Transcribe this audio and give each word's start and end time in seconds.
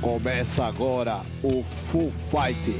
Começa 0.00 0.64
agora 0.64 1.22
o 1.42 1.64
Full 1.90 2.12
Fight, 2.30 2.72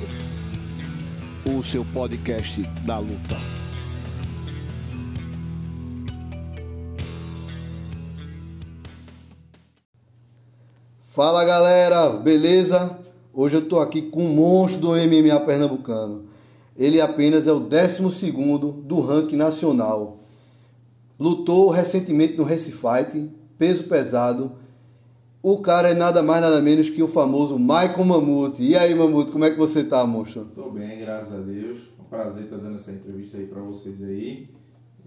o 1.51 1.65
seu 1.65 1.85
podcast 1.93 2.63
da 2.87 3.01
luta. 3.01 3.37
Fala 11.11 11.45
galera, 11.45 12.09
beleza? 12.11 12.97
Hoje 13.35 13.57
eu 13.57 13.69
tô 13.69 13.81
aqui 13.81 14.03
com 14.03 14.23
um 14.23 14.35
monstro 14.35 14.81
do 14.81 14.91
MMA 14.91 15.41
pernambucano. 15.41 16.27
Ele 16.77 17.01
apenas 17.01 17.49
é 17.49 17.53
o 17.53 17.59
12 17.59 18.31
do 18.85 19.01
ranking 19.01 19.35
nacional. 19.35 20.19
Lutou 21.19 21.69
recentemente 21.69 22.37
no 22.37 22.45
Race 22.45 22.71
Fight, 22.71 23.29
peso 23.59 23.83
pesado. 23.89 24.53
O 25.51 25.61
cara 25.61 25.93
é 25.93 25.95
nada 25.95 26.23
mais 26.23 26.43
nada 26.43 26.61
menos 26.61 26.91
que 26.91 27.03
o 27.03 27.09
famoso 27.09 27.59
Michael 27.59 28.05
Mamute. 28.05 28.63
E 28.63 28.77
aí, 28.77 28.95
Mamute, 28.95 29.33
como 29.33 29.47
é 29.47 29.51
que 29.51 29.57
você 29.57 29.83
tá, 29.83 30.07
monstro? 30.07 30.45
Tô 30.55 30.69
bem, 30.69 30.99
graças 30.99 31.33
a 31.33 31.41
Deus. 31.41 31.79
Um 31.99 32.05
prazer 32.05 32.45
estar 32.45 32.59
dando 32.59 32.75
essa 32.75 32.93
entrevista 32.93 33.39
aí 33.39 33.47
pra 33.47 33.63
vocês 33.63 34.03
aí. 34.03 34.51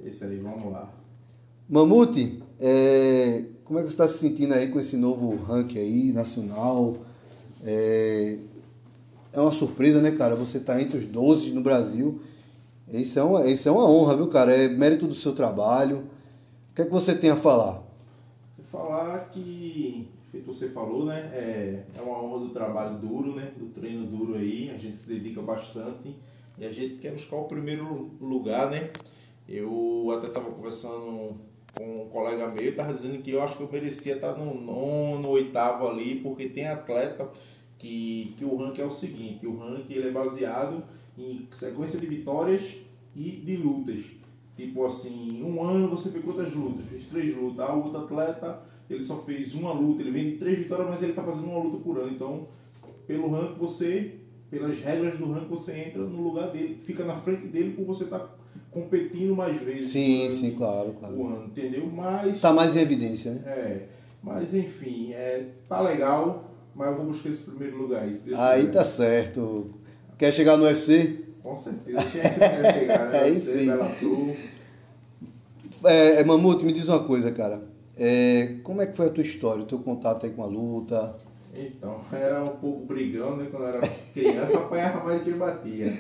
É 0.03 0.09
isso 0.09 0.23
aí, 0.23 0.39
vamos 0.39 0.73
lá. 0.73 0.91
Mamute, 1.69 2.41
é, 2.59 3.43
como 3.63 3.77
é 3.77 3.83
que 3.83 3.89
você 3.89 3.93
está 3.93 4.07
se 4.07 4.17
sentindo 4.17 4.55
aí 4.55 4.69
com 4.69 4.79
esse 4.79 4.97
novo 4.97 5.35
ranking 5.35 5.77
aí, 5.77 6.11
nacional? 6.11 6.97
É, 7.63 8.39
é 9.33 9.39
uma 9.39 9.51
surpresa, 9.51 10.01
né, 10.01 10.09
cara? 10.09 10.35
Você 10.35 10.59
tá 10.59 10.81
entre 10.81 10.97
os 10.97 11.05
12 11.05 11.51
no 11.51 11.61
Brasil. 11.61 12.19
Isso 12.91 13.19
é, 13.19 13.23
uma, 13.23 13.45
isso 13.45 13.69
é 13.69 13.71
uma 13.71 13.87
honra, 13.87 14.17
viu, 14.17 14.27
cara? 14.27 14.51
É 14.57 14.67
mérito 14.67 15.05
do 15.05 15.13
seu 15.13 15.35
trabalho. 15.35 15.97
O 16.71 16.75
que 16.75 16.81
é 16.81 16.85
que 16.85 16.91
você 16.91 17.13
tem 17.13 17.29
a 17.29 17.35
falar? 17.35 17.83
Vou 18.57 18.65
falar 18.65 19.29
que, 19.29 20.07
feito 20.31 20.51
você 20.51 20.69
falou, 20.69 21.05
né? 21.05 21.29
É, 21.33 21.83
é 21.95 22.01
uma 22.01 22.23
honra 22.23 22.39
do 22.39 22.49
trabalho 22.49 22.97
duro, 22.97 23.35
né? 23.35 23.51
Do 23.57 23.67
treino 23.67 24.05
duro 24.05 24.35
aí. 24.35 24.71
A 24.71 24.77
gente 24.77 24.97
se 24.97 25.09
dedica 25.09 25.41
bastante 25.41 26.15
e 26.57 26.65
a 26.65 26.71
gente 26.71 26.95
quer 26.95 27.11
buscar 27.11 27.35
o 27.35 27.45
primeiro 27.45 28.11
lugar, 28.19 28.69
né? 28.71 28.91
Eu 29.47 30.13
até 30.17 30.27
estava 30.27 30.49
conversando 30.51 31.35
com 31.77 32.03
um 32.03 32.09
colega 32.09 32.47
meu, 32.47 32.63
estava 32.63 32.93
dizendo 32.93 33.21
que 33.21 33.31
eu 33.31 33.41
acho 33.41 33.57
que 33.57 33.63
eu 33.63 33.69
merecia 33.71 34.15
estar 34.15 34.37
no 34.37 34.53
nono, 34.59 35.29
oitavo 35.29 35.87
ali, 35.87 36.19
porque 36.21 36.47
tem 36.47 36.67
atleta 36.67 37.29
que, 37.77 38.33
que 38.37 38.45
o 38.45 38.55
ranking 38.55 38.81
é 38.81 38.85
o 38.85 38.91
seguinte, 38.91 39.47
o 39.47 39.57
ranking 39.57 39.93
ele 39.93 40.09
é 40.09 40.11
baseado 40.11 40.83
em 41.17 41.47
sequência 41.49 41.99
de 41.99 42.05
vitórias 42.05 42.75
e 43.15 43.31
de 43.31 43.57
lutas. 43.57 44.03
Tipo 44.55 44.85
assim, 44.85 45.41
um 45.43 45.63
ano 45.63 45.89
você 45.89 46.09
fez 46.09 46.23
quantas 46.23 46.53
lutas? 46.53 46.85
Fez 46.85 47.05
três 47.05 47.35
lutas. 47.35 47.69
O 47.69 47.77
outro 47.77 47.97
atleta, 47.97 48.61
ele 48.93 49.03
só 49.03 49.17
fez 49.23 49.53
uma 49.53 49.71
luta, 49.71 50.01
ele 50.01 50.11
vem 50.11 50.31
de 50.31 50.37
três 50.37 50.59
vitórias, 50.59 50.89
mas 50.89 51.01
ele 51.01 51.11
está 51.11 51.23
fazendo 51.23 51.45
uma 51.45 51.63
luta 51.63 51.77
por 51.77 51.97
ano. 51.97 52.11
Então, 52.11 52.47
pelo 53.07 53.29
ranking 53.29 53.57
você, 53.57 54.15
pelas 54.49 54.79
regras 54.79 55.17
do 55.17 55.31
ranking, 55.31 55.47
você 55.47 55.73
entra 55.73 56.01
no 56.01 56.21
lugar 56.21 56.51
dele, 56.51 56.77
fica 56.81 57.03
na 57.03 57.15
frente 57.15 57.47
dele 57.47 57.71
por 57.71 57.85
você 57.85 58.03
estar 58.03 58.19
tá 58.19 58.35
competindo 58.69 59.35
mais 59.35 59.61
vezes. 59.61 59.89
Sim, 59.91 60.29
sim, 60.29 60.51
claro, 60.51 60.93
claro. 60.99 61.15
O 61.15 61.27
ano, 61.27 61.45
entendeu? 61.45 61.85
Mas. 61.87 62.41
Tá 62.41 62.51
mais 62.53 62.75
em 62.75 62.79
evidência, 62.81 63.31
né? 63.31 63.41
É. 63.45 63.87
Mas 64.23 64.53
enfim, 64.53 65.13
é, 65.13 65.47
tá 65.67 65.81
legal, 65.81 66.45
mas 66.75 66.89
eu 66.89 66.97
vou 66.97 67.05
buscar 67.07 67.29
esse 67.29 67.49
primeiro 67.49 67.77
lugar. 67.77 68.03
Aí, 68.03 68.21
aí 68.35 68.67
tá 68.67 68.83
certo. 68.83 69.73
Quer 70.17 70.31
chegar 70.31 70.57
no 70.57 70.65
UFC? 70.65 71.25
Com 71.41 71.55
certeza. 71.55 72.03
Quem 72.11 72.21
é 72.21 72.29
que 72.29 72.39
quer 72.39 72.73
chegar, 72.73 73.09
né? 73.09 73.19
Aí. 73.23 74.37
É, 75.83 76.21
é, 76.21 76.23
Mamute, 76.23 76.63
me 76.63 76.71
diz 76.71 76.87
uma 76.87 77.03
coisa, 77.03 77.31
cara. 77.31 77.70
É, 77.97 78.57
como 78.63 78.81
é 78.81 78.87
que 78.87 78.95
foi 78.95 79.07
a 79.07 79.09
tua 79.09 79.23
história, 79.23 79.63
o 79.63 79.67
teu 79.67 79.79
contato 79.79 80.25
aí 80.25 80.31
com 80.31 80.43
a 80.43 80.47
luta? 80.47 81.17
Então, 81.53 81.99
era 82.11 82.43
um 82.43 82.57
pouco 82.57 82.85
brigão, 82.85 83.37
né? 83.37 83.47
Quando 83.51 83.63
eu 83.63 83.69
era 83.69 83.87
criança, 84.13 84.57
apanhava 84.57 85.03
mais 85.03 85.19
do 85.19 85.25
que 85.25 85.31
batia. 85.31 85.93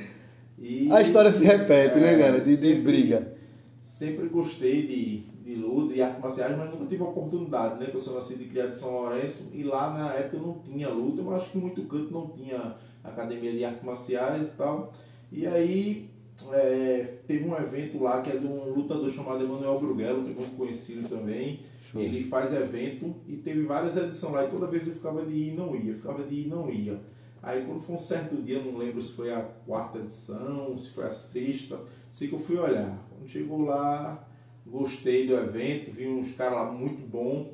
E, 0.57 0.91
a 0.91 1.01
história 1.01 1.31
se 1.31 1.43
repete, 1.43 1.99
né, 1.99 2.13
é, 2.13 2.17
né, 2.17 2.23
cara? 2.23 2.39
De, 2.39 2.55
sempre, 2.55 2.75
de 2.75 2.81
briga. 2.81 3.33
Sempre 3.79 4.29
gostei 4.29 4.85
de, 4.85 5.17
de 5.43 5.55
luta 5.55 5.93
e 5.93 6.01
artes 6.01 6.21
marciais, 6.21 6.55
mas 6.57 6.69
nunca 6.69 6.85
tive 6.85 7.03
a 7.03 7.07
oportunidade, 7.07 7.75
né? 7.75 7.85
Porque 7.85 7.97
eu 7.97 8.01
sou 8.01 8.13
nascido 8.13 8.41
e 8.43 8.45
criado 8.45 8.69
em 8.69 8.73
São 8.73 8.91
Lourenço 8.91 9.49
e 9.53 9.63
lá 9.63 9.91
na 9.91 10.13
época 10.13 10.37
não 10.37 10.59
tinha 10.59 10.89
luta, 10.89 11.21
mas 11.23 11.41
acho 11.41 11.51
que 11.51 11.57
muito 11.57 11.81
canto 11.83 12.11
não 12.11 12.27
tinha 12.27 12.75
academia 13.03 13.51
de 13.51 13.65
artes 13.65 13.83
marciais 13.83 14.47
e 14.47 14.51
tal. 14.51 14.91
E 15.31 15.47
aí 15.47 16.09
é, 16.51 17.17
teve 17.27 17.43
um 17.43 17.55
evento 17.55 18.01
lá 18.01 18.21
que 18.21 18.29
é 18.29 18.37
de 18.37 18.45
um 18.45 18.73
lutador 18.73 19.09
chamado 19.11 19.43
Emanuel 19.43 19.79
Bruguelo, 19.79 20.23
que 20.23 20.31
é 20.31 20.35
muito 20.35 20.55
conhecido 20.55 21.07
também. 21.09 21.59
Show. 21.91 22.01
Ele 22.01 22.23
faz 22.23 22.53
evento 22.53 23.15
e 23.27 23.35
teve 23.35 23.63
várias 23.63 23.97
edições 23.97 24.33
lá 24.33 24.45
e 24.45 24.49
toda 24.49 24.67
vez 24.67 24.87
eu 24.87 24.93
ficava 24.93 25.25
de 25.25 25.33
ir 25.33 25.49
e 25.49 25.55
não 25.55 25.75
ia, 25.75 25.93
ficava 25.93 26.23
de 26.23 26.35
ir 26.35 26.45
e 26.45 26.49
não 26.49 26.69
ia. 26.69 26.99
Aí 27.43 27.65
quando 27.65 27.81
foi 27.81 27.95
um 27.95 27.99
certo 27.99 28.35
dia, 28.41 28.61
não 28.61 28.77
lembro 28.77 29.01
se 29.01 29.13
foi 29.13 29.33
a 29.33 29.41
quarta 29.65 29.97
edição, 29.97 30.77
se 30.77 30.89
foi 30.91 31.05
a 31.05 31.11
sexta, 31.11 31.79
sei 32.11 32.27
que 32.27 32.35
eu 32.35 32.39
fui 32.39 32.57
olhar. 32.57 32.97
Quando 33.09 33.27
chegou 33.27 33.65
lá, 33.65 34.25
gostei 34.65 35.27
do 35.27 35.35
evento, 35.35 35.91
vi 35.91 36.07
uns 36.07 36.33
caras 36.33 36.53
lá 36.53 36.71
muito 36.71 37.05
bom 37.09 37.53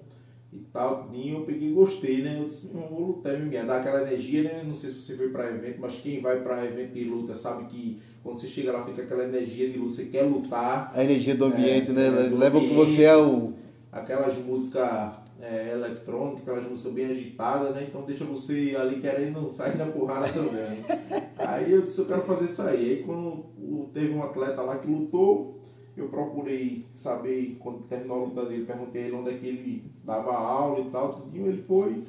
e 0.51 0.59
tal, 0.71 1.09
eu 1.13 1.41
peguei 1.41 1.69
e 1.69 1.73
gostei, 1.73 2.21
né? 2.21 2.39
Eu 2.39 2.47
disse, 2.47 2.73
não 2.73 2.87
vou 2.87 3.07
lutar 3.07 3.37
MMA, 3.37 3.65
dá 3.65 3.77
aquela 3.77 4.01
energia, 4.03 4.43
né? 4.43 4.63
Não 4.65 4.73
sei 4.73 4.91
se 4.91 5.01
você 5.01 5.15
foi 5.15 5.29
para 5.29 5.49
evento, 5.49 5.79
mas 5.79 5.95
quem 5.95 6.21
vai 6.21 6.41
para 6.41 6.65
evento 6.65 6.97
e 6.97 7.03
luta 7.03 7.33
sabe 7.33 7.65
que 7.65 8.01
quando 8.23 8.39
você 8.39 8.47
chega 8.47 8.71
lá 8.71 8.83
fica 8.83 9.01
aquela 9.01 9.23
energia 9.23 9.69
de 9.69 9.77
luta, 9.77 9.93
você 9.93 10.05
quer 10.05 10.23
lutar. 10.23 10.91
A 10.93 11.03
energia 11.03 11.35
do 11.35 11.45
ambiente, 11.45 11.91
é, 11.91 11.93
né? 11.93 12.07
É, 12.07 12.35
Leva 12.35 12.59
com 12.59 12.75
você 12.75 13.05
ao. 13.05 13.53
Aquelas 13.99 14.37
músicas 14.37 15.17
é, 15.39 15.71
eletrônica, 15.71 16.41
aquelas 16.41 16.69
músicas 16.69 16.93
bem 16.93 17.05
agitadas, 17.05 17.75
né? 17.75 17.85
Então 17.87 18.03
deixa 18.03 18.25
você 18.25 18.75
ali 18.77 18.99
querendo 18.99 19.49
sair 19.51 19.77
na 19.77 19.85
porrada 19.85 20.27
também. 20.29 20.79
aí 21.37 21.71
eu 21.71 21.81
disse, 21.81 21.99
eu 21.99 22.05
quero 22.05 22.21
fazer 22.21 22.45
isso 22.45 22.61
aí. 22.61 22.89
Aí 22.91 23.03
quando 23.03 23.45
teve 23.93 24.13
um 24.13 24.23
atleta 24.23 24.61
lá 24.61 24.77
que 24.77 24.89
lutou, 24.89 25.57
eu 25.95 26.07
procurei 26.09 26.85
saber, 26.93 27.57
quando 27.59 27.87
terminou 27.87 28.21
a 28.21 28.25
luta 28.25 28.45
dele, 28.45 28.65
perguntei 28.65 29.03
ele 29.03 29.15
onde 29.15 29.31
é 29.31 29.37
que 29.37 29.47
ele 29.47 29.91
dava 30.03 30.31
aula 30.31 30.79
e 30.79 30.91
tal, 30.91 31.13
tudinho, 31.13 31.47
ele 31.47 31.63
foi, 31.63 32.03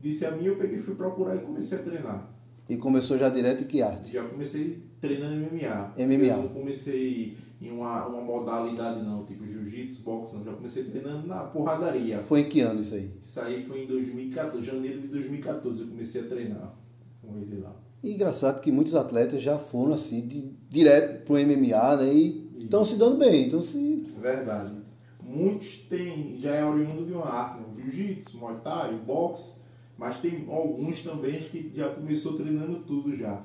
disse 0.00 0.24
a 0.24 0.30
mim, 0.30 0.46
eu 0.46 0.56
peguei, 0.56 0.78
fui 0.78 0.94
procurar 0.94 1.34
e 1.34 1.40
comecei 1.40 1.78
a 1.78 1.82
treinar. 1.82 2.30
E 2.68 2.76
começou 2.76 3.18
já 3.18 3.28
direto 3.28 3.64
em 3.64 3.66
que 3.66 3.82
arte? 3.82 4.12
Já 4.12 4.24
comecei 4.24 4.82
treinando 5.00 5.34
MMA. 5.34 5.94
MMA. 5.98 6.42
Eu 6.44 6.48
comecei 6.50 7.36
em 7.62 7.70
uma, 7.70 8.06
uma 8.06 8.20
modalidade 8.20 9.04
não, 9.04 9.24
tipo 9.24 9.46
jiu-jitsu, 9.46 10.02
boxe, 10.02 10.34
não. 10.34 10.44
Já 10.44 10.52
comecei 10.52 10.82
treinando 10.82 11.28
na 11.28 11.44
porradaria. 11.44 12.18
Foi 12.18 12.40
em 12.40 12.48
que 12.48 12.60
ano 12.60 12.80
isso 12.80 12.94
aí? 12.94 13.10
Isso 13.22 13.40
aí 13.40 13.64
foi 13.64 13.84
em 13.84 13.86
2014, 13.86 14.66
janeiro 14.66 15.00
de 15.00 15.08
2014 15.08 15.82
eu 15.82 15.88
comecei 15.88 16.22
a 16.22 16.24
treinar 16.26 16.74
com 17.22 17.38
ele 17.38 17.60
lá. 17.60 17.76
E 18.02 18.14
engraçado 18.14 18.60
que 18.60 18.72
muitos 18.72 18.96
atletas 18.96 19.40
já 19.40 19.56
foram 19.56 19.94
assim, 19.94 20.26
de, 20.26 20.52
direto 20.68 21.24
pro 21.24 21.34
MMA, 21.34 21.96
né? 21.98 22.12
E 22.12 22.50
estão 22.58 22.84
se 22.84 22.96
dando 22.96 23.16
bem, 23.16 23.46
então 23.46 23.62
se... 23.62 24.04
Verdade. 24.20 24.72
Muitos 25.22 25.78
têm, 25.88 26.36
já 26.36 26.56
é 26.56 26.64
oriundo 26.64 27.06
de 27.06 27.12
uma 27.12 27.26
arte, 27.26 27.60
né? 27.60 27.66
jiu-jitsu, 27.76 28.38
muay 28.38 28.56
thai, 28.56 28.96
boxe, 29.06 29.52
mas 29.96 30.18
tem 30.18 30.44
alguns 30.50 31.00
também 31.02 31.38
que 31.38 31.70
já 31.72 31.90
começou 31.90 32.36
treinando 32.36 32.80
tudo 32.80 33.16
já 33.16 33.40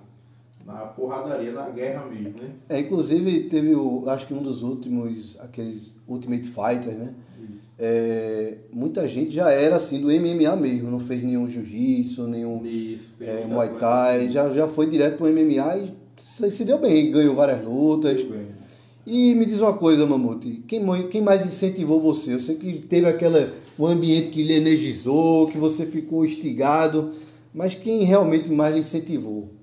na 0.67 0.79
porradaria, 0.87 1.53
na 1.53 1.69
guerra 1.69 2.05
mesmo, 2.07 2.41
né? 2.41 2.49
É, 2.67 2.79
inclusive 2.81 3.43
teve 3.43 3.73
o, 3.73 4.03
acho 4.09 4.27
que 4.27 4.33
um 4.33 4.43
dos 4.43 4.61
últimos, 4.63 5.39
aqueles 5.39 5.95
Ultimate 6.05 6.45
Fighters, 6.49 6.97
né? 6.97 7.13
É, 7.79 8.57
muita 8.73 9.07
gente 9.07 9.31
já 9.31 9.49
era 9.51 9.77
assim 9.77 10.01
do 10.01 10.07
MMA 10.07 10.55
mesmo, 10.57 10.91
não 10.91 10.99
fez 10.99 11.23
nenhum 11.23 11.47
jiu-jitsu, 11.47 12.27
nenhum 12.27 12.65
Isso, 12.65 13.23
é, 13.23 13.45
Muay 13.45 13.69
Thai, 13.79 14.31
já, 14.31 14.51
já 14.51 14.67
foi 14.67 14.89
direto 14.89 15.17
pro 15.17 15.27
MMA 15.27 15.77
e 15.77 15.93
se, 16.19 16.51
se 16.51 16.65
deu 16.65 16.79
bem, 16.79 17.11
ganhou 17.11 17.35
várias 17.35 17.63
lutas. 17.63 18.25
E 19.05 19.33
me 19.35 19.45
diz 19.45 19.61
uma 19.61 19.73
coisa, 19.73 20.05
Mamute, 20.05 20.63
quem, 20.67 20.83
quem 21.07 21.21
mais 21.21 21.45
incentivou 21.45 22.01
você? 22.01 22.33
Eu 22.33 22.39
sei 22.41 22.55
que 22.55 22.79
teve 22.89 23.07
aquela, 23.07 23.53
um 23.79 23.85
ambiente 23.85 24.31
que 24.31 24.43
lhe 24.43 24.53
energizou, 24.53 25.47
que 25.47 25.57
você 25.57 25.85
ficou 25.85 26.25
instigado, 26.25 27.13
mas 27.53 27.73
quem 27.73 28.03
realmente 28.03 28.51
mais 28.51 28.73
lhe 28.73 28.81
incentivou? 28.81 29.56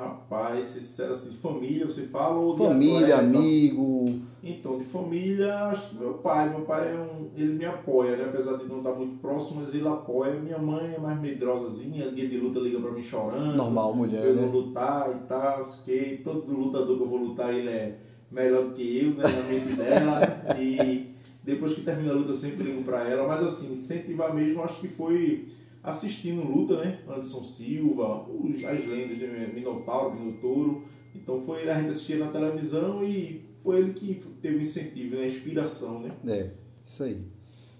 Rapaz, 0.00 0.68
sincero 0.68 1.12
assim, 1.12 1.28
de 1.28 1.36
família 1.36 1.84
você 1.84 2.04
fala 2.04 2.40
ou 2.40 2.54
de 2.54 2.64
Família, 2.64 3.16
atleta? 3.16 3.36
amigo. 3.36 4.04
Então, 4.42 4.78
de 4.78 4.84
família, 4.84 5.64
acho 5.64 5.90
que 5.90 5.96
meu 5.96 6.14
pai. 6.14 6.48
Meu 6.48 6.62
pai 6.62 6.94
é 6.94 6.96
um. 6.96 7.28
Ele 7.36 7.52
me 7.52 7.66
apoia, 7.66 8.16
né? 8.16 8.24
Apesar 8.24 8.56
de 8.56 8.64
não 8.66 8.78
estar 8.78 8.94
muito 8.94 9.18
próximo, 9.20 9.60
mas 9.60 9.74
ele 9.74 9.86
apoia. 9.86 10.40
Minha 10.40 10.58
mãe 10.58 10.94
é 10.94 10.98
mais 10.98 11.20
medrosazinha, 11.20 12.10
dia 12.12 12.26
de 12.26 12.38
luta 12.38 12.58
liga 12.60 12.80
pra 12.80 12.92
mim 12.92 13.02
chorando. 13.02 13.54
Normal, 13.54 13.92
mulher. 13.92 14.24
Eu 14.24 14.36
né? 14.36 14.42
não 14.42 14.50
lutar 14.50 15.10
e 15.10 15.28
tal, 15.28 15.62
que 15.84 16.22
todo 16.24 16.50
lutador 16.50 16.96
que 16.96 17.02
eu 17.02 17.08
vou 17.08 17.18
lutar, 17.18 17.52
ele 17.52 17.68
é 17.68 17.98
melhor 18.30 18.64
do 18.64 18.72
que 18.72 19.04
eu, 19.04 19.10
né? 19.10 19.24
Na 19.24 19.42
mente 19.42 19.76
dela. 19.76 20.20
e 20.58 21.10
depois 21.42 21.74
que 21.74 21.82
termina 21.82 22.12
a 22.12 22.14
luta, 22.14 22.30
eu 22.30 22.34
sempre 22.34 22.64
ligo 22.64 22.82
pra 22.82 23.06
ela. 23.06 23.28
Mas 23.28 23.42
assim, 23.42 23.72
incentivar 23.72 24.34
mesmo, 24.34 24.62
acho 24.62 24.80
que 24.80 24.88
foi 24.88 25.48
assistindo 25.82 26.42
luta, 26.42 26.76
né? 26.76 27.00
Anderson 27.08 27.42
Silva, 27.42 28.26
as 28.26 28.86
lendas 28.86 29.18
de 29.18 29.26
Minotauro, 29.54 30.14
Minotouro. 30.14 30.84
Então 31.14 31.40
foi 31.40 31.62
ele 31.62 31.70
a 31.70 31.78
gente 31.78 31.90
assistir 31.90 32.18
na 32.18 32.28
televisão 32.28 33.02
e 33.02 33.44
foi 33.62 33.78
ele 33.78 33.92
que 33.94 34.14
teve 34.40 34.56
o 34.56 34.60
incentivo, 34.60 35.16
né? 35.16 35.22
a 35.22 35.26
inspiração, 35.26 36.00
né? 36.00 36.12
É, 36.26 36.50
isso 36.84 37.02
aí. 37.02 37.20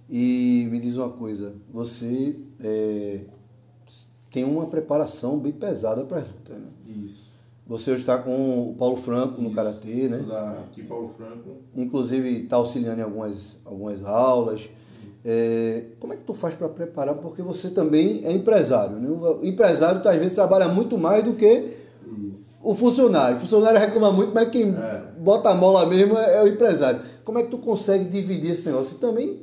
E 0.08 0.66
me 0.70 0.80
diz 0.80 0.96
uma 0.96 1.10
coisa, 1.10 1.54
você 1.72 2.36
é, 2.58 3.20
tem 4.30 4.44
uma 4.44 4.66
preparação 4.66 5.38
bem 5.38 5.52
pesada 5.52 6.04
para 6.04 6.18
as 6.18 6.28
lutas, 6.28 6.58
né? 6.58 6.68
Isso. 6.86 7.30
Você 7.66 7.92
hoje 7.92 8.00
está 8.00 8.18
com 8.18 8.70
o 8.70 8.74
Paulo 8.74 8.96
Franco 8.96 9.40
no 9.40 9.46
Isso. 9.46 9.56
Karatê, 9.56 10.08
né? 10.08 10.16
Estudar 10.16 10.58
aqui 10.58 10.82
Paulo 10.82 11.14
Franco. 11.16 11.50
Inclusive 11.76 12.42
está 12.42 12.56
auxiliando 12.56 13.00
em 13.00 13.04
algumas, 13.04 13.56
algumas 13.64 14.04
aulas. 14.04 14.68
É, 15.24 15.84
como 15.98 16.12
é 16.12 16.16
que 16.16 16.22
tu 16.24 16.32
faz 16.32 16.54
para 16.54 16.68
preparar? 16.68 17.14
Porque 17.16 17.42
você 17.42 17.68
também 17.70 18.22
é 18.24 18.32
empresário, 18.32 18.96
né? 18.96 19.08
O 19.08 19.44
empresário 19.44 20.00
às 20.02 20.16
vezes 20.16 20.32
trabalha 20.32 20.66
muito 20.68 20.96
mais 20.96 21.22
do 21.22 21.34
que 21.34 21.74
Isso. 22.32 22.56
o 22.62 22.74
funcionário. 22.74 23.36
O 23.36 23.40
funcionário 23.40 23.78
reclama 23.78 24.10
muito, 24.12 24.32
mas 24.34 24.48
quem 24.48 24.70
É. 24.70 25.02
bota 25.18 25.50
a 25.50 25.54
mão 25.54 25.72
lá 25.72 25.84
mesmo 25.84 26.16
é 26.16 26.36
é 26.38 26.42
o 26.42 26.48
empresário. 26.48 27.00
Como 27.24 27.38
é 27.38 27.42
que 27.42 27.50
tu 27.50 27.58
consegue 27.58 28.06
dividir 28.06 28.52
esse 28.52 28.66
negócio? 28.66 28.96
E 28.96 28.98
também 28.98 29.42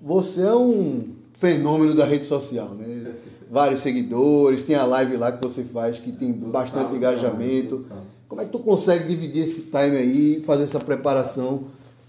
você 0.00 0.42
é 0.42 0.54
um 0.54 1.04
fenômeno 1.32 1.94
da 1.94 2.04
rede 2.04 2.26
social, 2.26 2.68
né? 2.74 3.12
Vários 3.50 3.80
seguidores, 3.80 4.64
tem 4.64 4.76
a 4.76 4.84
live 4.84 5.16
lá 5.16 5.32
que 5.32 5.42
você 5.42 5.62
faz 5.62 5.98
que 5.98 6.12
tem 6.12 6.32
bastante 6.32 6.94
engajamento. 6.94 7.82
Como 8.28 8.40
é 8.42 8.44
que 8.44 8.50
tu 8.52 8.58
consegue 8.58 9.06
dividir 9.06 9.44
esse 9.44 9.62
time 9.62 9.96
aí 9.96 10.42
fazer 10.44 10.64
essa 10.64 10.80
preparação 10.80 11.62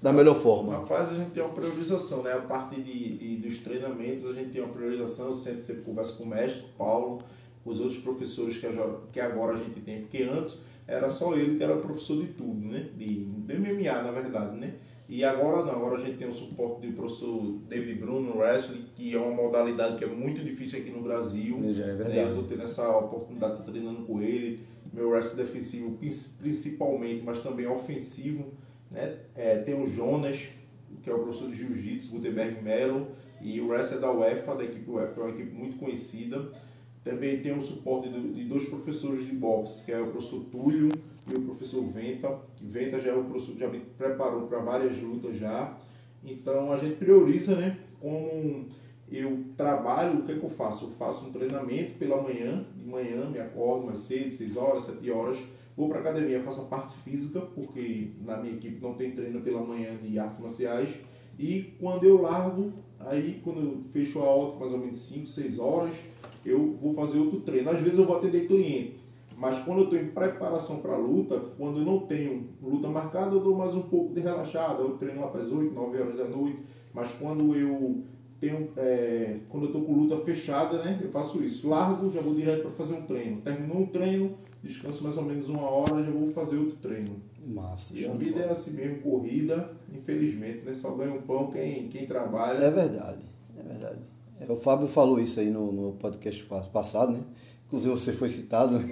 da 0.05 0.13
melhor 0.13 0.35
forma? 0.39 0.73
Rapaz, 0.73 1.09
a 1.11 1.15
gente 1.15 1.31
tem 1.31 1.41
uma 1.41 1.51
priorização, 1.51 2.21
né? 2.21 2.31
A 2.31 2.37
parte 2.39 2.79
de, 2.79 3.17
de- 3.17 3.37
dos 3.37 3.57
treinamentos, 3.57 4.23
a 4.27 4.33
gente 4.33 4.51
tem 4.51 4.61
uma 4.61 4.71
priorização. 4.71 5.25
Eu 5.29 5.33
sempre, 5.33 5.63
sempre 5.63 5.81
converso 5.81 6.17
com 6.19 6.25
o 6.25 6.27
mestre, 6.27 6.63
Paulo, 6.77 7.23
os 7.65 7.79
outros 7.79 7.97
professores 7.97 8.55
que, 8.59 8.67
agora- 8.67 8.99
que 9.11 9.19
agora 9.19 9.53
a 9.55 9.57
gente 9.57 9.79
tem. 9.81 10.01
Porque 10.01 10.21
antes 10.21 10.59
era 10.87 11.09
só 11.09 11.33
ele 11.35 11.57
que 11.57 11.63
era 11.63 11.75
professor 11.77 12.21
de 12.21 12.27
tudo, 12.33 12.67
né? 12.67 12.87
De, 12.95 13.07
de 13.25 13.53
MMA, 13.57 14.03
na 14.03 14.11
verdade, 14.11 14.55
né? 14.57 14.75
E 15.09 15.23
agora 15.23 15.65
não, 15.65 15.71
agora 15.71 15.97
a 15.99 16.05
gente 16.05 16.17
tem 16.19 16.27
o 16.27 16.31
suporte 16.31 16.85
do 16.85 16.93
professor 16.93 17.41
David 17.67 17.99
Bruno 17.99 18.21
no 18.35 18.37
wrestling, 18.37 18.85
que 18.95 19.11
é 19.11 19.17
uma 19.17 19.31
modalidade 19.33 19.97
que 19.97 20.03
é 20.03 20.07
muito 20.07 20.43
difícil 20.43 20.77
aqui 20.79 20.91
no 20.91 21.01
Brasil. 21.01 21.57
Já 21.73 21.83
é 21.83 21.87
né? 21.87 21.93
verdade. 21.95 22.29
Eu 22.29 22.35
tô 22.35 22.43
tendo 22.43 22.61
essa 22.61 22.87
oportunidade 22.95 23.53
de 23.55 23.59
estar 23.61 23.71
treinando 23.71 24.03
com 24.03 24.21
ele. 24.21 24.59
Meu 24.93 25.09
wrestling 25.09 25.41
defensivo 25.43 25.91
prin- 25.97 26.13
principalmente, 26.39 27.23
mas 27.23 27.41
também 27.41 27.65
ofensivo. 27.65 28.53
Né? 28.95 29.17
É, 29.35 29.57
tem 29.57 29.75
o 29.75 29.87
Jonas, 29.87 30.47
que 31.03 31.09
é 31.09 31.13
o 31.13 31.19
professor 31.19 31.49
de 31.49 31.57
Jiu-Jitsu, 31.57 32.15
Gutenberg 32.15 32.63
Melo, 32.63 33.09
e 33.41 33.59
o 33.59 33.69
resto 33.69 33.95
é 33.95 33.99
da 33.99 34.09
UEFA, 34.09 34.55
da 34.55 34.63
equipe 34.63 34.89
UEFA, 34.89 35.13
que 35.13 35.19
é 35.19 35.23
uma 35.23 35.31
equipe 35.31 35.53
muito 35.53 35.77
conhecida. 35.77 36.49
Também 37.03 37.41
tem 37.41 37.55
o 37.55 37.61
suporte 37.61 38.09
de 38.09 38.45
dois 38.45 38.67
professores 38.67 39.27
de 39.27 39.33
boxe, 39.33 39.83
que 39.83 39.91
é 39.91 39.99
o 39.99 40.07
professor 40.07 40.45
Túlio 40.45 40.89
e 41.27 41.35
o 41.35 41.41
professor 41.41 41.83
Venta. 41.83 42.39
Venta 42.59 42.99
já 42.99 43.11
é 43.11 43.13
o 43.13 43.25
professor 43.25 43.55
já 43.57 43.67
me 43.67 43.81
preparou 43.81 44.47
para 44.47 44.59
várias 44.59 44.97
lutas 44.97 45.37
já. 45.37 45.77
Então 46.23 46.71
a 46.71 46.77
gente 46.77 46.95
prioriza, 46.95 47.55
né? 47.55 47.77
Como 47.99 48.65
eu 49.11 49.43
trabalho, 49.55 50.19
o 50.19 50.23
que, 50.23 50.31
é 50.31 50.35
que 50.35 50.43
eu 50.43 50.49
faço? 50.49 50.85
Eu 50.85 50.89
faço 50.91 51.27
um 51.27 51.31
treinamento 51.31 51.93
pela 51.99 52.19
manhã, 52.21 52.65
de 52.75 52.89
manhã, 52.89 53.29
me 53.29 53.39
acordo 53.39 53.85
mais 53.85 53.99
cedo, 53.99 54.33
6 54.33 54.57
horas, 54.57 54.85
7 54.85 55.11
horas, 55.11 55.37
vou 55.75 55.89
para 55.89 55.99
academia, 55.99 56.41
faço 56.43 56.61
a 56.61 56.65
parte 56.65 56.97
física, 56.99 57.41
porque 57.41 58.11
na 58.21 58.37
minha 58.37 58.53
equipe 58.53 58.81
não 58.81 58.93
tem 58.93 59.11
treino 59.11 59.41
pela 59.41 59.61
manhã 59.61 59.95
de 59.97 60.17
artes 60.17 60.39
marciais. 60.39 60.89
E 61.37 61.75
quando 61.79 62.05
eu 62.05 62.21
largo, 62.21 62.71
aí 62.99 63.41
quando 63.43 63.59
eu 63.59 63.83
fecho 63.83 64.19
a 64.19 64.23
aula, 64.23 64.59
mais 64.59 64.71
ou 64.71 64.79
menos 64.79 64.99
5, 64.99 65.27
6 65.27 65.59
horas, 65.59 65.95
eu 66.45 66.77
vou 66.81 66.93
fazer 66.93 67.19
outro 67.19 67.41
treino. 67.41 67.69
Às 67.69 67.81
vezes 67.81 67.99
eu 67.99 68.05
vou 68.05 68.17
atender 68.17 68.47
cliente, 68.47 68.95
mas 69.37 69.59
quando 69.59 69.79
eu 69.79 69.83
estou 69.85 69.99
em 69.99 70.07
preparação 70.07 70.79
para 70.79 70.93
a 70.93 70.97
luta, 70.97 71.39
quando 71.57 71.79
eu 71.79 71.85
não 71.85 71.99
tenho 71.99 72.47
luta 72.61 72.87
marcada, 72.87 73.35
eu 73.35 73.41
dou 73.41 73.55
mais 73.55 73.75
um 73.75 73.81
pouco 73.81 74.13
de 74.13 74.21
relaxada. 74.21 74.81
Eu 74.81 74.97
treino 74.97 75.21
lá 75.21 75.27
para 75.27 75.41
as 75.41 75.51
8, 75.51 75.73
9 75.73 76.01
horas 76.01 76.17
da 76.17 76.25
noite. 76.25 76.59
Mas 76.93 77.11
quando 77.19 77.53
eu 77.53 78.03
tenho, 78.39 78.69
é, 78.77 79.39
quando 79.49 79.63
eu 79.63 79.67
estou 79.67 79.83
com 79.83 79.93
luta 79.93 80.17
fechada, 80.23 80.81
né, 80.83 80.99
eu 81.03 81.09
faço 81.09 81.43
isso. 81.43 81.67
Largo, 81.67 82.11
já 82.11 82.21
vou 82.21 82.33
direto 82.33 82.61
para 82.61 82.71
fazer 82.71 82.95
um 82.95 83.01
treino. 83.01 83.41
Terminou 83.41 83.79
um 83.79 83.87
treino, 83.87 84.37
descanso 84.65 85.03
mais 85.03 85.17
ou 85.17 85.23
menos 85.23 85.47
uma 85.49 85.61
hora, 85.69 86.03
já 86.03 86.11
vou 86.11 86.27
fazer 86.31 86.57
outro 86.57 86.77
treino. 86.81 87.15
Massa. 87.47 87.93
E 87.95 88.05
a 88.05 88.11
vida 88.11 88.39
é 88.41 88.49
assim 88.49 88.71
mesmo, 88.71 89.01
corrida, 89.01 89.71
infelizmente, 89.93 90.65
né? 90.65 90.73
Só 90.73 90.91
ganha 90.95 91.13
um 91.13 91.21
pão 91.21 91.51
quem, 91.51 91.87
quem 91.89 92.05
trabalha. 92.07 92.57
É 92.57 92.71
verdade, 92.71 93.19
é 93.57 93.63
verdade. 93.63 93.99
É, 94.41 94.51
o 94.51 94.55
Fábio 94.57 94.87
falou 94.87 95.19
isso 95.19 95.39
aí 95.39 95.49
no, 95.49 95.71
no 95.71 95.91
podcast 95.93 96.43
pa- 96.45 96.61
passado, 96.61 97.11
né? 97.13 97.19
Inclusive 97.67 97.93
você 97.93 98.11
foi 98.13 98.29
citado. 98.29 98.77
né? 98.79 98.85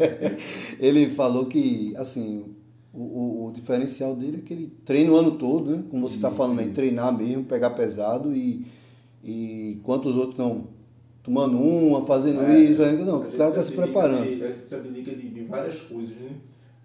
ele 0.78 1.06
falou 1.08 1.46
que, 1.46 1.94
assim, 1.96 2.44
o, 2.92 3.00
o- 3.02 3.46
o 3.46 3.52
diferencial 3.52 4.14
dele 4.14 4.38
é 4.38 4.40
que 4.42 4.52
ele 4.52 4.72
treina 4.84 5.12
o 5.12 5.16
ano 5.16 5.32
todo, 5.32 5.70
né? 5.76 5.84
Como 5.90 6.06
você 6.06 6.16
está 6.16 6.30
falando 6.30 6.60
aí, 6.60 6.70
treinar 6.70 7.16
mesmo, 7.16 7.44
pegar 7.44 7.70
pesado 7.70 8.34
e, 8.34 8.66
e 9.24 9.72
enquanto 9.78 10.06
os 10.08 10.16
outros 10.16 10.32
estão 10.32 10.68
tomando 11.26 11.58
uma, 11.58 12.06
fazendo 12.06 12.40
É, 12.42 12.58
isso, 12.58 12.76
fazendo- 12.78 13.04
não, 13.04 13.16
o 13.18 13.20
cara 13.22 13.32
está 13.32 13.50
se 13.50 13.58
abdica 13.58 13.82
preparando. 13.82 14.24
de- 14.38 14.44
a 14.44 14.50
gente 14.52 14.68
se 14.68 14.74
abdica 14.74 15.10
de, 15.10 15.28
de 15.28 15.40
várias 15.44 15.80
coisas, 15.82 16.16
né? 16.16 16.30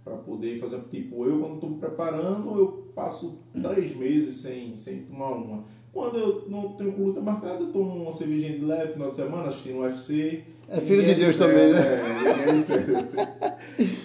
Pra 0.04 0.16
poder 0.16 0.60
fazer. 0.60 0.80
Tipo, 0.90 1.26
eu 1.28 1.40
quando 1.40 1.54
estou 1.56 1.70
me 1.70 1.78
preparando, 1.78 2.58
eu 2.58 2.68
passo 2.96 3.38
três 3.62 3.96
meses 3.96 4.38
sem, 4.38 4.76
sem 4.76 5.04
tomar 5.04 5.30
uma. 5.34 5.64
Quando 5.94 6.18
eu 6.18 6.46
não 6.50 6.70
tenho 6.74 6.98
luta 6.98 7.22
marcada, 7.22 7.62
eu 7.64 7.72
tomo 7.72 8.02
uma 8.04 8.12
cervejinha 8.12 8.58
de 8.58 8.66
leve 8.66 8.94
final 8.94 9.10
de 9.10 9.16
semana, 9.16 9.48
assistindo 9.48 9.78
o 9.78 9.82
UFC. 9.82 10.44
É 10.68 10.80
filho 10.82 11.04
de 11.06 11.14
Deus 11.16 11.36
impede, 11.36 11.38
também, 11.38 11.74
né? 11.74 11.82
É. 13.78 13.92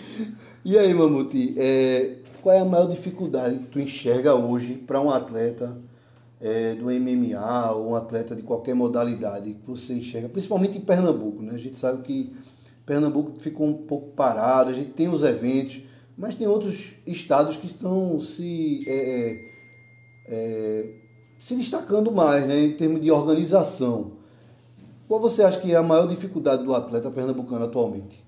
E 0.65 0.77
aí, 0.77 0.93
Mamute, 0.93 1.55
é, 1.57 2.17
qual 2.43 2.57
é 2.57 2.59
a 2.59 2.65
maior 2.65 2.89
dificuldade 2.89 3.59
que 3.61 3.67
tu 3.67 3.79
enxerga 3.79 4.35
hoje 4.35 4.75
para 4.75 5.01
um 5.01 5.11
atleta 5.11 5.77
é, 6.41 6.75
do 6.75 6.85
MMA 6.85 7.73
ou 7.73 7.91
um 7.91 7.95
atleta 7.95 8.35
de 8.35 8.43
qualquer 8.43 8.75
modalidade 8.75 9.55
que 9.55 9.67
você 9.67 9.95
enxerga, 9.95 10.29
principalmente 10.29 10.77
em 10.79 10.83
Pernambuco, 10.83 11.43
né? 11.43 11.55
A 11.55 11.59
gente 11.59 11.77
sabe 11.77 12.03
que 12.03 12.35
Pernambuco 12.85 13.39
ficou 13.41 13.67
um 13.67 13.75
pouco 13.75 14.11
parado, 14.11 14.71
a 14.71 14.73
gente 14.73 14.91
tem 14.91 15.09
os 15.09 15.23
eventos, 15.23 15.83
mas 16.17 16.35
tem 16.35 16.47
outros 16.47 16.93
estados 17.07 17.57
que 17.57 17.67
estão 17.67 18.21
se, 18.21 18.81
é, 18.87 18.95
é, 18.95 19.51
é, 20.29 20.95
se 21.45 21.57
destacando 21.57 22.13
mais, 22.13 22.47
né? 22.47 22.65
Em 22.65 22.77
termos 22.77 23.01
de 23.01 23.11
organização. 23.11 24.13
Qual 25.09 25.21
você 25.21 25.43
acha 25.43 25.61
que 25.61 25.73
é 25.73 25.77
a 25.77 25.83
maior 25.83 26.07
dificuldade 26.07 26.65
do 26.65 26.75
atleta 26.75 27.11
pernambucano 27.11 27.65
atualmente? 27.65 28.25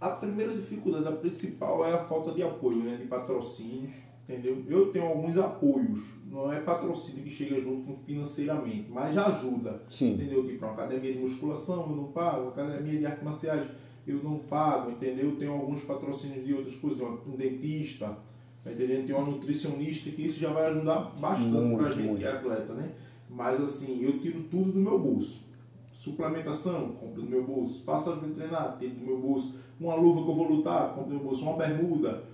A 0.00 0.10
primeira 0.10 0.54
dificuldade, 0.54 1.06
a 1.06 1.12
principal, 1.12 1.84
é 1.86 1.92
a 1.92 1.98
falta 1.98 2.32
de 2.32 2.42
apoio, 2.42 2.78
né? 2.84 2.96
De 2.96 3.06
patrocínios, 3.06 3.92
entendeu? 4.30 4.64
Eu 4.68 4.92
tenho 4.92 5.06
alguns 5.06 5.36
apoios, 5.36 6.00
não 6.30 6.52
é 6.52 6.60
patrocínio 6.60 7.24
que 7.24 7.30
chega 7.30 7.60
junto 7.60 7.82
com 7.82 7.94
financeiramente, 7.94 8.86
mas 8.88 9.14
já 9.14 9.26
ajuda. 9.26 9.82
Sim. 9.88 10.14
Entendeu? 10.14 10.46
Tipo, 10.46 10.64
uma 10.64 10.74
academia 10.74 11.12
de 11.12 11.18
musculação 11.18 11.90
eu 11.90 11.96
não 11.96 12.04
pago, 12.12 12.42
uma 12.42 12.50
academia 12.50 12.98
de 12.98 13.06
artes 13.06 13.24
marciais 13.24 13.66
eu 14.06 14.22
não 14.22 14.38
pago, 14.38 14.90
entendeu? 14.90 15.30
Eu 15.30 15.36
tenho 15.36 15.52
alguns 15.52 15.82
patrocínios 15.82 16.44
de 16.44 16.54
outras 16.54 16.74
coisas, 16.76 17.00
um 17.00 17.36
dentista, 17.36 18.16
tá 18.62 18.72
entendendo? 18.72 19.06
Tem 19.06 19.14
uma 19.14 19.26
nutricionista 19.26 20.10
que 20.10 20.22
isso 20.22 20.40
já 20.40 20.52
vai 20.52 20.66
ajudar 20.66 21.12
bastante 21.20 21.50
Muito, 21.50 21.82
pra 21.82 21.92
gente 21.92 22.06
muito. 22.06 22.18
que 22.18 22.24
é 22.24 22.32
atleta, 22.32 22.72
né? 22.74 22.92
Mas 23.28 23.60
assim, 23.60 24.02
eu 24.02 24.18
tiro 24.18 24.42
tudo 24.44 24.72
do 24.72 24.78
meu 24.80 24.98
bolso. 24.98 25.44
Suplementação, 25.92 26.92
compro 26.92 27.22
do 27.22 27.28
meu 27.28 27.44
bolso. 27.44 27.82
Passagem 27.84 28.28
de 28.28 28.34
treinar, 28.34 28.76
tiro 28.78 28.94
do 28.94 29.04
meu 29.04 29.18
bolso. 29.18 29.54
Uma 29.78 29.94
luva 29.94 30.24
que 30.24 30.30
eu 30.30 30.34
vou 30.34 30.48
lutar, 30.48 30.94
compro 30.94 31.10
do 31.10 31.16
meu 31.16 31.24
bolso. 31.24 31.44
Uma 31.44 31.56
bermuda. 31.56 32.24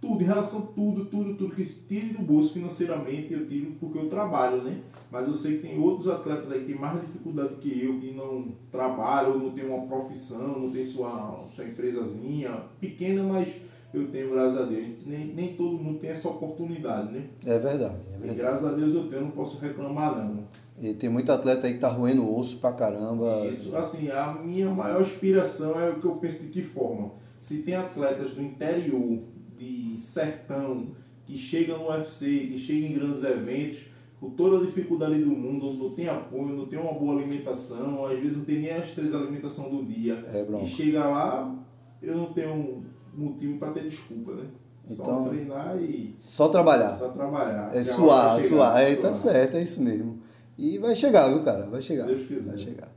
Tudo, 0.00 0.22
em 0.22 0.26
relação 0.26 0.58
a 0.60 0.62
tudo, 0.66 1.06
tudo, 1.06 1.34
tudo 1.34 1.54
que 1.54 1.64
tire 1.64 2.08
do 2.14 2.22
bolso 2.22 2.52
financeiramente, 2.52 3.32
eu 3.32 3.46
tiro 3.46 3.72
porque 3.80 3.98
eu 3.98 4.08
trabalho, 4.08 4.62
né? 4.62 4.80
Mas 5.10 5.26
eu 5.26 5.34
sei 5.34 5.56
que 5.58 5.66
tem 5.66 5.78
outros 5.78 6.06
atletas 6.08 6.52
aí 6.52 6.60
que 6.60 6.66
têm 6.66 6.78
mais 6.78 7.00
dificuldade 7.00 7.54
que 7.60 7.82
eu, 7.84 7.98
que 7.98 8.12
não 8.12 8.48
trabalham, 8.70 9.38
não 9.38 9.50
tem 9.50 9.66
uma 9.66 9.86
profissão, 9.86 10.60
não 10.60 10.70
tem 10.70 10.84
sua, 10.84 11.46
sua 11.50 11.64
empresazinha, 11.64 12.50
pequena, 12.80 13.22
mas 13.22 13.48
eu 13.94 14.08
tenho, 14.08 14.30
graças 14.30 14.60
a 14.60 14.64
Deus. 14.64 14.86
Nem, 15.06 15.26
nem 15.28 15.54
todo 15.54 15.78
mundo 15.78 15.98
tem 15.98 16.10
essa 16.10 16.28
oportunidade, 16.28 17.12
né? 17.12 17.24
É 17.44 17.58
verdade, 17.58 17.94
é 18.12 18.16
E 18.16 18.18
verdade. 18.18 18.38
graças 18.38 18.64
a 18.66 18.72
Deus 18.72 18.94
eu 18.94 19.08
tenho, 19.08 19.22
não 19.22 19.30
posso 19.30 19.58
reclamar 19.58 20.16
não. 20.18 20.44
E 20.78 20.92
tem 20.92 21.08
muito 21.08 21.32
atleta 21.32 21.66
aí 21.66 21.74
que 21.74 21.80
tá 21.80 21.88
roendo 21.88 22.30
osso 22.36 22.58
pra 22.58 22.72
caramba. 22.72 23.46
Isso, 23.46 23.74
assim, 23.74 24.10
a 24.10 24.34
minha 24.34 24.68
maior 24.68 25.00
inspiração 25.00 25.80
é 25.80 25.88
o 25.88 25.94
que 25.98 26.04
eu 26.04 26.16
penso 26.16 26.42
de 26.42 26.48
que 26.50 26.60
forma. 26.60 27.12
Se 27.40 27.62
tem 27.62 27.74
atletas 27.74 28.32
do 28.32 28.42
interior, 28.42 29.20
de 29.58 29.94
sertão, 29.98 30.88
que 31.24 31.36
chegam 31.36 31.78
no 31.78 31.88
UFC, 31.90 32.26
que 32.26 32.58
chegam 32.58 32.90
em 32.90 32.94
grandes 32.94 33.22
eventos, 33.24 33.86
com 34.20 34.30
toda 34.30 34.58
a 34.58 34.66
dificuldade 34.66 35.18
do 35.22 35.30
mundo, 35.30 35.72
não 35.74 35.90
tem 35.90 36.08
apoio, 36.08 36.48
não 36.56 36.66
tem 36.66 36.78
uma 36.78 36.92
boa 36.94 37.16
alimentação, 37.16 38.06
às 38.06 38.18
vezes 38.18 38.38
não 38.38 38.44
tem 38.44 38.60
nem 38.60 38.70
as 38.72 38.90
três 38.92 39.14
alimentações 39.14 39.70
do 39.70 39.84
dia. 39.84 40.24
É, 40.32 40.44
bronca. 40.44 40.64
e 40.64 40.68
chega 40.68 41.04
lá, 41.06 41.54
eu 42.02 42.16
não 42.16 42.32
tenho 42.32 42.84
motivo 43.14 43.58
para 43.58 43.72
ter 43.72 43.84
desculpa, 43.84 44.32
né? 44.34 44.44
Só 44.84 45.02
Então- 45.02 45.28
treinar 45.28 45.76
e 45.82 46.14
Só 46.20 46.48
trabalhar. 46.48 46.96
só 46.96 47.08
trabalhar. 47.08 47.74
É 47.74 47.82
suar, 47.82 48.36
chegar, 48.36 48.48
suar. 48.48 48.80
É, 48.82 48.94
tá 48.94 49.12
certo, 49.12 49.56
é 49.56 49.62
isso 49.62 49.82
mesmo. 49.82 50.20
E 50.56 50.78
vai 50.78 50.94
chegar, 50.94 51.28
viu, 51.28 51.42
cara? 51.42 51.66
Vai 51.66 51.82
chegar. 51.82 52.04
Se 52.06 52.14
Deus 52.14 52.26
quiser. 52.28 52.50
Vai 52.50 52.58
chegar. 52.58 52.88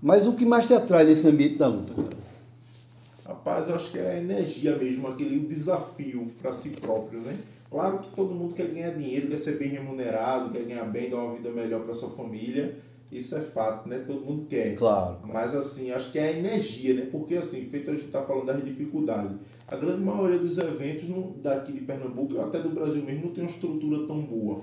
Mas 0.00 0.26
o 0.26 0.34
que 0.34 0.44
mais 0.44 0.66
te 0.66 0.74
atrai 0.74 1.04
nesse 1.04 1.26
ambiente 1.26 1.56
da 1.56 1.66
luta, 1.66 1.94
cara? 1.94 2.27
Rapaz, 3.48 3.68
eu 3.68 3.76
acho 3.76 3.90
que 3.90 3.98
é 3.98 4.10
a 4.10 4.18
energia 4.18 4.76
mesmo, 4.76 5.08
aquele 5.08 5.40
desafio 5.40 6.30
para 6.40 6.52
si 6.52 6.70
próprio, 6.70 7.20
né? 7.20 7.38
Claro 7.70 7.98
que 8.00 8.14
todo 8.14 8.34
mundo 8.34 8.52
quer 8.52 8.66
ganhar 8.66 8.90
dinheiro, 8.90 9.28
quer 9.28 9.38
ser 9.38 9.58
bem 9.58 9.70
remunerado, 9.70 10.50
quer 10.50 10.64
ganhar 10.64 10.84
bem, 10.84 11.08
dar 11.08 11.16
uma 11.16 11.34
vida 11.34 11.50
melhor 11.50 11.80
para 11.80 11.94
sua 11.94 12.10
família. 12.10 12.76
Isso 13.10 13.34
é 13.34 13.40
fato, 13.40 13.88
né? 13.88 14.04
Todo 14.06 14.20
mundo 14.20 14.44
quer. 14.46 14.74
Claro. 14.74 15.16
claro. 15.16 15.32
Mas 15.32 15.54
assim, 15.54 15.90
acho 15.90 16.12
que 16.12 16.18
é 16.18 16.28
a 16.28 16.38
energia, 16.38 16.92
né? 16.92 17.08
Porque 17.10 17.36
assim, 17.36 17.64
feito 17.70 17.90
a 17.90 17.94
gente 17.94 18.08
tá 18.08 18.22
falando 18.22 18.46
das 18.46 18.62
dificuldades. 18.62 19.38
A 19.66 19.76
grande 19.76 20.02
maioria 20.02 20.38
dos 20.38 20.58
eventos 20.58 21.08
daqui 21.42 21.72
de 21.72 21.80
Pernambuco, 21.80 22.38
até 22.40 22.60
do 22.60 22.68
Brasil 22.68 23.02
mesmo, 23.02 23.28
não 23.28 23.32
tem 23.32 23.44
uma 23.44 23.50
estrutura 23.50 24.06
tão 24.06 24.20
boa. 24.20 24.60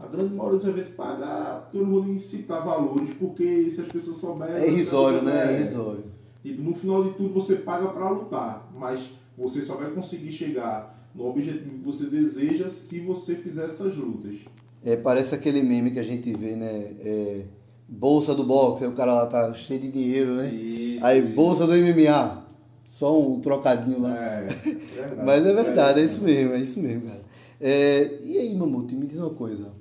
A 0.00 0.06
grande 0.06 0.34
maioria 0.34 0.58
dos 0.58 0.68
eventos 0.68 0.94
paga, 0.94 1.62
porque 1.62 1.78
eu 1.78 1.82
não 1.82 1.90
vou 1.90 2.04
nem 2.04 2.16
citar 2.16 2.64
valores, 2.64 3.10
porque 3.18 3.68
se 3.70 3.80
as 3.80 3.88
pessoas 3.88 4.18
souberem. 4.18 4.54
É 4.54 4.68
irrisório, 4.68 5.22
né? 5.22 5.52
É 5.52 5.60
irrisório. 5.60 6.14
Tipo, 6.44 6.60
no 6.60 6.74
final 6.74 7.02
de 7.02 7.14
tudo 7.14 7.32
você 7.32 7.56
paga 7.56 7.88
para 7.88 8.10
lutar, 8.10 8.70
mas 8.78 9.08
você 9.36 9.62
só 9.62 9.76
vai 9.76 9.90
conseguir 9.92 10.30
chegar 10.30 11.08
no 11.14 11.26
objetivo 11.26 11.78
que 11.78 11.84
você 11.84 12.04
deseja 12.04 12.68
se 12.68 13.00
você 13.00 13.34
fizer 13.36 13.64
essas 13.64 13.96
lutas. 13.96 14.40
É, 14.84 14.94
parece 14.94 15.34
aquele 15.34 15.62
meme 15.62 15.92
que 15.92 15.98
a 15.98 16.04
gente 16.04 16.30
vê, 16.34 16.54
né? 16.54 16.94
É, 17.00 17.44
bolsa 17.88 18.34
do 18.34 18.44
boxe, 18.44 18.84
aí 18.84 18.90
o 18.90 18.92
cara 18.92 19.14
lá 19.14 19.26
tá 19.26 19.54
cheio 19.54 19.80
de 19.80 19.90
dinheiro, 19.90 20.34
né? 20.34 20.52
Isso, 20.52 21.06
aí 21.06 21.24
isso. 21.24 21.34
bolsa 21.34 21.66
do 21.66 21.72
MMA, 21.72 22.44
só 22.84 23.18
um 23.18 23.40
trocadinho 23.40 24.02
lá. 24.02 24.14
É, 24.14 24.42
verdade, 24.42 25.16
Mas 25.24 25.46
é 25.46 25.54
verdade, 25.54 26.00
é, 26.00 26.02
é 26.02 26.04
isso 26.04 26.22
mesmo, 26.22 26.52
é 26.52 26.60
isso 26.60 26.78
mesmo, 26.78 27.08
cara. 27.08 27.22
É, 27.58 28.18
e 28.22 28.36
aí, 28.36 28.54
Mamute, 28.54 28.94
me 28.94 29.06
diz 29.06 29.16
uma 29.16 29.30
coisa. 29.30 29.72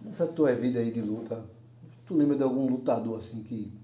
Nessa 0.00 0.28
tua 0.28 0.54
vida 0.54 0.78
aí 0.78 0.92
de 0.92 1.00
luta, 1.00 1.44
tu 2.06 2.14
lembra 2.14 2.36
de 2.36 2.44
algum 2.44 2.68
lutador 2.68 3.18
assim 3.18 3.42
que 3.42 3.79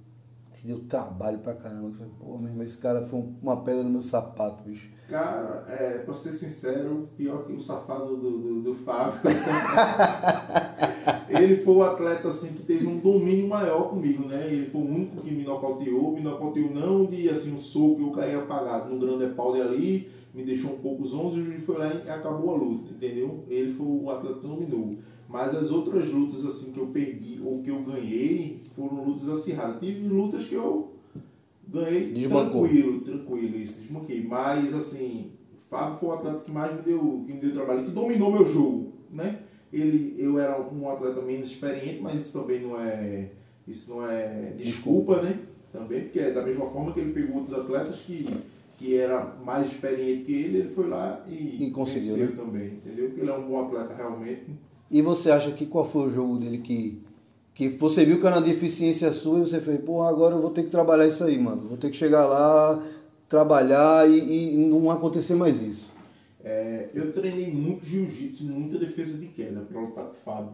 deu 0.67 0.81
trabalho 0.81 1.39
pra 1.39 1.55
caramba? 1.55 1.91
Que 1.91 1.99
foi, 1.99 2.07
pô, 2.19 2.39
mesmo, 2.39 2.63
esse 2.63 2.79
cara 2.79 3.03
foi 3.03 3.25
uma 3.41 3.63
pedra 3.63 3.83
no 3.83 3.91
meu 3.91 4.03
sapato, 4.03 4.65
bicho. 4.65 4.91
Cara, 5.09 5.65
é, 5.69 5.99
pra 5.99 6.13
ser 6.13 6.33
sincero, 6.33 7.09
pior 7.17 7.47
que 7.47 7.53
o 7.53 7.61
safado 7.61 8.17
do, 8.17 8.39
do, 8.39 8.63
do 8.63 8.75
Fábio. 8.75 9.21
ele 11.29 11.63
foi 11.63 11.75
o 11.75 11.83
atleta 11.85 12.29
assim, 12.29 12.55
que 12.55 12.65
teve 12.65 12.87
um 12.87 12.99
domínio 12.99 13.49
maior 13.49 13.91
comigo, 13.91 14.27
né? 14.27 14.49
Ele 14.51 14.69
foi 14.69 14.81
o 14.81 14.85
único 14.85 15.23
que 15.23 15.31
me 15.31 15.45
nocauteou. 15.45 16.13
Me 16.13 16.21
nocauteou 16.21 16.71
não 16.71 17.07
de 17.07 17.29
assim, 17.29 17.55
um 17.55 17.59
soco 17.59 17.97
que 17.97 18.03
eu 18.03 18.11
caí 18.11 18.35
apagado 18.35 18.93
no 18.93 18.99
grande 18.99 19.33
pau 19.35 19.53
de 19.53 19.61
ali, 19.61 20.09
me 20.35 20.43
deixou 20.43 20.73
um 20.73 20.79
pouco 20.79 21.07
zonzo 21.07 21.41
e 21.41 21.61
foi 21.61 21.79
lá 21.79 21.87
e 21.87 22.11
acabou 22.11 22.55
a 22.55 22.59
luta, 22.59 22.91
entendeu? 22.91 23.45
Ele 23.49 23.73
foi 23.73 23.87
o 23.87 24.11
atleta 24.11 24.41
que 24.41 24.47
dominou. 24.47 24.97
Mas 25.29 25.55
as 25.55 25.71
outras 25.71 26.11
lutas 26.11 26.45
assim 26.45 26.73
que 26.73 26.79
eu 26.79 26.87
perdi 26.89 27.41
ou 27.43 27.63
que 27.63 27.71
eu 27.71 27.83
ganhei 27.83 28.63
foram 28.73 29.05
lutas 29.05 29.29
acirradas. 29.29 29.81
Tive 29.81 30.07
lutas 30.07 30.45
que 30.45 30.55
eu 30.55 30.93
ganhei 31.69 32.11
Desbancou. 32.11 32.63
tranquilo, 32.63 33.01
tranquilo, 33.01 33.57
isso, 33.57 33.81
desbanquei. 33.81 34.23
Mas 34.25 34.75
assim, 34.75 35.33
Fábio 35.69 35.97
foi 35.97 36.09
o 36.09 36.13
atleta 36.13 36.41
que 36.43 36.53
mais 36.53 36.75
me 36.75 36.83
deu, 36.83 37.25
que 37.27 37.33
me 37.33 37.41
deu 37.41 37.53
trabalho, 37.53 37.85
que 37.85 37.91
dominou 37.91 38.31
meu 38.31 38.45
jogo, 38.47 38.93
né? 39.11 39.41
Ele, 39.73 40.15
eu 40.17 40.39
era 40.39 40.61
um 40.61 40.89
atleta 40.89 41.21
menos 41.21 41.49
experiente, 41.49 42.01
mas 42.01 42.21
isso 42.21 42.39
também 42.39 42.61
não 42.61 42.81
é, 42.81 43.31
isso 43.67 43.91
não 43.91 44.07
é 44.07 44.53
desculpa, 44.57 45.21
né? 45.21 45.41
Também, 45.73 46.03
porque 46.03 46.21
é 46.21 46.31
da 46.31 46.43
mesma 46.43 46.67
forma 46.67 46.93
que 46.93 47.01
ele 47.01 47.13
pegou 47.13 47.37
outros 47.37 47.53
atletas 47.53 47.97
que 47.97 48.25
que 48.79 48.97
era 48.97 49.35
mais 49.43 49.67
experiente 49.67 50.23
que 50.23 50.33
ele, 50.33 50.59
ele 50.59 50.69
foi 50.69 50.89
lá 50.89 51.25
e, 51.27 51.65
e 51.65 51.71
conseguiu 51.71 52.17
né? 52.17 52.33
também, 52.37 52.67
entendeu? 52.75 53.07
Porque 53.07 53.21
ele 53.23 53.31
é 53.31 53.35
um 53.35 53.47
bom 53.47 53.65
atleta 53.65 53.95
realmente. 53.95 54.51
E 54.91 55.03
você 55.03 55.31
acha 55.31 55.51
que 55.53 55.67
qual 55.67 55.89
foi 55.89 56.09
o 56.09 56.11
jogo 56.11 56.39
dele 56.39 56.59
que 56.59 57.03
que 57.57 57.71
você 57.71 58.05
viu 58.05 58.21
que 58.21 58.27
era 58.27 58.37
uma 58.37 58.43
deficiência 58.43 59.11
sua 59.13 59.39
e 59.39 59.41
você 59.41 59.59
fez, 59.63 59.81
pô, 59.81 60.03
agora 60.03 60.35
eu 60.35 60.43
vou 60.43 60.51
ter 60.51 60.65
que 60.65 60.71
trabalhar 60.71 61.07
isso 61.07 61.25
aí, 61.25 61.39
mano. 61.39 61.63
Vou 61.63 61.79
ter 61.79 61.91
que 61.91 61.97
chegar 61.97 62.27
lá, 62.27 62.83
trabalhar 63.27 64.07
e, 64.11 64.53
e 64.53 64.57
não 64.59 64.91
acontecer 64.91 65.35
mais 65.35 65.63
isso. 65.63 65.91
É, 66.45 66.91
eu 66.93 67.15
treinei 67.15 67.51
muito 67.51 67.85
jiu-jitsu, 67.85 68.45
muita 68.45 68.79
defesa 68.79 69.17
de 69.17 69.29
queda 69.29 69.63
para 69.63 69.81
lutar 69.81 70.05
com 70.05 70.13
o 70.13 70.15
Fábio. 70.15 70.53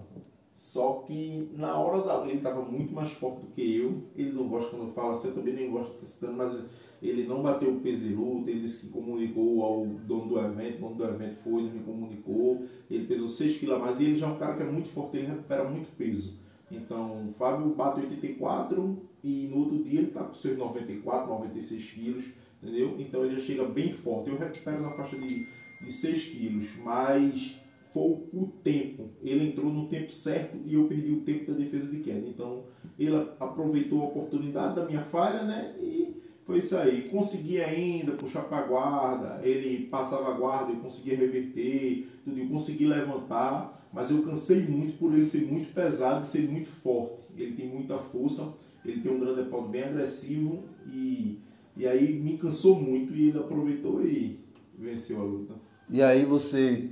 Só 0.54 1.02
que 1.04 1.50
na 1.56 1.76
hora 1.76 2.02
da 2.02 2.24
ele 2.24 2.38
estava 2.38 2.62
muito 2.62 2.94
mais 2.94 3.10
forte 3.10 3.40
do 3.40 3.46
que 3.48 3.76
eu. 3.76 4.04
Ele 4.16 4.30
não 4.30 4.48
gosta 4.48 4.70
quando 4.70 4.86
eu 4.86 4.92
falo 4.92 5.10
assim, 5.10 5.28
eu 5.28 5.34
também 5.34 5.54
nem 5.54 5.70
gosto 5.72 5.98
de 5.98 6.06
citando, 6.06 6.34
mas 6.34 6.56
ele 7.02 7.24
não 7.24 7.42
bateu 7.42 7.70
o 7.70 7.80
peso 7.80 8.06
de 8.06 8.14
luta, 8.14 8.50
ele 8.50 8.60
disse 8.60 8.86
que 8.86 8.92
comunicou 8.92 9.62
ao 9.62 9.86
dono 9.86 10.28
do 10.28 10.38
evento, 10.38 10.78
o 10.78 10.80
dono 10.80 10.94
do 10.94 11.04
evento 11.04 11.34
foi, 11.36 11.62
ele 11.62 11.72
me 11.72 11.80
comunicou, 11.80 12.64
ele 12.88 13.06
pesou 13.06 13.26
6 13.26 13.58
kg 13.58 13.72
a 13.72 13.78
mais 13.78 14.00
e 14.00 14.04
ele 14.04 14.16
já 14.16 14.26
é 14.26 14.30
um 14.30 14.38
cara 14.38 14.54
que 14.54 14.62
é 14.62 14.70
muito 14.70 14.88
forte, 14.88 15.16
ele 15.16 15.26
recupera 15.26 15.68
muito 15.68 15.88
peso. 15.96 16.40
Então, 16.70 17.28
o 17.28 17.32
Fábio 17.32 17.74
bate 17.74 18.00
84 18.00 19.02
e 19.22 19.48
no 19.48 19.58
outro 19.58 19.82
dia 19.82 19.98
ele 20.00 20.08
está 20.08 20.24
com 20.24 20.32
seus 20.32 20.56
94, 20.56 21.28
96 21.28 21.90
quilos, 21.90 22.24
entendeu? 22.62 22.96
Então 22.98 23.24
ele 23.24 23.38
já 23.38 23.44
chega 23.44 23.64
bem 23.64 23.92
forte. 23.92 24.30
Eu 24.30 24.38
recupero 24.38 24.80
na 24.80 24.90
faixa 24.90 25.16
de, 25.16 25.46
de 25.80 25.92
6 25.92 26.24
quilos, 26.26 26.70
mas 26.82 27.56
foi 27.92 28.10
o 28.32 28.46
tempo. 28.64 29.10
Ele 29.22 29.48
entrou 29.48 29.70
no 29.70 29.86
tempo 29.88 30.10
certo 30.10 30.56
e 30.64 30.74
eu 30.74 30.88
perdi 30.88 31.12
o 31.12 31.20
tempo 31.20 31.52
da 31.52 31.58
defesa 31.58 31.88
de 31.88 31.98
queda. 31.98 32.26
Então 32.26 32.64
ele 32.98 33.16
aproveitou 33.38 34.02
a 34.02 34.06
oportunidade 34.06 34.76
da 34.76 34.86
minha 34.86 35.02
falha, 35.02 35.42
né? 35.42 35.76
E 35.78 36.21
foi 36.44 36.58
isso 36.58 36.76
aí. 36.76 37.08
Consegui 37.08 37.60
ainda 37.60 38.12
puxar 38.12 38.42
para 38.42 38.58
a 38.58 38.66
guarda, 38.66 39.40
ele 39.42 39.86
passava 39.86 40.30
a 40.30 40.36
guarda, 40.36 40.72
eu 40.72 40.80
conseguia 40.80 41.16
reverter, 41.16 42.08
tudo, 42.24 42.38
eu 42.38 42.48
consegui 42.48 42.86
levantar 42.86 43.82
mas 43.92 44.10
eu 44.10 44.22
cansei 44.22 44.62
muito 44.62 44.98
por 44.98 45.12
ele 45.12 45.24
ser 45.24 45.42
muito 45.42 45.72
pesado 45.74 46.24
e 46.24 46.26
ser 46.26 46.48
muito 46.48 46.68
forte. 46.68 47.20
Ele 47.36 47.54
tem 47.54 47.68
muita 47.68 47.98
força, 47.98 48.54
ele 48.84 49.00
tem 49.00 49.12
um 49.12 49.20
grande 49.20 49.50
pau 49.50 49.68
bem 49.68 49.84
agressivo 49.84 50.64
e, 50.86 51.38
e 51.76 51.86
aí 51.86 52.18
me 52.18 52.38
cansou 52.38 52.80
muito 52.80 53.14
e 53.14 53.28
ele 53.28 53.38
aproveitou 53.38 54.04
e 54.04 54.40
venceu 54.78 55.20
a 55.20 55.24
luta. 55.24 55.54
E 55.90 56.02
aí 56.02 56.24
você 56.24 56.90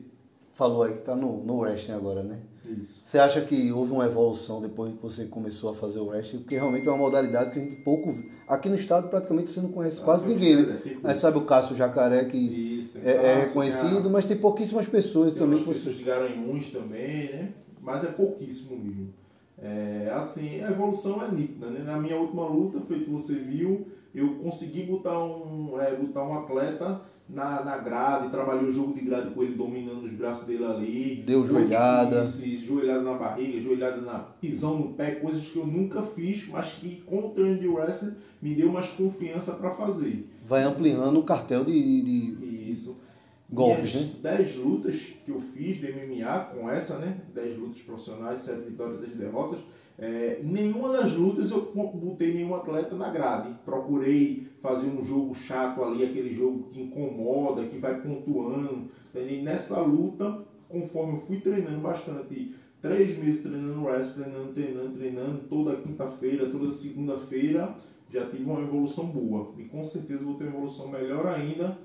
falou 0.53 0.83
aí 0.83 0.93
que 0.93 0.99
está 0.99 1.17
no, 1.17 1.43
no 1.43 1.61
wrestling 1.61 1.95
agora, 1.95 2.23
né? 2.23 2.41
Isso. 2.65 3.01
Você 3.03 3.19
acha 3.19 3.41
que 3.41 3.73
houve 3.73 3.93
uma 3.93 4.05
evolução 4.05 4.61
depois 4.61 4.93
que 4.93 5.03
você 5.03 5.25
começou 5.25 5.71
a 5.71 5.75
fazer 5.75 5.99
o 5.99 6.09
wrestling? 6.09 6.41
Porque 6.41 6.55
realmente 6.55 6.87
é 6.87 6.91
uma 6.91 6.99
modalidade 6.99 7.51
que 7.53 7.59
a 7.59 7.63
gente 7.63 7.77
pouco. 7.77 8.15
Aqui 8.47 8.69
no 8.69 8.75
estado 8.75 9.09
praticamente 9.09 9.51
você 9.51 9.61
não 9.61 9.73
conhece 9.73 10.01
ah, 10.01 10.05
quase 10.05 10.27
ninguém, 10.27 10.57
né? 10.57 10.81
Aí 11.03 11.17
sabe 11.17 11.39
o 11.39 11.43
Cássio 11.43 11.75
Jacaré 11.75 12.25
que 12.25 12.37
Isso, 12.37 12.99
é, 13.03 13.11
é, 13.13 13.41
reconhecido, 13.41 14.09
mas 14.11 14.25
tem 14.25 14.37
pouquíssimas 14.37 14.87
pessoas 14.87 15.33
tem 15.33 15.43
também. 15.43 15.59
Tem 15.59 15.69
pessoas 15.69 15.97
de 15.97 16.05
Garanhuns 16.05 16.71
também, 16.71 17.31
né? 17.31 17.53
Mas 17.81 18.05
é 18.05 18.09
pouquíssimo 18.09 18.77
mesmo. 18.77 19.15
É, 19.59 20.11
assim, 20.15 20.63
a 20.63 20.71
evolução 20.71 21.23
é 21.25 21.31
nítida, 21.31 21.67
né? 21.67 21.83
Na 21.85 21.99
minha 21.99 22.17
última 22.17 22.47
luta, 22.47 22.81
feito 22.81 23.11
você 23.11 23.35
viu, 23.35 23.87
eu 24.15 24.37
consegui 24.37 24.83
botar 24.85 25.23
um, 25.23 25.81
é, 25.81 25.95
botar 25.95 26.25
um 26.25 26.39
atleta 26.39 27.01
na, 27.33 27.65
na 27.65 27.79
grade, 27.79 28.31
trabalhei 28.31 28.69
o 28.69 28.73
jogo 28.73 28.95
de 28.95 29.01
grade 29.03 29.31
com 29.31 29.43
ele 29.43 29.55
dominando 29.55 30.05
os 30.05 30.13
braços 30.13 30.47
dele 30.47 30.65
ali. 30.65 31.23
Deu 31.27 31.47
joelhada. 31.47 32.23
Isso, 32.23 32.45
isso, 32.45 32.67
joelhada 32.67 33.03
na 33.03 33.15
barriga, 33.15 33.61
joelhada 33.61 34.01
na 34.01 34.19
pisão 34.19 34.79
no 34.79 34.93
pé, 34.95 35.13
coisas 35.13 35.47
que 35.47 35.57
eu 35.57 35.67
nunca 35.67 36.03
fiz, 36.03 36.49
mas 36.49 36.73
que 36.73 37.03
com 37.03 37.19
o 37.27 37.31
treino 37.31 37.59
de 37.59 37.69
wrestling 37.69 38.15
me 38.43 38.55
deu 38.55 38.71
mais 38.73 38.89
confiança 38.89 39.53
para 39.53 39.71
fazer. 39.71 40.29
Vai 40.45 40.63
ampliando 40.65 41.19
o 41.19 41.23
cartel 41.23 41.65
de, 41.65 41.73
de 41.73 42.71
isso. 42.71 43.01
golpes, 43.49 43.95
né? 43.95 44.37
10 44.37 44.57
lutas 44.57 44.97
que 45.25 45.31
eu 45.31 45.41
fiz 45.41 45.77
de 45.77 45.93
MMA 45.93 46.51
com 46.55 46.69
essa, 46.69 46.99
né? 46.99 47.21
10 47.35 47.59
lutas 47.59 47.81
profissionais, 47.83 48.39
7 48.41 48.71
vitórias, 48.71 49.01
10 49.01 49.13
derrotas 49.15 49.61
é, 50.01 50.41
nenhuma 50.43 50.97
das 50.97 51.13
lutas 51.13 51.51
eu 51.51 51.71
botei 51.75 52.33
nenhum 52.33 52.55
atleta 52.55 52.97
na 52.97 53.11
grade. 53.11 53.55
Procurei 53.67 54.49
fazer 54.63 54.89
um 54.89 55.05
jogo 55.05 55.35
chato 55.35 55.85
ali, 55.85 56.03
aquele 56.03 56.33
jogo 56.35 56.69
que 56.71 56.81
incomoda, 56.81 57.67
que 57.67 57.79
vai 57.79 58.01
pontuando. 58.01 58.89
E 59.15 59.43
nessa 59.43 59.79
luta, 59.83 60.43
conforme 60.71 61.19
eu 61.19 61.21
fui 61.21 61.41
treinando 61.41 61.81
bastante, 61.81 62.55
três 62.81 63.19
meses 63.19 63.43
treinando 63.43 63.85
wrestling, 63.85 64.25
treinando, 64.25 64.53
treinando, 64.55 64.91
treinando, 64.99 65.39
toda 65.51 65.77
quinta-feira, 65.77 66.49
toda 66.49 66.73
segunda-feira, 66.73 67.77
já 68.09 68.25
tive 68.27 68.45
uma 68.45 68.63
evolução 68.63 69.05
boa. 69.05 69.53
E 69.59 69.65
com 69.65 69.85
certeza 69.85 70.25
vou 70.25 70.35
ter 70.35 70.45
uma 70.45 70.55
evolução 70.55 70.89
melhor 70.89 71.27
ainda 71.27 71.77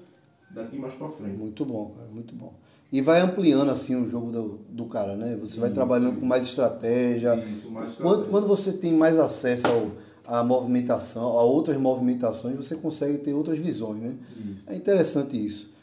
daqui 0.51 0.77
mais 0.77 0.93
para 0.93 1.09
frente. 1.09 1.35
Muito 1.35 1.65
bom, 1.65 1.93
cara, 1.93 2.07
muito 2.07 2.33
bom 2.33 2.53
e 2.91 3.01
vai 3.01 3.21
ampliando 3.21 3.69
assim 3.69 3.95
o 3.95 4.07
jogo 4.07 4.31
do, 4.31 4.59
do 4.69 4.85
cara, 4.85 5.15
né? 5.15 5.37
Você 5.41 5.59
vai 5.59 5.71
trabalhando 5.71 6.19
com 6.19 6.25
mais 6.25 6.43
estratégia. 6.45 7.35
Isso, 7.35 7.71
mais 7.71 7.91
estratégia. 7.91 8.03
Quando, 8.03 8.29
quando 8.29 8.47
você 8.47 8.71
tem 8.71 8.93
mais 8.93 9.17
acesso 9.19 9.67
ao, 9.67 9.91
à 10.25 10.43
movimentação, 10.43 11.37
a 11.37 11.43
outras 11.43 11.77
movimentações, 11.77 12.55
você 12.55 12.75
consegue 12.75 13.17
ter 13.17 13.33
outras 13.33 13.59
visões, 13.59 14.01
né? 14.01 14.15
Isso. 14.53 14.69
É 14.69 14.75
interessante 14.75 15.43
isso. 15.43 15.73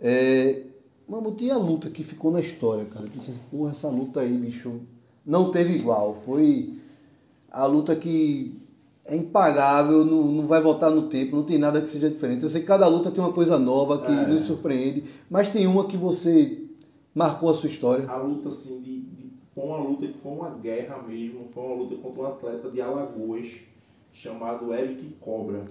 É, 0.00 0.62
Mano, 1.12 1.32
tinha 1.32 1.54
a 1.54 1.58
luta 1.58 1.90
que 1.90 2.02
ficou 2.02 2.30
na 2.30 2.40
história, 2.40 2.86
cara. 2.86 3.06
Pensei, 3.06 3.34
porra, 3.50 3.72
essa 3.72 3.88
luta 3.88 4.20
aí, 4.20 4.34
bicho, 4.34 4.80
não 5.26 5.50
teve 5.50 5.74
igual. 5.74 6.14
Foi 6.14 6.74
a 7.50 7.66
luta 7.66 7.94
que 7.94 8.58
é 9.04 9.16
impagável, 9.16 10.04
não, 10.04 10.24
não 10.24 10.46
vai 10.46 10.60
voltar 10.60 10.90
no 10.90 11.08
tempo, 11.08 11.36
não 11.36 11.42
tem 11.42 11.58
nada 11.58 11.80
que 11.80 11.90
seja 11.90 12.08
diferente. 12.08 12.42
Eu 12.42 12.50
sei 12.50 12.60
que 12.60 12.66
cada 12.66 12.86
luta 12.86 13.10
tem 13.10 13.22
uma 13.22 13.32
coisa 13.32 13.58
nova 13.58 14.00
que 14.00 14.12
é. 14.12 14.26
nos 14.26 14.42
surpreende, 14.42 15.04
mas 15.28 15.48
tem 15.48 15.66
uma 15.66 15.86
que 15.86 15.96
você 15.96 16.62
marcou 17.14 17.50
a 17.50 17.54
sua 17.54 17.68
história. 17.68 18.08
A 18.08 18.16
luta, 18.16 18.48
assim, 18.48 18.80
de, 18.80 19.00
de, 19.00 19.32
foi 19.54 19.64
uma 19.64 19.78
luta 19.78 20.06
que 20.06 20.18
foi 20.18 20.32
uma 20.32 20.50
guerra 20.50 21.02
mesmo, 21.02 21.46
foi 21.48 21.64
uma 21.64 21.74
luta 21.74 21.96
contra 21.96 22.22
um 22.22 22.26
atleta 22.26 22.70
de 22.70 22.80
Alagoas 22.80 23.48
chamado 24.12 24.72
Eric 24.72 25.04
Cobra. 25.20 25.64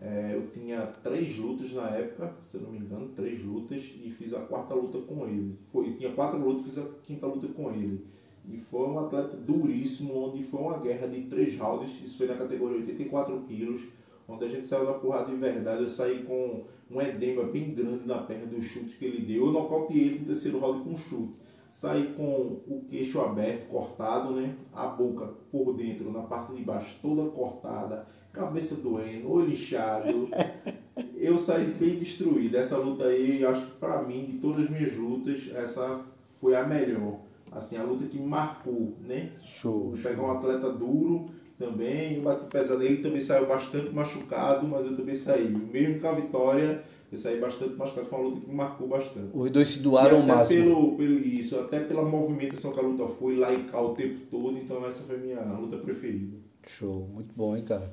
É, 0.00 0.32
eu 0.34 0.48
tinha 0.50 0.84
três 1.02 1.38
lutas 1.38 1.72
na 1.72 1.88
época, 1.90 2.34
se 2.42 2.56
eu 2.56 2.62
não 2.62 2.70
me 2.70 2.78
engano, 2.78 3.08
três 3.14 3.42
lutas, 3.42 3.80
e 4.02 4.10
fiz 4.10 4.34
a 4.34 4.40
quarta 4.40 4.74
luta 4.74 4.98
com 4.98 5.26
ele. 5.26 5.56
Foi, 5.72 5.88
eu 5.88 5.96
tinha 5.96 6.12
quatro 6.12 6.38
lutas, 6.38 6.64
fiz 6.64 6.78
a 6.78 6.86
quinta 7.04 7.26
luta 7.26 7.46
com 7.48 7.70
ele. 7.70 8.04
E 8.48 8.58
foi 8.58 8.88
um 8.88 8.98
atleta 8.98 9.36
duríssimo, 9.36 10.28
onde 10.28 10.42
foi 10.42 10.60
uma 10.60 10.78
guerra 10.78 11.06
de 11.06 11.22
três 11.22 11.56
rounds. 11.56 12.00
Isso 12.02 12.18
foi 12.18 12.26
na 12.26 12.34
categoria 12.34 12.78
84 12.78 13.40
quilos, 13.42 13.82
onde 14.28 14.44
a 14.44 14.48
gente 14.48 14.66
saiu 14.66 14.84
na 14.84 14.94
porrada 14.94 15.30
de 15.30 15.36
verdade. 15.36 15.82
Eu 15.82 15.88
saí 15.88 16.24
com 16.24 16.64
um 16.90 17.00
edema 17.00 17.44
bem 17.44 17.72
grande 17.72 18.06
na 18.06 18.18
perna 18.18 18.46
do 18.46 18.60
chute 18.62 18.96
que 18.96 19.04
ele 19.04 19.22
deu. 19.22 19.46
Eu 19.46 19.52
nocauteei 19.52 20.06
ele 20.06 20.18
no 20.20 20.26
terceiro 20.26 20.58
round 20.58 20.84
com 20.84 20.96
chute. 20.96 21.40
Saí 21.70 22.12
com 22.14 22.60
o 22.66 22.84
queixo 22.86 23.20
aberto, 23.20 23.68
cortado, 23.68 24.34
né? 24.34 24.54
A 24.74 24.88
boca 24.88 25.26
por 25.50 25.72
dentro, 25.74 26.12
na 26.12 26.20
parte 26.20 26.52
de 26.54 26.62
baixo, 26.62 26.98
toda 27.00 27.30
cortada, 27.30 28.06
cabeça 28.30 28.74
doendo, 28.74 29.30
olho 29.30 29.52
inchado. 29.52 30.28
Eu 31.16 31.38
saí 31.38 31.64
bem 31.64 31.96
destruído. 31.96 32.56
Essa 32.56 32.76
luta 32.76 33.04
aí, 33.04 33.42
acho 33.44 33.66
que 33.66 33.78
pra 33.78 34.02
mim, 34.02 34.26
de 34.26 34.38
todas 34.38 34.64
as 34.64 34.70
minhas 34.70 34.94
lutas, 34.94 35.50
essa 35.54 36.04
foi 36.40 36.54
a 36.54 36.66
melhor. 36.66 37.20
Assim, 37.54 37.76
a 37.76 37.82
luta 37.82 38.06
que 38.06 38.18
me 38.18 38.26
marcou, 38.26 38.96
né? 39.06 39.32
Show. 39.44 39.92
Pegar 40.02 40.22
um 40.22 40.30
atleta 40.32 40.72
duro 40.72 41.30
também, 41.58 42.16
eu 42.16 42.22
bati 42.22 42.46
pesado. 42.46 42.82
Ele 42.82 43.02
também 43.02 43.20
saiu 43.20 43.46
bastante 43.46 43.90
machucado, 43.90 44.66
mas 44.66 44.86
eu 44.86 44.96
também 44.96 45.14
saí. 45.14 45.48
Mesmo 45.48 46.00
com 46.00 46.08
a 46.08 46.12
vitória, 46.12 46.82
eu 47.10 47.18
saí 47.18 47.38
bastante 47.38 47.74
machucado. 47.74 48.06
Foi 48.06 48.18
uma 48.18 48.28
luta 48.28 48.40
que 48.40 48.48
me 48.48 48.54
marcou 48.54 48.88
bastante. 48.88 49.28
Os 49.34 49.50
dois 49.50 49.68
se 49.68 49.80
doaram 49.80 50.16
ao 50.16 50.22
até 50.22 50.34
máximo. 50.34 50.64
Pelo, 50.64 50.96
pelo 50.96 51.18
isso, 51.18 51.60
até 51.60 51.80
pela 51.80 52.02
movimentação 52.02 52.72
que 52.72 52.80
a 52.80 52.82
luta 52.82 53.06
foi, 53.06 53.36
lá 53.36 53.52
e 53.52 53.64
cá 53.64 53.80
o 53.80 53.94
tempo 53.94 54.20
todo, 54.30 54.56
então 54.56 54.84
essa 54.86 55.02
foi 55.02 55.16
a 55.16 55.18
minha 55.18 55.42
luta 55.42 55.76
preferida. 55.76 56.38
Show, 56.66 57.06
muito 57.12 57.34
bom, 57.36 57.54
hein, 57.54 57.64
cara. 57.64 57.92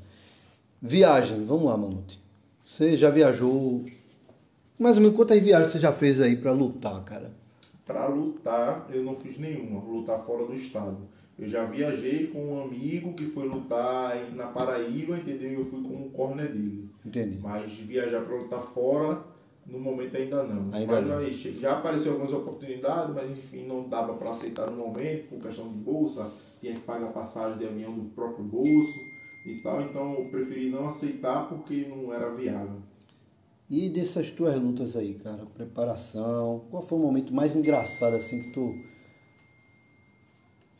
Viagem, 0.81 1.45
vamos 1.45 1.65
lá, 1.65 1.75
Mamute. 1.75 2.17
Você 2.65 2.95
já 2.95 3.09
viajou. 3.09 3.83
Mais 4.77 4.95
ou 4.95 5.01
menos 5.01 5.17
quantas 5.17 5.41
viagens 5.43 5.73
você 5.73 5.79
já 5.79 5.91
fez 5.91 6.21
aí 6.21 6.37
pra 6.37 6.53
lutar, 6.53 7.03
cara? 7.03 7.38
Pra 7.89 8.05
lutar, 8.05 8.87
eu 8.93 9.03
não 9.03 9.15
fiz 9.15 9.39
nenhuma, 9.39 9.81
lutar 9.81 10.23
fora 10.23 10.45
do 10.45 10.53
estado. 10.53 11.07
Eu 11.39 11.49
já 11.49 11.65
viajei 11.65 12.27
com 12.27 12.53
um 12.53 12.61
amigo 12.61 13.15
que 13.15 13.25
foi 13.25 13.47
lutar 13.47 14.15
na 14.35 14.45
Paraíba, 14.45 15.17
entendeu? 15.17 15.49
E 15.49 15.55
eu 15.55 15.65
fui 15.65 15.81
com 15.81 16.05
o 16.05 16.11
corner 16.11 16.51
dele. 16.51 16.87
Entendi. 17.03 17.39
Mas 17.41 17.71
viajar 17.73 18.21
para 18.21 18.35
lutar 18.35 18.61
fora, 18.61 19.23
no 19.65 19.79
momento 19.79 20.15
ainda 20.15 20.43
não. 20.43 20.69
Ainda 20.71 21.01
mas 21.01 21.35
já 21.59 21.79
apareceu 21.79 22.11
algumas 22.11 22.31
oportunidades, 22.31 23.15
mas 23.15 23.31
enfim, 23.31 23.65
não 23.65 23.89
dava 23.89 24.13
para 24.13 24.29
aceitar 24.29 24.69
no 24.69 24.77
momento, 24.77 25.29
por 25.29 25.41
questão 25.41 25.67
de 25.67 25.79
bolsa, 25.79 26.31
tinha 26.61 26.75
que 26.75 26.81
pagar 26.81 27.07
passagem 27.07 27.57
de 27.57 27.65
avião 27.65 27.91
do 27.91 28.11
próprio 28.11 28.45
bolso 28.45 28.99
e 29.47 29.55
tal, 29.63 29.81
então 29.81 30.13
eu 30.13 30.25
preferi 30.25 30.69
não 30.69 30.85
aceitar 30.85 31.49
porque 31.49 31.87
não 31.89 32.13
era 32.13 32.29
viável. 32.29 32.83
E 33.69 33.87
dessas 33.89 34.31
tuas 34.31 34.55
lutas 34.55 34.95
aí, 34.97 35.13
cara, 35.13 35.45
preparação, 35.55 36.63
qual 36.71 36.81
foi 36.81 36.97
o 36.97 37.01
momento 37.01 37.31
mais 37.31 37.55
engraçado 37.55 38.15
assim 38.15 38.41
que 38.41 38.49
tu. 38.49 38.73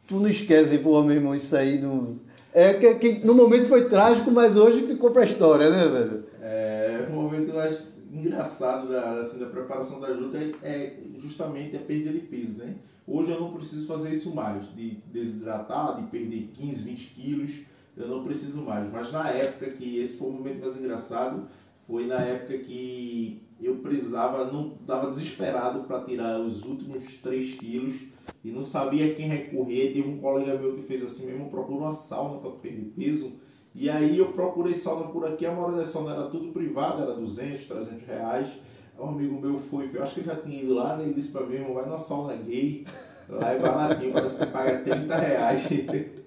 Tu 0.08 0.16
não 0.16 0.28
esquece, 0.28 0.80
porra, 0.80 1.06
meu 1.06 1.18
irmão, 1.18 1.36
isso 1.36 1.56
aí 1.56 1.80
não. 1.80 2.18
É 2.52 2.74
que, 2.74 2.96
que 2.96 3.26
no 3.26 3.36
momento 3.36 3.68
foi 3.68 3.88
trágico, 3.88 4.32
mas 4.32 4.58
hoje 4.58 4.88
ficou 4.88 5.12
pra 5.12 5.24
história, 5.24 5.70
né, 5.70 5.88
velho? 5.88 6.24
É, 6.42 7.08
o 7.08 7.14
momento 7.14 7.54
mais 7.54 7.90
engraçado 8.12 8.90
da, 8.90 9.22
assim, 9.22 9.38
da 9.38 9.46
preparação 9.46 10.00
da 10.00 10.08
luta 10.08 10.40
é, 10.40 10.52
é 10.64 10.98
justamente 11.20 11.76
a 11.76 11.80
perda 11.80 12.12
de 12.12 12.22
peso, 12.22 12.58
né? 12.58 12.74
Hoje 13.06 13.32
eu 13.32 13.40
não 13.40 13.54
preciso 13.54 13.86
fazer 13.86 14.12
isso 14.16 14.34
mais, 14.34 14.66
de 14.76 14.98
desidratar, 15.14 16.02
de 16.02 16.08
perder 16.10 16.50
15, 16.56 16.84
20 16.84 17.06
quilos, 17.14 17.52
eu 17.96 18.08
não 18.08 18.24
preciso 18.24 18.62
mais. 18.62 18.92
Mas 18.92 19.12
na 19.12 19.30
época 19.30 19.70
que 19.72 19.98
esse 19.98 20.18
foi 20.18 20.30
o 20.30 20.34
momento 20.34 20.62
mais 20.62 20.80
engraçado, 20.80 21.48
foi 21.90 22.06
na 22.06 22.22
época 22.22 22.56
que 22.60 23.42
eu 23.60 23.78
precisava, 23.78 24.46
não 24.46 24.78
estava 24.80 25.10
desesperado 25.10 25.86
para 25.86 26.02
tirar 26.04 26.40
os 26.40 26.64
últimos 26.64 27.04
3 27.24 27.56
quilos 27.56 27.96
e 28.44 28.52
não 28.52 28.64
sabia 28.64 29.16
quem 29.16 29.28
recorrer. 29.28 29.92
Teve 29.92 30.08
um 30.08 30.20
colega 30.20 30.56
meu 30.56 30.76
que 30.76 30.84
fez 30.84 31.02
assim 31.04 31.26
mesmo, 31.26 31.50
procura 31.50 31.80
uma 31.80 31.92
sauna 31.92 32.40
para 32.40 32.52
perder 32.52 32.94
peso. 32.96 33.40
E 33.74 33.90
aí 33.90 34.20
eu 34.20 34.32
procurei 34.32 34.76
sauna 34.76 35.08
por 35.08 35.26
aqui, 35.26 35.48
a 35.48 35.52
maioria 35.52 35.78
das 35.78 35.88
saunas 35.88 36.14
era 36.14 36.28
tudo 36.28 36.54
privada, 36.54 37.02
era 37.02 37.16
200, 37.16 37.66
300 37.66 38.08
reais. 38.08 38.48
Um 38.98 39.08
amigo 39.08 39.42
meu 39.42 39.58
foi, 39.58 39.90
eu 39.92 40.04
acho 40.04 40.14
que 40.16 40.24
já 40.24 40.36
tinha 40.36 40.62
ido 40.62 40.76
lá, 40.76 40.96
né? 40.96 41.06
ele 41.06 41.14
disse 41.16 41.32
pra 41.32 41.44
mim, 41.44 41.74
vai 41.74 41.86
numa 41.86 41.98
sauna 41.98 42.36
gay, 42.36 42.86
lá 43.28 43.52
é 43.52 43.58
baratinho, 43.58 44.14
parece 44.14 44.38
que 44.38 44.46
paga 44.46 44.78
30 44.84 45.16
reais. 45.16 45.68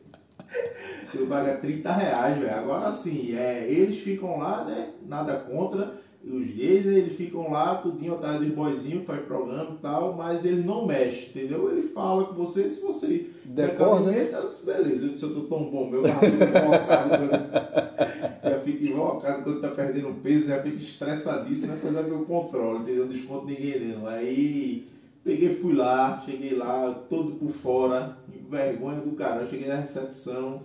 Tu 1.12 1.26
paga 1.26 1.56
30 1.56 1.92
reais, 1.92 2.38
velho. 2.38 2.54
Agora 2.54 2.90
sim, 2.90 3.36
é, 3.36 3.66
eles 3.68 3.98
ficam 3.98 4.38
lá, 4.38 4.64
né? 4.64 4.90
Nada 5.06 5.36
contra. 5.36 5.94
Os 6.24 6.46
gays, 6.54 6.86
né, 6.86 6.92
eles 6.98 7.16
ficam 7.16 7.50
lá, 7.50 7.74
tudinho 7.74 8.14
atrás 8.14 8.38
dos 8.38 8.48
boizinhos, 8.50 9.00
que 9.00 9.06
faz 9.06 9.24
programa 9.24 9.72
e 9.72 9.82
tal, 9.82 10.14
mas 10.14 10.44
ele 10.44 10.62
não 10.62 10.86
mexe, 10.86 11.30
entendeu? 11.30 11.68
Ele 11.68 11.82
fala 11.82 12.26
com 12.26 12.34
você, 12.34 12.68
se 12.68 12.80
você 12.80 13.26
Decorda. 13.44 14.04
cabimento, 14.12 14.36
eu 14.36 14.46
disse, 14.46 14.64
beleza, 14.64 15.06
eu 15.06 15.08
disse, 15.10 15.22
eu 15.24 15.34
tô 15.34 15.40
tão 15.40 15.64
bom, 15.68 15.90
meu 15.90 16.06
já 16.06 16.14
fico 16.14 16.44
invocado 16.44 17.08
quando, 17.18 18.50
já 18.50 18.58
fico 18.60 18.84
invocado 18.84 19.42
quando 19.42 19.60
tá 19.60 19.68
perdendo 19.70 20.22
peso, 20.22 20.46
já 20.46 20.62
fico 20.62 20.76
estressadíssimo, 20.76 21.72
é 21.72 21.76
coisa 21.78 22.04
que 22.04 22.10
eu 22.10 22.24
controlo, 22.24 22.82
entendeu? 22.82 23.06
Não 23.06 23.12
desconto 23.12 23.46
ninguém 23.46 23.88
não. 23.88 24.06
Aí 24.06 24.86
peguei, 25.24 25.56
fui 25.56 25.74
lá, 25.74 26.22
cheguei 26.24 26.54
lá, 26.54 27.02
todo 27.10 27.32
por 27.32 27.50
fora, 27.50 28.16
vergonha 28.48 29.00
do 29.00 29.10
cara, 29.16 29.42
eu 29.42 29.48
cheguei 29.48 29.66
na 29.66 29.74
recepção, 29.76 30.62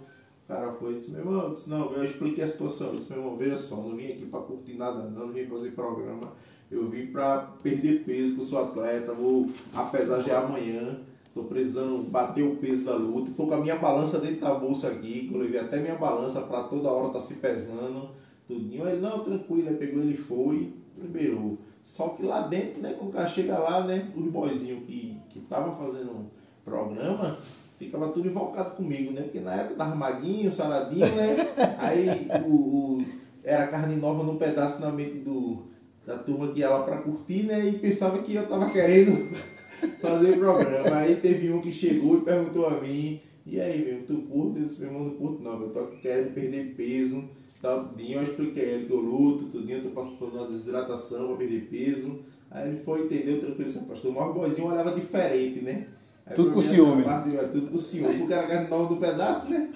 o 0.47 0.53
cara 0.53 0.71
foi 0.71 0.93
e 0.93 0.95
disse, 0.95 1.11
meu 1.11 1.19
irmão, 1.19 1.43
eu 1.43 1.49
disse, 1.49 1.69
não, 1.69 1.91
eu 1.91 2.05
expliquei 2.05 2.41
a 2.41 2.47
situação, 2.47 2.87
eu 2.87 2.95
disse, 2.95 3.11
meu 3.11 3.21
irmão, 3.21 3.35
veja 3.35 3.57
só, 3.57 3.75
não 3.75 3.97
vim 3.97 4.05
aqui 4.05 4.25
pra 4.27 4.39
curtir 4.39 4.75
nada 4.75 5.03
não, 5.03 5.27
não 5.27 5.33
vim 5.33 5.45
fazer 5.45 5.71
programa, 5.71 6.31
eu 6.71 6.87
vim 6.87 7.07
pra 7.07 7.39
perder 7.61 8.05
peso, 8.05 8.35
que 8.35 8.39
eu 8.39 8.45
sou 8.45 8.63
atleta, 8.63 9.13
vou, 9.13 9.49
apesar 9.73 10.23
de 10.23 10.31
amanhã, 10.31 11.01
tô 11.33 11.43
precisando 11.43 12.09
bater 12.09 12.43
o 12.43 12.55
peso 12.55 12.85
da 12.85 12.95
luta, 12.95 13.31
tô 13.35 13.45
com 13.45 13.55
a 13.55 13.59
minha 13.59 13.75
balança 13.75 14.19
dentro 14.19 14.39
da 14.39 14.53
bolsa 14.53 14.87
aqui, 14.87 15.27
que 15.27 15.33
eu 15.33 15.41
levei 15.41 15.59
até 15.59 15.81
minha 15.81 15.95
balança 15.95 16.39
pra 16.39 16.63
toda 16.63 16.89
hora 16.89 17.11
tá 17.11 17.19
se 17.19 17.33
pesando, 17.35 18.11
tudinho, 18.47 18.87
ele, 18.87 19.01
não, 19.01 19.19
tranquilo, 19.25 19.67
aí 19.67 19.75
pegou 19.75 20.01
ele 20.01 20.15
foi, 20.15 20.71
liberou. 20.97 21.57
Só 21.83 22.09
que 22.09 22.23
lá 22.23 22.47
dentro, 22.47 22.81
né, 22.81 22.95
quando 22.97 23.09
o 23.09 23.13
cara 23.13 23.27
chega 23.27 23.59
lá, 23.59 23.83
né, 23.85 24.09
os 24.15 24.25
boizinhos 24.25 24.85
que, 24.85 25.17
que 25.29 25.41
tava 25.41 25.75
fazendo 25.75 26.25
programa, 26.63 27.37
ficava 27.77 28.09
tudo 28.09 28.27
invocado 28.27 28.75
comigo, 28.75 29.11
né? 29.11 29.21
Porque 29.23 29.39
na 29.39 29.53
época 29.55 29.75
tava 29.75 29.95
maguinho, 29.95 30.51
saradinho, 30.51 31.05
né? 31.07 31.35
Aí 31.79 32.27
o, 32.47 32.53
o- 32.53 33.05
era 33.43 33.67
carne 33.67 33.95
nova 33.95 34.23
no 34.23 34.35
pedaço 34.37 34.81
na 34.81 34.91
mente 34.91 35.19
do, 35.19 35.63
da 36.05 36.17
turma 36.17 36.51
que 36.51 36.59
ia 36.59 36.69
lá 36.69 36.83
pra 36.83 36.97
curtir, 36.97 37.43
né? 37.43 37.65
E 37.67 37.73
pensava 37.79 38.19
que 38.19 38.33
eu 38.35 38.47
tava 38.47 38.69
querendo 38.69 39.29
fazer 40.01 40.37
programa. 40.37 40.97
Aí 40.97 41.15
teve 41.15 41.51
um 41.51 41.61
que 41.61 41.71
chegou 41.73 42.17
e 42.17 42.21
perguntou 42.21 42.67
a 42.67 42.81
mim, 42.81 43.21
e 43.45 43.59
aí, 43.61 43.85
meu, 43.85 44.05
tu 44.05 44.23
curte? 44.27 44.59
Eu 44.59 44.65
disse, 44.65 44.81
meu 44.81 44.89
irmão, 44.89 45.05
não 45.05 45.15
curto 45.15 45.41
não, 45.43 45.61
eu 45.61 45.69
tô 45.69 45.79
aqui 45.79 45.97
querendo 46.01 46.33
perder 46.33 46.73
peso, 46.75 47.29
tal, 47.61 47.85
tudinho. 47.89 48.19
Eu 48.19 48.23
expliquei 48.23 48.63
a 48.63 48.67
ele 48.73 48.85
que 48.87 48.91
eu 48.91 48.99
luto, 48.99 49.45
tudinho, 49.45 49.77
eu 49.77 49.83
tô 49.83 49.89
passando 49.91 50.17
por 50.17 50.29
uma 50.33 50.47
desidratação 50.47 51.27
pra 51.27 51.37
perder 51.37 51.67
peso. 51.69 52.19
Aí 52.51 52.69
ele 52.69 52.79
foi, 52.79 53.05
entendeu, 53.05 53.39
tranquilo, 53.39 53.69
esse 53.69 53.79
pastor. 53.79 54.13
Mas 54.13 54.29
o 54.29 54.33
boizinho 54.33 54.67
olhava 54.67 54.91
diferente, 54.91 55.61
né? 55.61 55.87
Aí 56.29 56.35
Tudo 56.35 56.47
pra 56.47 56.53
com 56.55 56.61
ciúme. 56.61 57.03
parte, 57.03 57.35
é 57.37 57.43
tudo 57.43 57.67
com 57.71 57.77
ciúme, 57.77 58.17
porque 58.17 58.33
era 58.33 58.47
carne 58.47 58.69
nova 58.69 58.93
do 58.93 58.99
pedaço, 58.99 59.49
né? 59.49 59.69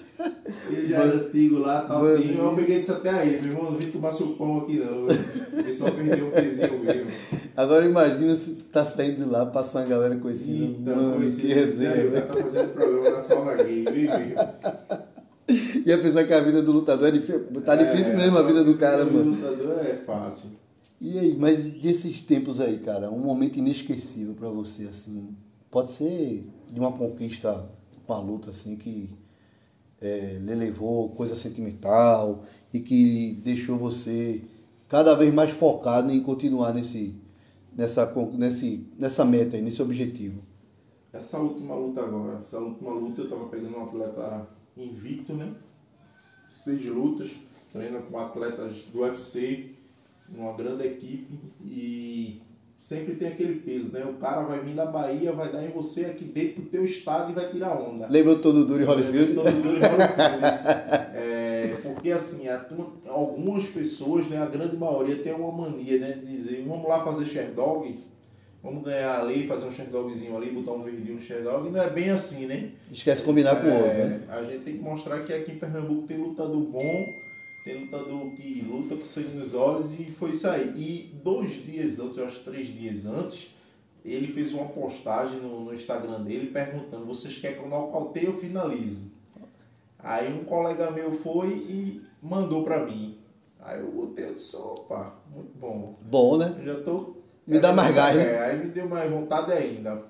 Ele 0.70 0.88
já 0.90 0.98
era 0.98 1.16
antigo 1.16 1.60
lá, 1.60 1.82
tal, 1.84 2.02
Mano. 2.02 2.18
tudinho. 2.18 2.40
Eu 2.44 2.56
peguei 2.56 2.80
isso 2.80 2.92
até 2.92 3.10
aí, 3.10 3.42
meu 3.42 3.52
irmão, 3.54 3.72
não 3.72 3.78
vim 3.78 3.90
tomar 3.90 4.12
seu 4.12 4.28
pão 4.34 4.58
aqui 4.60 4.78
não. 4.80 5.08
Ele 5.10 5.74
só 5.74 5.90
perdeu 5.90 6.28
um 6.28 6.32
pezinho 6.32 6.80
mesmo. 6.84 7.10
Agora 7.56 7.86
imagina 7.86 8.36
se 8.36 8.56
tu 8.56 8.66
tá 8.66 8.84
saindo 8.84 9.24
de 9.24 9.30
lá, 9.30 9.46
passa 9.46 9.80
uma 9.80 9.88
galera 9.88 10.16
conhecida. 10.18 10.66
Então, 10.66 10.96
Mano, 10.96 11.14
conheci 11.16 11.42
que 11.42 11.48
resenha, 11.54 11.92
aí, 11.94 12.12
cara 12.12 12.26
tá 12.28 12.34
fazendo 12.42 12.74
programa 12.74 13.10
na 13.12 13.22
sauna 13.22 13.56
gay, 13.64 13.86
viu? 13.86 14.12
E 15.86 15.92
apesar 15.94 16.24
que 16.28 16.34
a 16.34 16.40
vida 16.42 16.62
do 16.62 16.72
lutador 16.72 17.08
é 17.08 17.12
difícil, 17.12 17.46
tá 17.66 17.76
difícil 17.76 18.14
É, 18.14 18.18
mesmo 18.18 18.38
a 18.38 18.44
vida 18.44 18.64
do 18.64 18.74
cara, 18.78 19.06
vida 19.06 19.18
mano. 19.18 19.36
do 19.36 19.42
lutador 19.42 19.80
é 19.86 19.96
fácil. 20.06 20.50
E 21.00 21.18
aí, 21.18 21.36
mas 21.40 21.66
desses 21.66 22.22
tempos 22.22 22.62
aí, 22.62 22.78
cara, 22.78 23.10
um 23.10 23.20
momento 23.20 23.58
inesquecível 23.58 24.34
pra 24.36 24.50
você, 24.50 24.84
assim, 24.84 25.30
pode 25.72 25.92
ser 25.92 26.46
de 26.70 26.80
uma 26.80 26.92
conquista, 26.92 27.66
uma 28.06 28.20
luta, 28.20 28.50
assim, 28.50 28.76
que 28.76 29.10
é, 30.02 30.38
lhe 30.40 30.56
levou 30.56 31.10
coisa 31.12 31.36
sentimental 31.36 32.44
e 32.74 32.80
que 32.82 33.40
deixou 33.44 33.78
você 33.78 34.44
cada 34.90 35.16
vez 35.16 35.34
mais 35.34 35.52
focado 35.52 36.12
em 36.12 36.22
continuar 36.22 36.74
nesse, 36.74 37.16
nessa, 37.72 38.12
nesse, 38.34 38.86
nessa 39.00 39.24
meta 39.24 39.56
aí, 39.56 39.62
nesse 39.62 39.82
objetivo. 39.82 40.42
Essa 41.14 41.40
última 41.40 41.76
luta 41.76 42.02
agora, 42.02 42.40
essa 42.40 42.60
última 42.60 42.92
luta 42.92 43.22
eu 43.22 43.30
tava 43.30 43.46
pegando 43.48 43.78
um 43.78 43.84
atleta 43.84 44.48
invicto, 44.76 45.34
né? 45.34 45.54
Seis 46.48 46.86
lutas, 46.86 47.32
treina 47.72 48.00
com 48.00 48.20
atletas 48.20 48.84
do 48.92 49.02
UFC, 49.02 49.72
uma 50.30 50.54
grande 50.54 50.86
equipe 50.86 51.40
e 51.64 52.42
sempre 52.82 53.14
tem 53.16 53.28
aquele 53.28 53.60
peso, 53.60 53.94
né? 53.94 54.04
O 54.04 54.14
cara 54.14 54.42
vai 54.42 54.60
vir 54.60 54.74
da 54.74 54.86
Bahia, 54.86 55.32
vai 55.32 55.52
dar 55.52 55.64
em 55.64 55.70
você 55.70 56.06
aqui 56.06 56.26
dentro 56.26 56.64
do 56.64 56.70
teu 56.70 56.84
estado 56.84 57.32
e 57.32 57.36
vai 57.36 57.48
tirar 57.50 57.80
onda. 57.80 58.08
Lembra 58.10 58.36
todo 58.38 58.66
duro 58.66 58.82
em 58.82 58.86
Holyfield? 58.86 59.36
Todo 59.36 59.52
mundo 59.52 59.68
em 59.68 59.80
Holyfield. 59.80 60.42
É, 61.14 61.76
porque 61.84 62.12
assim, 62.12 62.48
a 62.48 62.66
algumas 63.08 63.66
pessoas, 63.68 64.28
né, 64.28 64.42
a 64.42 64.46
grande 64.48 64.76
maioria 64.76 65.18
tem 65.18 65.32
uma 65.34 65.52
mania 65.52 66.00
né, 66.00 66.12
de 66.14 66.26
dizer, 66.26 66.66
vamos 66.68 66.88
lá 66.88 67.04
fazer 67.04 67.26
Sherdog. 67.26 67.96
vamos 68.64 68.84
ganhar 68.84 69.22
ali, 69.22 69.48
fazer 69.48 69.66
um 69.68 69.72
Sherdogzinho 69.72 70.36
ali, 70.36 70.50
botar 70.52 70.72
um 70.72 70.82
verdinho 70.84 71.16
no 71.16 71.22
Sherdog. 71.22 71.70
Não 71.70 71.82
é 71.82 71.90
bem 71.90 72.10
assim, 72.10 72.48
né? 72.48 72.72
Esquece 72.92 73.22
de 73.22 73.28
combinar 73.28 73.62
com 73.62 73.68
o 73.68 73.70
É, 73.70 73.76
outro, 73.78 73.98
né? 74.06 74.22
A 74.30 74.44
gente 74.44 74.64
tem 74.64 74.78
que 74.78 74.84
mostrar 74.84 75.20
que 75.20 75.32
aqui 75.32 75.52
em 75.52 75.60
Pernambuco 75.60 76.08
tem 76.08 76.18
lutador 76.18 76.62
bom, 76.62 77.06
tem 77.64 77.82
lutador 77.82 78.32
que 78.32 78.62
luta 78.62 78.96
com 78.96 79.06
sangue 79.06 79.38
nos 79.38 79.54
olhos 79.54 80.00
e 80.00 80.06
foi 80.06 80.32
aí. 80.50 80.74
E 80.76 81.16
dois 81.24 81.64
dias 81.64 82.00
antes, 82.00 82.18
eu 82.18 82.26
acho 82.26 82.44
três 82.44 82.68
dias 82.68 83.06
antes, 83.06 83.56
ele 84.04 84.34
fez 84.34 84.54
uma 84.54 84.66
postagem 84.66 85.40
no, 85.40 85.66
no 85.66 85.74
Instagram 85.74 86.24
dele 86.24 86.48
perguntando, 86.48 87.06
vocês 87.06 87.38
querem 87.38 87.58
que 87.58 87.64
eu 87.64 87.70
nocauteie 87.70 88.28
ou 88.28 88.38
finalize? 88.38 89.12
Aí 90.00 90.34
um 90.34 90.44
colega 90.44 90.90
meu 90.90 91.12
foi 91.14 91.50
e 91.50 92.02
mandou 92.22 92.64
pra 92.64 92.86
mim. 92.86 93.20
Aí 93.60 93.80
eu 93.80 93.92
botei, 93.92 94.26
eu 94.26 94.34
disse, 94.34 94.56
opa, 94.56 95.16
muito 95.32 95.56
bom. 95.58 96.00
Bom, 96.02 96.38
né? 96.38 96.56
Eu 96.58 96.66
já 96.66 96.84
tô. 96.84 97.18
Me 97.46 97.60
dá 97.60 97.72
mais 97.72 97.94
gás, 97.94 98.16
né? 98.16 98.24
É, 98.24 98.40
aí 98.40 98.58
me 98.58 98.72
deu 98.72 98.90
mais 98.90 99.10
vontade 99.12 99.52
ainda. 99.52 100.04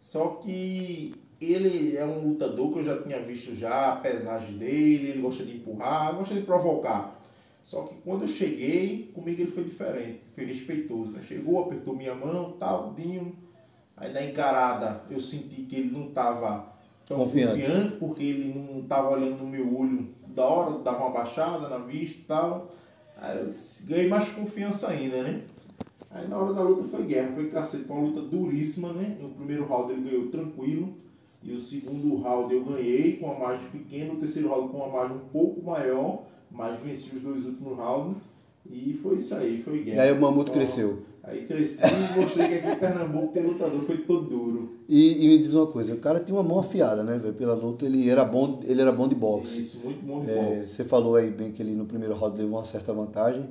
Só 0.00 0.40
que 0.42 1.14
ele 1.40 1.96
é 1.96 2.04
um 2.04 2.28
lutador 2.28 2.72
que 2.72 2.78
eu 2.80 2.84
já 2.84 3.02
tinha 3.02 3.20
visto 3.20 3.54
já, 3.54 3.92
a 3.92 3.96
pesagem 3.96 4.56
dele, 4.56 5.10
ele 5.10 5.20
gosta 5.22 5.44
de 5.44 5.56
empurrar, 5.56 6.14
gosta 6.14 6.34
de 6.34 6.42
provocar. 6.42 7.20
Só 7.64 7.82
que 7.82 7.94
quando 8.04 8.22
eu 8.22 8.28
cheguei, 8.28 9.10
comigo 9.14 9.40
ele 9.42 9.50
foi 9.50 9.64
diferente, 9.64 10.20
foi 10.34 10.44
respeitoso, 10.44 11.12
né? 11.12 11.22
Chegou, 11.26 11.64
apertou 11.64 11.96
minha 11.96 12.14
mão, 12.14 12.52
tal, 12.58 12.92
dinho. 12.94 13.34
Aí 13.96 14.12
na 14.12 14.24
encarada 14.24 15.02
eu 15.10 15.20
senti 15.20 15.62
que 15.62 15.76
ele 15.76 15.90
não 15.90 16.08
estava 16.08 16.72
Confiante. 17.08 17.60
confiante. 17.62 17.96
porque 17.96 18.22
ele 18.22 18.52
não 18.58 18.80
estava 18.80 19.10
olhando 19.10 19.38
no 19.38 19.46
meu 19.46 19.78
olho 19.78 20.08
da 20.28 20.44
hora, 20.44 20.78
dava 20.80 21.04
uma 21.04 21.10
baixada 21.10 21.68
na 21.68 21.78
vista 21.78 22.18
e 22.18 22.24
tal. 22.24 22.70
Aí 23.16 23.38
eu 23.38 23.50
ganhei 23.86 24.08
mais 24.08 24.28
confiança 24.30 24.88
ainda, 24.88 25.22
né? 25.22 25.42
Aí 26.10 26.28
na 26.28 26.36
hora 26.38 26.52
da 26.52 26.62
luta 26.62 26.84
foi 26.84 27.04
guerra, 27.04 27.32
foi 27.34 27.48
cacete, 27.48 27.84
foi 27.84 27.96
uma 27.96 28.06
luta 28.08 28.20
duríssima, 28.22 28.92
né? 28.92 29.16
No 29.20 29.30
primeiro 29.30 29.64
round 29.66 29.92
ele 29.92 30.08
ganhou 30.10 30.28
tranquilo. 30.28 30.94
E 31.44 31.52
o 31.52 31.58
segundo 31.58 32.16
round 32.22 32.52
eu 32.54 32.64
ganhei 32.64 33.16
com 33.16 33.26
uma 33.26 33.38
margem 33.38 33.68
pequena, 33.68 34.12
o 34.14 34.16
terceiro 34.16 34.48
round 34.48 34.68
com 34.70 34.78
uma 34.78 34.88
margem 34.88 35.16
um 35.16 35.28
pouco 35.30 35.62
maior, 35.62 36.22
mas 36.50 36.80
venci 36.80 37.14
os 37.16 37.22
dois 37.22 37.44
últimos 37.44 37.76
rounds. 37.76 38.16
E 38.70 38.94
foi 38.94 39.16
isso 39.16 39.34
aí, 39.34 39.60
foi 39.62 39.78
E 39.80 39.82
guerra. 39.84 40.02
aí 40.04 40.12
o 40.12 40.20
Mamuto 40.20 40.50
Ó, 40.50 40.54
cresceu. 40.54 41.02
Aí 41.22 41.44
cresci 41.46 41.80
e 41.82 42.20
mostrei 42.20 42.48
que 42.48 42.54
aqui 42.54 42.68
em 42.68 42.76
Pernambuco 42.76 43.32
tem 43.32 43.42
lutador, 43.42 43.80
foi 43.82 43.98
todo 43.98 44.26
duro. 44.28 44.70
E, 44.88 45.24
e 45.24 45.28
me 45.28 45.38
diz 45.38 45.52
uma 45.54 45.66
coisa, 45.66 45.94
o 45.94 45.98
cara 45.98 46.18
tinha 46.20 46.34
uma 46.36 46.42
mão 46.42 46.58
afiada, 46.58 47.02
né, 47.02 47.18
velho? 47.18 47.34
Pela 47.34 47.54
luta, 47.54 47.84
ele 47.84 48.08
era 48.08 48.24
bom, 48.24 48.60
ele 48.64 48.80
era 48.80 48.92
bom 48.92 49.06
de 49.08 49.14
boxe. 49.14 49.58
Isso, 49.58 49.84
muito 49.84 50.02
bom 50.04 50.20
de 50.22 50.30
É, 50.30 50.34
boxe. 50.56 50.68
você 50.74 50.84
falou 50.84 51.16
aí 51.16 51.30
bem 51.30 51.52
que 51.52 51.62
ele 51.62 51.72
no 51.74 51.84
primeiro 51.86 52.14
round 52.14 52.38
levou 52.38 52.58
uma 52.58 52.64
certa 52.64 52.92
vantagem. 52.92 53.48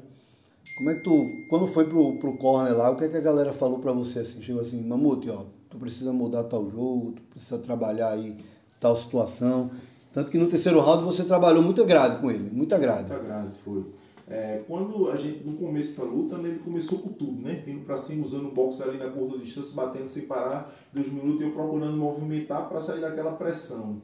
Como 0.77 0.89
é 0.89 0.95
que 0.95 1.01
tu, 1.01 1.27
quando 1.49 1.67
foi 1.67 1.85
pro, 1.85 2.17
pro 2.17 2.37
corner 2.37 2.75
lá, 2.75 2.89
o 2.89 2.95
que 2.95 3.03
é 3.05 3.07
que 3.09 3.17
a 3.17 3.21
galera 3.21 3.53
falou 3.53 3.77
pra 3.79 3.91
você 3.91 4.19
assim? 4.19 4.41
Chegou 4.41 4.61
assim, 4.61 4.81
Mamute, 4.81 5.29
ó, 5.29 5.43
tu 5.73 5.79
precisa 5.79 6.13
mudar 6.13 6.43
tal 6.43 6.69
jogo, 6.69 7.13
tu 7.13 7.21
precisa 7.31 7.57
trabalhar 7.57 8.11
aí 8.11 8.37
tal 8.79 8.95
situação. 8.95 9.71
Tanto 10.13 10.29
que 10.29 10.37
no 10.37 10.45
terceiro 10.45 10.79
round 10.79 11.03
você 11.03 11.23
trabalhou 11.23 11.63
muito 11.63 11.83
grade 11.83 12.21
com 12.21 12.29
ele, 12.29 12.51
muita 12.51 12.77
grade. 12.77 13.09
Muita 13.09 13.23
grande 13.23 13.57
foi. 13.65 13.83
É, 14.29 14.61
quando 14.67 15.09
a 15.09 15.17
gente, 15.17 15.43
no 15.43 15.57
começo 15.57 15.99
da 15.99 16.03
luta, 16.03 16.37
né, 16.37 16.49
ele 16.49 16.59
começou 16.59 16.99
com 16.99 17.09
tudo, 17.09 17.41
né? 17.41 17.61
Vindo 17.65 17.83
pra 17.83 17.97
cima, 17.97 18.23
usando 18.23 18.47
o 18.47 18.51
boxe 18.51 18.81
ali 18.83 18.97
na 18.97 19.09
curta 19.09 19.37
distância, 19.37 19.75
batendo 19.75 20.07
sem 20.07 20.27
parar, 20.27 20.71
dois 20.93 21.11
minutos, 21.11 21.41
e 21.41 21.43
eu 21.43 21.51
procurando 21.51 21.97
movimentar 21.97 22.69
para 22.69 22.79
sair 22.79 23.01
daquela 23.01 23.33
pressão. 23.33 24.01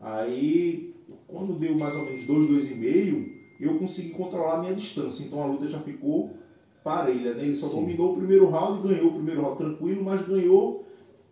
Aí, 0.00 0.94
quando 1.26 1.58
deu 1.58 1.76
mais 1.76 1.96
ou 1.96 2.04
menos 2.04 2.26
dois, 2.26 2.48
dois 2.48 2.70
e 2.70 2.74
meio, 2.74 3.34
eu 3.58 3.78
consegui 3.78 4.10
controlar 4.10 4.56
a 4.56 4.60
minha 4.60 4.74
distância. 4.74 5.24
Então 5.24 5.42
a 5.42 5.46
luta 5.46 5.66
já 5.66 5.80
ficou 5.80 6.36
parelha, 6.84 7.34
né? 7.34 7.42
Ele 7.42 7.56
só 7.56 7.68
Sim. 7.68 7.80
dominou 7.80 8.12
o 8.12 8.16
primeiro 8.18 8.48
round 8.48 8.78
e 8.78 8.92
ganhou 8.92 9.10
o 9.10 9.14
primeiro 9.14 9.40
round 9.40 9.56
tranquilo, 9.56 10.04
mas 10.04 10.24
ganhou 10.24 10.86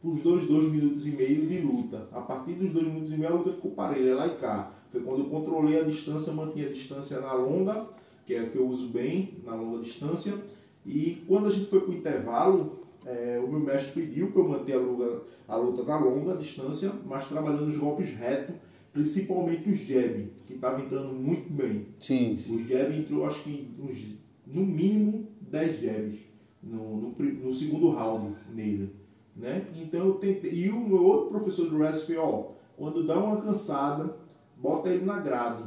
os 0.05 0.23
dois, 0.23 0.47
dois 0.47 0.71
minutos 0.71 1.07
e 1.07 1.11
meio 1.11 1.47
de 1.47 1.59
luta. 1.61 2.09
A 2.13 2.21
partir 2.21 2.53
dos 2.53 2.73
dois 2.73 2.87
minutos 2.87 3.13
e 3.13 3.17
meio 3.17 3.33
a 3.33 3.37
luta 3.37 3.53
ficou 3.53 3.71
parelha, 3.71 4.15
lá 4.15 4.27
e 4.27 4.37
cá. 4.37 4.73
Foi 4.93 5.01
quando 5.01 5.21
eu 5.21 5.31
controlei 5.31 5.81
a 5.81 5.85
distância, 5.85 6.33
mantinha 6.33 6.67
a 6.67 6.73
distância 6.73 7.21
na 7.21 7.33
longa, 7.33 7.87
que 8.27 8.35
é 8.35 8.41
a 8.41 8.47
que 8.47 8.57
eu 8.57 8.67
uso 8.67 8.89
bem, 8.89 9.39
na 9.45 9.55
longa 9.55 9.83
distância. 9.83 10.35
E 10.85 11.25
quando 11.27 11.49
a 11.49 11.51
gente 11.51 11.71
foi 11.71 11.81
para 11.81 11.91
o 11.91 11.95
intervalo, 11.95 12.85
é, 13.07 13.41
o 13.43 13.49
meu 13.49 13.61
mestre 13.61 14.03
pediu 14.03 14.31
para 14.31 14.43
eu 14.43 14.49
manter 14.49 14.75
a 14.75 14.79
luta, 14.79 15.23
a 15.49 15.57
luta 15.57 15.83
na 15.83 15.99
longa 15.99 16.37
distância, 16.37 16.93
mas 17.07 17.27
trabalhando 17.27 17.69
os 17.69 17.79
golpes 17.79 18.11
retos, 18.11 18.55
principalmente 18.93 19.69
os 19.71 19.79
jab, 19.79 20.29
que 20.47 20.55
estava 20.55 20.81
entrando 20.83 21.13
muito 21.13 21.51
bem. 21.53 21.87
Sim, 21.99 22.37
sim. 22.37 22.57
O 22.57 22.69
jab 22.69 22.95
entrou, 22.95 23.27
acho 23.27 23.43
que 23.43 23.69
uns, 23.79 24.19
no 24.47 24.65
mínimo 24.65 25.27
10 25.41 25.81
jabs 25.81 26.19
no, 26.63 26.97
no, 26.97 27.15
no 27.19 27.53
segundo 27.53 27.91
round 27.91 28.35
nele. 28.55 28.91
Né? 29.37 29.67
Então 29.77 30.07
eu 30.07 30.15
tentei. 30.15 30.53
E 30.53 30.69
o 30.71 30.79
meu 30.79 31.05
outro 31.05 31.29
professor 31.31 31.69
do 31.69 31.77
wrestling, 31.79 32.17
ó, 32.19 32.45
quando 32.77 33.05
dá 33.07 33.19
uma 33.19 33.41
cansada, 33.41 34.17
bota 34.57 34.89
ele 34.89 35.05
na 35.05 35.19
grade 35.19 35.65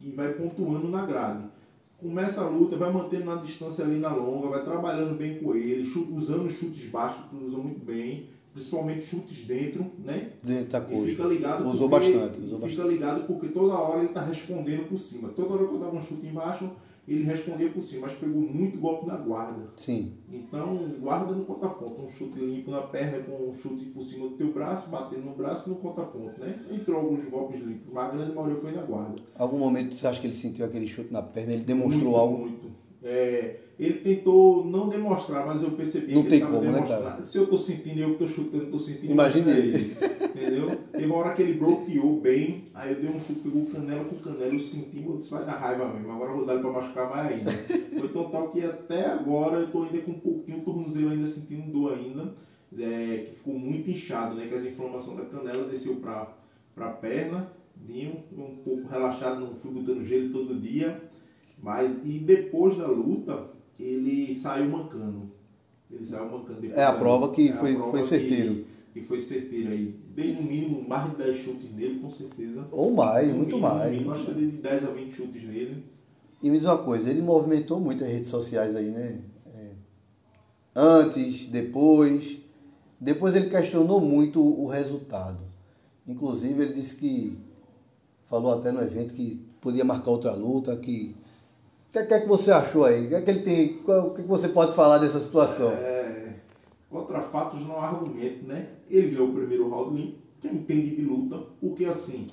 e 0.00 0.10
vai 0.10 0.32
pontuando 0.34 0.88
na 0.88 1.04
grade. 1.04 1.44
Começa 2.00 2.42
a 2.42 2.48
luta, 2.48 2.76
vai 2.76 2.92
mantendo 2.92 3.24
na 3.24 3.36
distância 3.36 3.84
ali 3.84 3.98
na 3.98 4.14
longa, 4.14 4.46
vai 4.48 4.62
trabalhando 4.62 5.16
bem 5.18 5.38
com 5.40 5.52
ele, 5.54 5.84
chu- 5.84 6.06
usando 6.14 6.48
chutes 6.48 6.88
baixos, 6.90 7.24
que 7.28 7.44
usa 7.44 7.56
muito 7.56 7.84
bem, 7.84 8.26
principalmente 8.52 9.06
chutes 9.06 9.44
dentro, 9.44 9.84
né? 10.04 10.30
Dentro 10.40 10.70
da 10.70 10.78
E 10.78 11.06
fica 11.10 11.24
coxa. 11.24 11.34
ligado 11.34 11.68
Usou 11.68 11.88
porque- 11.90 12.12
bastante, 12.12 12.40
usou 12.40 12.60
fica 12.68 12.84
ligado 12.84 13.26
porque 13.26 13.48
toda 13.48 13.74
hora 13.74 13.98
ele 13.98 14.08
tá 14.10 14.20
respondendo 14.20 14.88
por 14.88 14.96
cima. 14.96 15.30
Toda 15.30 15.54
hora 15.54 15.66
que 15.66 15.74
eu 15.74 15.78
dava 15.80 15.96
um 15.96 16.04
chute 16.04 16.24
embaixo, 16.24 16.70
ele 17.14 17.24
respondia 17.24 17.70
por 17.70 17.80
cima, 17.80 18.06
mas 18.06 18.18
pegou 18.18 18.40
muito 18.40 18.78
golpe 18.78 19.06
na 19.06 19.16
guarda. 19.16 19.64
Sim. 19.76 20.12
Então, 20.30 20.76
guarda 21.00 21.32
no 21.32 21.44
conta-ponto. 21.44 22.04
Um 22.04 22.10
chute 22.10 22.38
limpo 22.38 22.70
na 22.70 22.82
perna 22.82 23.18
com 23.24 23.48
um 23.48 23.54
chute 23.54 23.86
por 23.86 24.02
cima 24.02 24.28
do 24.28 24.36
teu 24.36 24.52
braço, 24.52 24.90
batendo 24.90 25.22
no 25.22 25.34
braço 25.34 25.68
e 25.68 25.70
no 25.70 25.76
conta-ponto, 25.76 26.38
né? 26.40 26.60
Entrou 26.70 27.00
alguns 27.00 27.28
golpes 27.28 27.60
limpos, 27.60 27.92
mas 27.92 28.10
a 28.10 28.16
grande 28.16 28.34
maioria 28.34 28.60
foi 28.60 28.72
na 28.72 28.82
guarda. 28.82 29.16
Algum 29.34 29.58
momento 29.58 29.94
você 29.94 30.06
acha 30.06 30.20
que 30.20 30.26
ele 30.26 30.34
sentiu 30.34 30.66
aquele 30.66 30.86
chute 30.86 31.12
na 31.12 31.22
perna, 31.22 31.54
ele 31.54 31.64
demonstrou 31.64 32.10
muito, 32.10 32.16
algo? 32.16 32.38
Muito. 32.38 32.67
É, 33.02 33.60
ele 33.78 33.94
tentou 34.00 34.64
não 34.64 34.88
demonstrar, 34.88 35.46
mas 35.46 35.62
eu 35.62 35.70
percebi 35.70 36.14
Não 36.14 36.22
que 36.22 36.28
ele 36.28 36.36
estava 36.36 36.60
né, 36.60 36.72
demonstrando. 36.72 37.04
cara? 37.04 37.24
Se 37.24 37.38
eu 37.38 37.46
tô 37.46 37.56
sentindo, 37.56 38.00
eu 38.00 38.12
que 38.12 38.18
tô 38.18 38.26
chutando, 38.26 38.66
tô 38.66 38.78
sentindo. 38.78 39.12
Imagina 39.12 39.52
ele. 39.52 39.96
Entendeu? 40.24 40.76
Teve 40.90 41.06
uma 41.06 41.16
hora 41.16 41.32
que 41.32 41.42
ele 41.42 41.54
bloqueou 41.54 42.20
bem, 42.20 42.64
aí 42.74 42.92
eu 42.92 43.00
dei 43.00 43.08
um 43.08 43.20
chute, 43.20 43.40
pegou 43.40 43.66
canela 43.66 44.04
com 44.04 44.16
canela, 44.16 44.52
eu 44.52 44.60
senti, 44.60 45.04
eu 45.04 45.16
disse, 45.16 45.30
vai 45.30 45.44
dar 45.44 45.58
raiva 45.58 45.92
mesmo, 45.92 46.10
agora 46.10 46.32
eu 46.32 46.36
vou 46.38 46.46
dar 46.46 46.54
ele 46.54 46.62
pra 46.62 46.72
machucar 46.72 47.08
mais 47.08 47.32
ainda. 47.32 47.52
Foi 47.52 48.08
tão 48.08 48.30
tal 48.30 48.50
que 48.50 48.64
até 48.64 49.06
agora 49.06 49.60
eu 49.60 49.70
tô 49.70 49.82
ainda 49.82 49.98
com 49.98 50.10
um 50.10 50.18
pouquinho, 50.18 50.58
o 50.58 50.62
tornozelo 50.62 51.10
ainda 51.10 51.28
sentindo 51.28 51.70
dor 51.70 51.92
ainda, 51.92 52.34
é, 52.76 53.26
que 53.28 53.34
ficou 53.36 53.54
muito 53.54 53.88
inchado, 53.90 54.34
né? 54.34 54.48
Que 54.48 54.54
as 54.54 54.64
inflamações 54.64 55.18
da 55.18 55.24
canela 55.24 55.68
desceu 55.68 55.96
pra, 55.96 56.36
pra 56.74 56.90
perna, 56.90 57.52
um 58.36 58.56
pouco 58.64 58.88
relaxado, 58.88 59.40
não 59.40 59.54
fui 59.54 59.70
botando 59.70 60.04
gelo 60.04 60.30
todo 60.30 60.60
dia. 60.60 61.00
Mas, 61.62 62.00
e 62.04 62.18
depois 62.20 62.76
da 62.76 62.86
luta, 62.86 63.46
ele 63.78 64.34
saiu 64.34 64.70
mancando. 64.70 65.30
Ele 65.90 66.04
saiu 66.04 66.30
mancando. 66.30 66.60
depois 66.60 66.78
É 66.78 66.84
a 66.84 66.92
prova 66.92 67.30
que 67.32 67.48
a 67.50 67.56
foi- 67.56 67.74
prova 67.74 67.90
foi 67.90 68.00
que- 68.00 68.06
certeiro. 68.06 68.64
Que, 68.92 69.02
foi 69.02 69.20
certeiro 69.20 69.70
aí. 69.72 69.94
Dei 70.14 70.34
no 70.34 70.42
mínimo 70.42 70.88
mais 70.88 71.10
de 71.10 71.16
10 71.16 71.36
chutes 71.44 71.72
nele, 71.74 72.00
com 72.00 72.10
certeza. 72.10 72.66
Ou 72.72 72.92
mais, 72.92 73.28
No 73.28 73.36
muito 73.36 73.56
mínimo, 73.56 73.68
mais. 73.74 73.84
No 73.84 73.92
mínimo, 73.92 74.12
acho 74.12 74.24
que 74.26 74.34
de 74.34 74.46
10 74.46 74.84
a 74.84 74.90
20 74.90 75.14
chutes 75.14 75.42
nele. 75.44 75.84
E 76.42 76.50
me 76.50 76.56
diz 76.58 76.66
uma 76.66 76.78
coisa, 76.78 77.08
ele 77.10 77.22
movimentou 77.22 77.78
muito 77.80 78.02
as 78.04 78.10
redes 78.10 78.28
sociais 78.28 78.74
aí, 78.76 78.90
né? 78.90 79.20
É, 79.54 79.70
antes, 80.74 81.46
depois. 81.48 82.38
Depois 83.00 83.36
ele 83.36 83.48
questionou 83.48 84.00
muito 84.00 84.40
o 84.42 84.66
resultado. 84.66 85.38
Inclusive 86.06 86.62
ele 86.62 86.72
disse 86.74 86.96
que 86.96 87.38
falou 88.26 88.52
até 88.52 88.72
no 88.72 88.80
evento 88.80 89.14
que 89.14 89.40
podia 89.60 89.84
marcar 89.84 90.10
outra 90.10 90.32
luta, 90.34 90.76
que. 90.76 91.14
O 91.88 91.92
que, 91.92 92.04
que 92.04 92.14
é 92.14 92.20
que 92.20 92.28
você 92.28 92.52
achou 92.52 92.84
aí? 92.84 93.06
O 93.06 93.08
que 93.08 93.14
é 93.14 93.22
que 93.22 93.30
ele 93.30 93.40
tem. 93.40 93.80
O 93.80 94.10
que, 94.10 94.20
é 94.20 94.22
que 94.22 94.28
você 94.28 94.48
pode 94.48 94.74
falar 94.74 94.98
dessa 94.98 95.18
situação? 95.18 95.70
É, 95.70 96.34
contra 96.90 97.20
fatos 97.20 97.66
não 97.66 97.80
há 97.80 97.88
argumento, 97.88 98.46
né? 98.46 98.68
Ele 98.90 99.10
ganhou 99.10 99.30
o 99.30 99.34
primeiro 99.34 99.68
round 99.70 99.96
limpo, 99.96 100.18
quem 100.40 100.52
entende 100.52 100.96
de 100.96 101.02
luta, 101.02 101.38
porque 101.58 101.86
assim, 101.86 102.26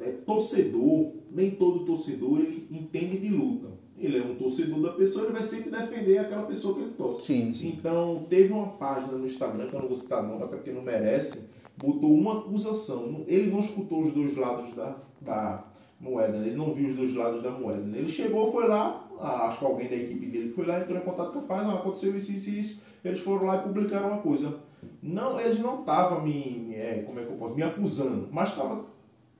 é, 0.00 0.10
torcedor, 0.10 1.12
nem 1.30 1.50
todo 1.52 1.84
torcedor 1.84 2.40
ele 2.40 2.66
entende 2.70 3.18
de 3.18 3.28
luta. 3.28 3.68
Ele 3.98 4.18
é 4.18 4.22
um 4.22 4.34
torcedor 4.36 4.80
da 4.80 4.92
pessoa, 4.92 5.26
ele 5.26 5.34
vai 5.34 5.42
sempre 5.42 5.70
defender 5.70 6.18
aquela 6.18 6.44
pessoa 6.44 6.74
que 6.74 6.80
ele 6.80 6.92
torce. 6.92 7.26
Sim, 7.26 7.54
sim. 7.54 7.74
Então, 7.78 8.26
teve 8.28 8.52
uma 8.52 8.68
página 8.68 9.12
no 9.12 9.26
Instagram, 9.26 9.68
que 9.68 9.76
eu 9.76 9.80
não 9.80 9.88
vou 9.88 9.96
citar 9.96 10.22
nome, 10.22 10.42
até 10.42 10.56
porque 10.56 10.72
não 10.72 10.82
merece, 10.82 11.46
botou 11.76 12.12
uma 12.12 12.40
acusação. 12.40 13.22
Ele 13.28 13.50
não 13.50 13.60
escutou 13.60 14.02
os 14.02 14.12
dois 14.12 14.36
lados 14.36 14.74
da, 14.74 14.96
da 15.20 15.71
moeda, 16.02 16.36
né? 16.36 16.48
ele 16.48 16.56
não 16.56 16.74
viu 16.74 16.88
os 16.88 16.96
dois 16.96 17.14
lados 17.14 17.42
da 17.42 17.50
moeda. 17.50 17.80
né? 17.80 17.98
Ele 17.98 18.10
chegou, 18.10 18.50
foi 18.50 18.66
lá, 18.66 19.08
ah, 19.20 19.48
acho 19.48 19.60
que 19.60 19.64
alguém 19.64 19.88
da 19.88 19.94
equipe 19.94 20.26
dele 20.26 20.52
foi 20.52 20.66
lá, 20.66 20.80
entrou 20.80 20.98
em 20.98 21.02
contato 21.02 21.32
com 21.32 21.38
a 21.38 21.42
página, 21.42 21.72
ah, 21.72 21.76
aconteceu 21.76 22.16
isso, 22.16 22.32
isso 22.32 22.50
isso. 22.50 22.82
Eles 23.04 23.20
foram 23.20 23.46
lá 23.46 23.56
e 23.56 23.62
publicaram 23.62 24.08
uma 24.08 24.18
coisa. 24.18 24.54
Não, 25.00 25.40
eles 25.40 25.60
não 25.60 25.80
estavam 25.80 26.22
me, 26.22 26.74
é, 26.74 27.04
como 27.06 27.20
é 27.20 27.24
que 27.24 27.30
eu 27.30 27.36
posso, 27.36 27.54
me 27.54 27.62
acusando, 27.62 28.28
mas 28.32 28.48
estavam, 28.48 28.84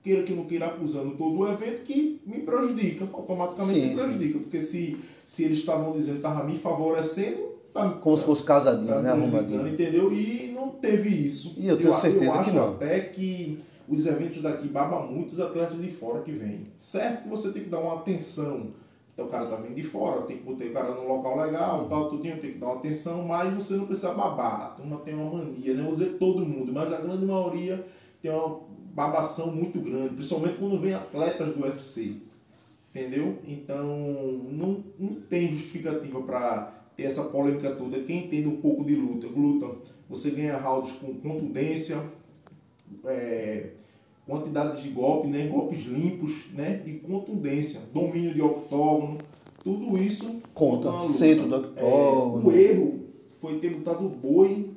queira 0.02 0.22
que 0.22 0.32
não 0.32 0.44
queira, 0.44 0.66
acusando 0.66 1.16
todo 1.16 1.40
o 1.40 1.52
evento 1.52 1.82
que 1.82 2.20
me 2.24 2.40
prejudica, 2.40 3.08
automaticamente 3.12 3.80
Sim, 3.80 3.88
me 3.88 3.96
sim. 3.96 4.02
prejudica. 4.02 4.38
Porque 4.38 4.60
se, 4.60 4.96
se 5.26 5.44
eles 5.44 5.58
estavam 5.58 5.92
dizendo 5.92 6.14
que 6.14 6.18
estavam 6.18 6.46
me 6.46 6.56
favorecendo, 6.56 7.52
tá, 7.74 7.88
Como 7.90 8.16
se 8.16 8.24
fosse 8.24 8.42
casadinho, 8.44 8.94
tá 8.94 9.02
né? 9.02 9.10
Arrumadinho. 9.10 9.66
entendeu? 9.66 10.12
E 10.12 10.52
não 10.54 10.68
teve 10.70 11.08
isso. 11.08 11.54
E 11.58 11.66
eu 11.66 11.76
tenho 11.76 11.94
certeza 11.94 12.24
eu 12.26 12.32
que 12.32 12.38
acho 12.50 12.54
não. 12.54 12.68
até 12.74 13.00
que 13.00 13.58
os 13.88 14.06
eventos 14.06 14.42
daqui 14.42 14.68
babam 14.68 15.06
muito 15.06 15.30
os 15.30 15.40
atletas 15.40 15.80
de 15.80 15.90
fora 15.90 16.22
que 16.22 16.32
vêm. 16.32 16.68
Certo 16.76 17.24
que 17.24 17.28
você 17.28 17.50
tem 17.52 17.64
que 17.64 17.70
dar 17.70 17.80
uma 17.80 17.96
atenção. 17.96 18.72
Então 19.12 19.26
o 19.26 19.28
cara 19.28 19.46
tá 19.46 19.56
vindo 19.56 19.74
de 19.74 19.82
fora, 19.82 20.22
tem 20.22 20.38
que 20.38 20.44
botar 20.44 20.64
o 20.64 20.72
cara 20.72 20.94
num 20.94 21.06
local 21.06 21.38
legal, 21.38 21.88
tal, 21.88 22.08
tudinho, 22.08 22.38
tem 22.38 22.52
que 22.52 22.58
dar 22.58 22.66
uma 22.66 22.76
atenção, 22.76 23.22
mas 23.24 23.52
você 23.52 23.74
não 23.74 23.86
precisa 23.86 24.14
babar. 24.14 24.62
A 24.62 24.66
turma 24.68 24.98
tem 24.98 25.14
uma 25.14 25.38
mania, 25.38 25.74
né? 25.74 25.82
Vou 25.82 25.92
dizer 25.92 26.16
todo 26.18 26.46
mundo, 26.46 26.72
mas 26.72 26.92
a 26.92 26.96
grande 26.96 27.26
maioria 27.26 27.86
tem 28.22 28.30
uma 28.30 28.60
babação 28.94 29.54
muito 29.54 29.80
grande, 29.80 30.14
principalmente 30.14 30.56
quando 30.56 30.80
vem 30.80 30.94
atletas 30.94 31.54
do 31.54 31.62
UFC. 31.62 32.16
Entendeu? 32.90 33.38
Então 33.46 33.86
não, 34.50 34.84
não 34.98 35.14
tem 35.14 35.48
justificativa 35.48 36.20
para 36.22 36.82
ter 36.96 37.04
essa 37.04 37.24
polêmica 37.24 37.74
toda. 37.74 38.00
Quem 38.00 38.26
entende 38.26 38.48
um 38.48 38.60
pouco 38.60 38.84
de 38.84 38.94
luta, 38.94 39.26
luta, 39.26 39.76
você 40.08 40.30
ganha 40.30 40.58
rounds 40.58 40.92
com 40.92 41.14
contundência, 41.14 42.02
é, 43.04 43.70
quantidade 44.26 44.82
de 44.82 44.88
golpes, 44.90 45.30
né, 45.30 45.46
golpes 45.48 45.84
limpos, 45.84 46.46
né, 46.52 46.82
e 46.86 46.94
contundência, 46.94 47.80
domínio 47.92 48.32
de 48.32 48.42
octógono, 48.42 49.18
tudo 49.62 49.98
isso 49.98 50.40
Conta, 50.54 50.90
centro 51.08 51.48
do 51.48 51.54
É, 51.54 51.58
octógono. 51.58 52.48
o 52.48 52.52
erro 52.52 53.00
foi 53.30 53.58
ter 53.58 53.70
lutado 53.70 54.06
o 54.06 54.10
boi 54.10 54.70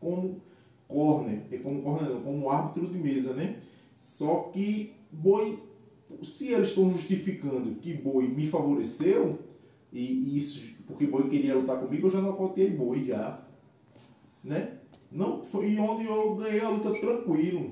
como 0.00 0.40
corner, 0.86 1.42
e 1.50 1.58
como 1.58 1.82
corner 1.82 2.10
não, 2.10 2.20
como 2.22 2.50
árbitro 2.50 2.86
de 2.86 2.98
mesa, 2.98 3.34
né? 3.34 3.56
Só 3.96 4.50
que 4.52 4.92
boi, 5.10 5.58
se 6.22 6.52
eles 6.52 6.68
estão 6.68 6.90
justificando 6.90 7.74
que 7.76 7.92
boi 7.94 8.28
me 8.28 8.46
favoreceu, 8.46 9.38
e 9.92 10.36
isso 10.36 10.76
porque 10.86 11.06
boi 11.06 11.28
queria 11.28 11.54
lutar 11.54 11.80
comigo, 11.80 12.06
eu 12.06 12.10
já 12.10 12.20
não 12.20 12.32
contei 12.32 12.70
boi 12.70 13.04
já, 13.04 13.42
né? 14.42 14.77
Não 15.10 15.42
foi 15.42 15.78
onde 15.78 16.04
eu 16.06 16.34
ganhei 16.34 16.60
a 16.60 16.68
luta 16.68 16.92
tranquilo, 16.92 17.70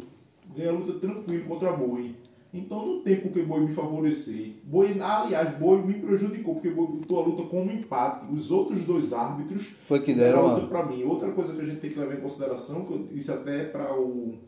ganhei 0.54 0.70
a 0.70 0.72
luta 0.72 0.94
tranquilo 0.94 1.44
contra 1.46 1.72
boi. 1.72 2.14
Então 2.52 2.86
não 2.86 3.02
tem 3.02 3.16
por 3.16 3.30
que 3.30 3.42
boi 3.42 3.60
me 3.60 3.72
favorecer. 3.72 4.54
Boi, 4.64 4.98
aliás, 5.00 5.58
boi 5.58 5.82
me 5.82 5.94
prejudicou 5.94 6.54
porque 6.54 6.70
boi 6.70 6.86
botou 6.86 7.20
a 7.20 7.26
luta 7.26 7.42
como 7.44 7.70
empate. 7.70 8.32
Os 8.32 8.50
outros 8.50 8.84
dois 8.84 9.12
árbitros 9.12 9.66
Foi 9.84 10.00
que 10.00 10.14
deram 10.14 10.48
a 10.48 10.54
luta 10.54 10.66
para 10.66 10.86
mim. 10.86 11.04
Outra 11.04 11.30
coisa 11.32 11.52
que 11.52 11.60
a 11.60 11.64
gente 11.64 11.80
tem 11.80 11.90
que 11.90 11.98
levar 11.98 12.14
em 12.14 12.20
consideração, 12.20 12.86
que 12.86 12.92
eu 12.92 13.06
disse 13.12 13.30
até 13.30 13.64
para 13.64 13.94
o 13.94 14.38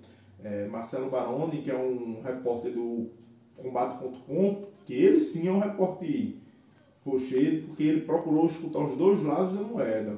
é, 0.42 0.66
Marcelo 0.68 1.10
Baroni, 1.10 1.60
que 1.60 1.70
é 1.70 1.76
um 1.76 2.22
repórter 2.22 2.72
do 2.72 3.10
combate.com, 3.56 4.64
que 4.86 4.94
ele 4.94 5.20
sim 5.20 5.48
é 5.48 5.52
um 5.52 5.58
repórter 5.58 6.34
rochedo, 7.04 7.66
porque 7.66 7.82
ele 7.82 8.00
procurou 8.02 8.46
escutar 8.46 8.78
os 8.78 8.96
dois 8.96 9.22
lados 9.22 9.54
da 9.54 9.62
moeda. 9.62 10.16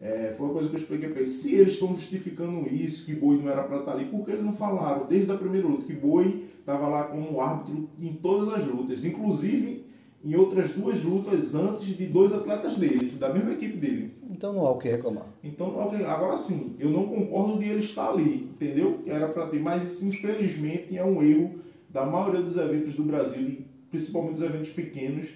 É, 0.00 0.34
foi 0.36 0.46
uma 0.46 0.54
coisa 0.54 0.68
que 0.68 0.76
eu 0.76 0.80
expliquei 0.80 1.08
para 1.08 1.20
ele. 1.20 1.30
Se 1.30 1.54
eles 1.54 1.74
estão 1.74 1.94
justificando 1.94 2.68
isso, 2.72 3.06
que 3.06 3.14
Boi 3.14 3.38
não 3.38 3.50
era 3.50 3.62
para 3.62 3.78
estar 3.78 3.92
ali, 3.92 4.04
por 4.06 4.24
que 4.24 4.32
eles 4.32 4.44
não 4.44 4.52
falaram 4.52 5.06
desde 5.06 5.30
a 5.32 5.36
primeira 5.36 5.66
luta 5.66 5.86
que 5.86 5.94
Boi 5.94 6.44
estava 6.60 6.88
lá 6.88 7.04
como 7.04 7.40
árbitro 7.40 7.88
em 7.98 8.12
todas 8.14 8.52
as 8.52 8.66
lutas, 8.66 9.04
inclusive 9.04 9.86
em 10.24 10.34
outras 10.34 10.72
duas 10.72 11.02
lutas 11.04 11.54
antes 11.54 11.96
de 11.96 12.06
dois 12.06 12.32
atletas 12.32 12.76
dele, 12.76 13.10
da 13.12 13.32
mesma 13.32 13.52
equipe 13.52 13.76
dele. 13.76 14.12
Então 14.28 14.52
não 14.52 14.66
há 14.66 14.72
o 14.72 14.78
que 14.78 14.88
reclamar. 14.88 15.26
Então, 15.42 15.78
ok, 15.78 16.04
agora 16.04 16.36
sim, 16.36 16.74
eu 16.80 16.90
não 16.90 17.06
concordo 17.06 17.58
de 17.58 17.68
ele 17.68 17.80
estar 17.80 18.10
ali, 18.10 18.50
entendeu? 18.52 19.00
Era 19.06 19.28
para 19.28 19.46
ter, 19.46 19.60
mas 19.60 20.02
infelizmente 20.02 20.96
é 20.98 21.04
um 21.04 21.22
erro 21.22 21.54
da 21.88 22.04
maioria 22.04 22.42
dos 22.42 22.56
eventos 22.56 22.94
do 22.94 23.04
Brasil, 23.04 23.58
principalmente 23.90 24.34
os 24.34 24.42
eventos 24.42 24.70
pequenos, 24.70 25.28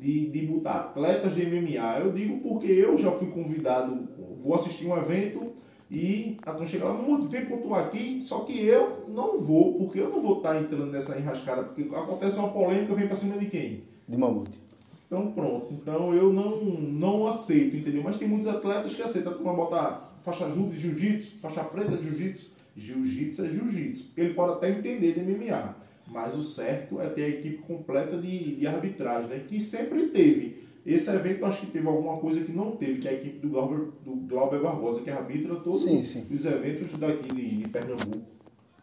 de, 0.00 0.30
de 0.30 0.46
botar 0.46 0.72
atletas 0.72 1.34
de 1.34 1.46
MMA. 1.46 1.98
Eu 1.98 2.12
digo 2.12 2.38
porque 2.40 2.66
eu 2.66 2.96
já 2.98 3.10
fui 3.12 3.28
convidado, 3.30 4.08
vou 4.40 4.54
assistir 4.54 4.86
um 4.86 4.96
evento 4.96 5.52
e 5.90 6.36
a 6.42 6.52
turma 6.52 6.66
chega 6.66 6.84
lá, 6.84 6.94
não 6.94 7.28
vem 7.28 7.46
pontuar 7.46 7.86
aqui, 7.86 8.22
só 8.24 8.40
que 8.40 8.64
eu 8.66 9.06
não 9.08 9.40
vou, 9.40 9.74
porque 9.78 9.98
eu 9.98 10.10
não 10.10 10.20
vou 10.20 10.36
estar 10.36 10.60
entrando 10.60 10.86
nessa 10.86 11.18
enrascada, 11.18 11.64
porque 11.64 11.82
acontece 11.94 12.38
uma 12.38 12.50
polêmica, 12.50 12.94
vem 12.94 13.06
para 13.06 13.16
cima 13.16 13.38
de 13.38 13.46
quem? 13.46 13.80
De 14.06 14.16
mamute. 14.16 14.60
Então 15.06 15.32
pronto, 15.32 15.72
então 15.72 16.14
eu 16.14 16.30
não, 16.30 16.58
não 16.62 17.26
aceito, 17.26 17.74
entendeu? 17.74 18.02
Mas 18.04 18.18
tem 18.18 18.28
muitos 18.28 18.46
atletas 18.46 18.94
que 18.94 19.00
aceitam. 19.00 19.32
A 19.32 19.36
turma 19.36 19.54
bota 19.54 20.02
faixa 20.22 20.44
azul 20.44 20.68
de 20.68 20.78
jiu-jitsu, 20.78 21.38
faixa 21.40 21.64
preta 21.64 21.96
de 21.96 22.04
jiu-jitsu. 22.04 22.50
Jiu-jitsu 22.76 23.44
é 23.46 23.48
jiu-jitsu. 23.48 24.12
Ele 24.14 24.34
pode 24.34 24.52
até 24.52 24.70
entender 24.70 25.14
de 25.14 25.20
MMA, 25.20 25.76
mas 26.10 26.34
o 26.36 26.42
certo 26.42 27.00
é 27.00 27.08
ter 27.08 27.24
a 27.24 27.28
equipe 27.28 27.58
completa 27.58 28.16
de, 28.18 28.56
de 28.56 28.66
arbitragem, 28.66 29.28
né? 29.28 29.44
Que 29.48 29.60
sempre 29.60 30.08
teve. 30.08 30.66
Esse 30.86 31.10
evento 31.10 31.44
acho 31.44 31.60
que 31.60 31.66
teve 31.72 31.86
alguma 31.86 32.16
coisa 32.18 32.42
que 32.42 32.50
não 32.52 32.70
teve, 32.76 32.98
que 33.00 33.08
é 33.08 33.10
a 33.10 33.14
equipe 33.14 33.38
do 33.40 33.48
Glauber, 33.50 33.88
do 34.04 34.12
Glauber 34.26 34.60
Barbosa, 34.62 35.02
que 35.02 35.10
arbitra 35.10 35.56
todos 35.56 35.82
Sim, 35.82 36.02
sim. 36.02 36.26
os 36.30 36.44
eventos 36.46 36.98
daqui 36.98 37.28
de, 37.34 37.56
de 37.58 37.68
Pernambuco. 37.68 38.22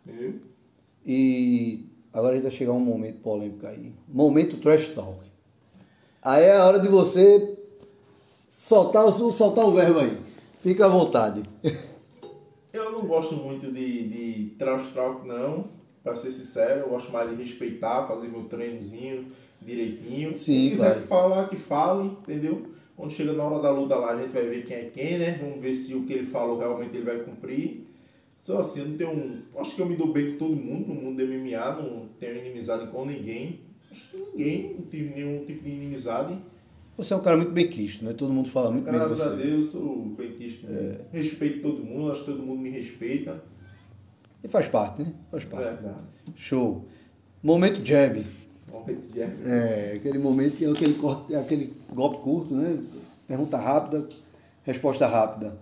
Entendeu? 0.06 0.36
E 1.06 1.86
agora 2.14 2.34
a 2.34 2.36
gente 2.36 2.44
vai 2.44 2.52
chegar 2.52 2.74
um 2.74 2.80
momento 2.80 3.20
polêmico 3.22 3.66
aí. 3.66 3.92
Momento 4.08 4.58
trash 4.58 4.90
talk. 4.90 5.20
Aí 6.22 6.44
é 6.44 6.58
a 6.58 6.66
hora 6.66 6.80
de 6.80 6.88
você 6.88 7.58
soltar, 8.58 9.06
o- 9.06 9.32
soltar 9.32 9.66
o 9.66 9.72
verbo 9.72 10.00
aí. 10.00 10.16
Fica 10.62 10.86
à 10.86 10.90
vontade. 10.90 11.42
Eu 12.74 12.92
não 12.92 13.06
gosto 13.08 13.36
muito 13.36 13.72
de, 13.72 14.08
de 14.08 14.50
trash 14.58 14.92
talk, 14.94 15.28
não. 15.28 15.70
Pra 16.06 16.14
ser 16.14 16.30
sincero, 16.30 16.82
eu 16.82 16.90
gosto 16.90 17.12
mais 17.12 17.28
de 17.32 17.44
respeitar, 17.44 18.08
fazer 18.08 18.28
meu 18.28 18.44
treinozinho 18.44 19.26
direitinho. 19.60 20.38
Sim, 20.38 20.54
Quem 20.54 20.70
quiser 20.70 21.02
que 21.02 21.08
falar, 21.08 21.50
que 21.50 21.56
fale, 21.56 22.10
entendeu? 22.10 22.68
Quando 22.96 23.12
chega 23.12 23.34
na 23.34 23.44
hora 23.44 23.60
da 23.60 23.72
luta 23.72 23.96
lá, 23.96 24.12
a 24.12 24.22
gente 24.22 24.32
vai 24.32 24.44
ver 24.46 24.68
quem 24.68 24.78
é 24.78 24.92
quem, 24.94 25.18
né? 25.18 25.40
Vamos 25.42 25.60
ver 25.60 25.74
se 25.74 25.96
o 25.96 26.04
que 26.06 26.14
ele 26.14 26.28
falou 26.28 26.60
realmente 26.60 26.96
ele 26.96 27.06
vai 27.06 27.18
cumprir. 27.18 27.88
Só 28.44 28.60
assim, 28.60 28.82
eu 28.82 28.90
não 28.90 28.98
tenho 28.98 29.10
um. 29.10 29.42
Acho 29.58 29.76
que 29.76 29.82
eu 29.82 29.88
me 29.88 29.96
dou 29.96 30.14
bem 30.14 30.34
com 30.34 30.38
todo 30.38 30.56
mundo 30.56 30.90
no 30.90 30.94
mundo 30.94 31.18
do 31.18 31.28
MMA, 31.28 31.82
não 31.82 32.08
tenho 32.20 32.38
inimizade 32.38 32.86
com 32.92 33.04
ninguém. 33.04 33.62
Acho 33.92 34.12
que 34.12 34.18
ninguém, 34.18 34.76
não 34.78 34.86
tive 34.86 35.10
nenhum 35.10 35.44
tipo 35.44 35.64
de 35.64 35.72
inimizade. 35.72 36.38
Você 36.98 37.16
é 37.16 37.18
um 37.18 37.22
cara 37.22 37.36
muito 37.36 37.52
bem 37.52 37.68
quisto, 37.68 38.06
né? 38.06 38.14
Todo 38.14 38.32
mundo 38.32 38.48
fala 38.48 38.70
muito 38.70 38.84
bem 38.84 38.94
de 38.94 39.00
Graças 39.00 39.22
a 39.22 39.32
você. 39.32 39.44
Deus, 39.44 39.66
sou 39.72 40.06
benquisto. 40.16 40.68
É. 40.70 41.02
Respeito 41.12 41.64
todo 41.64 41.84
mundo, 41.84 42.12
acho 42.12 42.26
que 42.26 42.32
todo 42.32 42.44
mundo 42.44 42.62
me 42.62 42.70
respeita. 42.70 43.44
E 44.46 44.48
faz 44.48 44.68
parte, 44.68 45.02
né? 45.02 45.12
Faz 45.32 45.44
parte. 45.44 45.64
Verdade. 45.64 45.96
Show. 46.36 46.86
Momento 47.42 47.84
jab. 47.84 48.24
Momento 48.72 49.12
de 49.12 49.22
É, 49.22 49.94
aquele 49.96 50.20
momento 50.20 50.58
que 50.58 50.66
é 50.66 50.70
aquele, 50.70 50.94
corte, 50.94 51.36
aquele 51.36 51.74
golpe 51.92 52.18
curto, 52.18 52.54
né? 52.54 52.78
Pergunta 53.28 53.58
rápida, 53.58 54.08
resposta 54.64 55.08
rápida. 55.08 55.58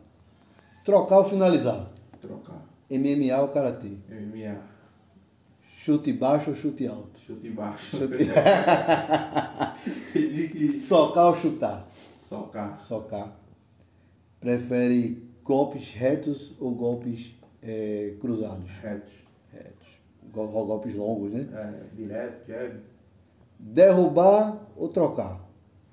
Trocar 0.84 1.20
ou 1.20 1.26
finalizar? 1.26 1.90
trocar. 2.22 2.62
MMA 2.90 3.40
ou 3.42 3.48
karatê? 3.48 3.88
MMA. 4.10 4.58
Chute 5.78 6.12
baixo 6.12 6.50
ou 6.50 6.56
chute 6.56 6.86
alto? 6.86 7.18
Chute 7.26 7.50
baixo. 7.52 7.96
Chute- 7.98 8.28
Socar 10.78 11.28
ou 11.28 11.38
chutar? 11.38 11.88
socar. 12.18 12.82
Socar. 12.82 13.32
Prefere 14.42 15.24
golpes 15.44 15.94
retos 15.94 16.52
ou 16.60 16.72
golpes 16.72 17.34
é, 17.64 18.14
cruzados? 18.20 18.70
Retos. 18.82 19.14
Retos. 19.52 19.88
Gol- 20.32 20.48
Golpes 20.66 20.96
longos, 20.96 21.32
né? 21.32 21.48
É, 21.54 21.96
direto, 21.96 22.48
jab, 22.48 22.74
Derrubar 23.60 24.58
ou 24.76 24.90
trocar? 24.90 25.40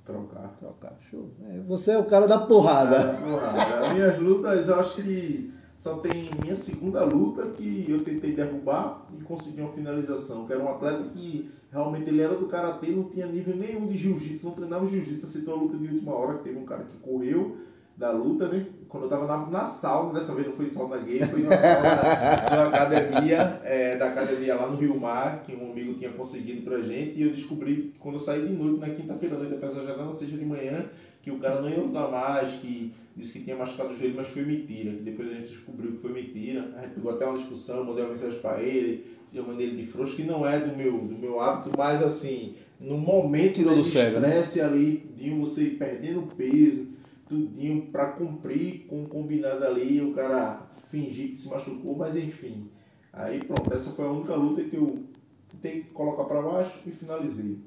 trocar. 0.04 0.56
Trocar, 0.58 0.98
show. 1.08 1.28
É, 1.48 1.60
você 1.60 1.92
é 1.92 1.98
o 1.98 2.04
cara 2.04 2.26
da 2.26 2.38
porrada. 2.38 2.98
Ah, 3.12 3.22
porrada. 3.22 3.80
As 3.86 3.92
minhas 3.92 4.18
lutas, 4.18 4.66
eu 4.68 4.80
acho 4.80 4.96
que 4.96 5.54
só 5.76 5.98
tem 5.98 6.28
minha 6.42 6.56
segunda 6.56 7.04
luta 7.04 7.46
que 7.50 7.86
eu 7.88 8.02
tentei 8.02 8.34
derrubar 8.34 9.06
e 9.16 9.22
consegui 9.22 9.60
uma 9.60 9.72
finalização. 9.72 10.46
Que 10.46 10.52
era 10.54 10.62
um 10.64 10.68
atleta 10.68 11.04
que 11.10 11.48
realmente 11.70 12.08
ele 12.08 12.20
era 12.22 12.34
do 12.36 12.48
karatê, 12.48 12.88
não 12.90 13.04
tinha 13.04 13.26
nível 13.26 13.54
nenhum 13.56 13.86
de 13.86 13.96
jiu-jitsu, 13.96 14.46
não 14.46 14.54
treinava 14.54 14.84
jiu-jitsu, 14.86 15.26
aceitou 15.26 15.54
a 15.54 15.56
luta 15.58 15.76
de 15.76 15.86
última 15.86 16.12
hora, 16.12 16.38
que 16.38 16.44
teve 16.44 16.58
um 16.58 16.64
cara 16.64 16.82
que 16.82 16.96
correu 16.98 17.58
da 17.96 18.10
luta, 18.10 18.48
né? 18.48 18.66
Quando 18.90 19.04
eu 19.04 19.08
tava 19.08 19.26
na, 19.26 19.46
na 19.46 19.64
sauna, 19.64 20.18
dessa 20.18 20.34
vez 20.34 20.48
não 20.48 20.54
foi 20.54 20.68
sauna 20.68 20.98
gay, 20.98 21.20
foi 21.20 21.42
na 21.42 21.56
sauna 21.56 22.50
da 22.50 22.66
academia, 22.66 23.60
é, 23.64 23.96
da 23.96 24.08
academia 24.08 24.56
lá 24.56 24.66
no 24.66 24.76
Rio 24.76 24.98
Mar, 24.98 25.44
que 25.46 25.54
um 25.54 25.70
amigo 25.70 25.94
tinha 25.94 26.10
conseguido 26.10 26.62
pra 26.62 26.82
gente, 26.82 27.16
e 27.16 27.22
eu 27.22 27.30
descobri 27.30 27.94
quando 28.00 28.16
eu 28.16 28.18
saí 28.18 28.46
de 28.46 28.52
noite, 28.52 28.80
na 28.80 28.90
quinta-feira 28.90 29.36
à 29.36 29.38
noite, 29.38 29.54
apesar 29.54 29.82
de 29.82 29.86
já 29.86 29.96
não 29.96 30.12
seja 30.12 30.36
de 30.36 30.44
manhã, 30.44 30.84
que 31.22 31.30
o 31.30 31.38
cara 31.38 31.60
não 31.60 31.70
ia 31.70 31.78
lutar 31.78 32.10
mais, 32.10 32.54
que 32.54 32.92
disse 33.16 33.38
que 33.38 33.44
tinha 33.44 33.56
machucado 33.56 33.90
o 33.90 33.96
joelho, 33.96 34.14
mas 34.16 34.28
foi 34.28 34.44
mentira. 34.44 34.92
Que 34.92 35.02
depois 35.02 35.28
a 35.28 35.34
gente 35.34 35.48
descobriu 35.48 35.92
que 35.92 35.98
foi 35.98 36.12
mentira. 36.12 36.72
A 36.76 36.82
gente 36.82 36.94
pegou 36.94 37.12
até 37.12 37.26
uma 37.26 37.36
discussão, 37.38 37.84
mandei 37.84 38.04
uma 38.04 38.12
mensagem 38.12 38.38
pra 38.40 38.60
ele, 38.62 39.06
chamando 39.32 39.60
ele 39.60 39.76
de 39.76 39.86
frouxo, 39.86 40.16
que 40.16 40.22
não 40.22 40.46
é 40.46 40.58
do 40.58 40.76
meu, 40.76 40.92
do 40.92 41.18
meu 41.18 41.40
hábito, 41.40 41.70
mas 41.76 42.02
assim, 42.02 42.56
no 42.80 42.96
momento 42.98 43.54
Tirou 43.54 43.76
do 43.76 43.84
cego, 43.84 44.18
né? 44.18 44.28
estresse 44.28 44.60
ali, 44.60 45.10
de 45.16 45.30
você 45.30 45.66
perdendo 45.78 46.22
peso, 46.36 46.88
tudinho 47.30 47.86
pra 47.92 48.12
cumprir 48.12 48.86
com 48.88 49.04
o 49.04 49.08
combinado 49.08 49.64
ali, 49.64 50.02
o 50.02 50.12
cara 50.12 50.68
fingir 50.86 51.30
que 51.30 51.36
se 51.36 51.48
machucou, 51.48 51.96
mas 51.96 52.16
enfim. 52.16 52.68
Aí 53.12 53.42
pronto, 53.44 53.72
essa 53.72 53.90
foi 53.90 54.04
a 54.04 54.10
única 54.10 54.34
luta 54.34 54.64
que 54.64 54.76
eu 54.76 55.04
tentei 55.48 55.84
colocar 55.84 56.24
pra 56.24 56.42
baixo 56.42 56.80
e 56.84 56.90
finalizei. 56.90 57.60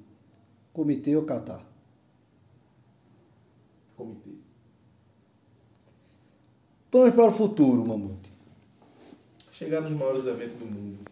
Comitê 0.73 1.15
ou 1.15 1.23
catar? 1.23 1.65
Comitê. 3.95 4.32
Planos 6.91 7.15
para 7.15 7.28
o 7.28 7.32
futuro, 7.32 7.88
Mamute. 7.88 8.34
Chegar 9.52 9.82
nos 9.82 9.97
maiores 9.97 10.26
eventos 10.26 10.60
do 10.60 10.65
mundo. 10.65 11.03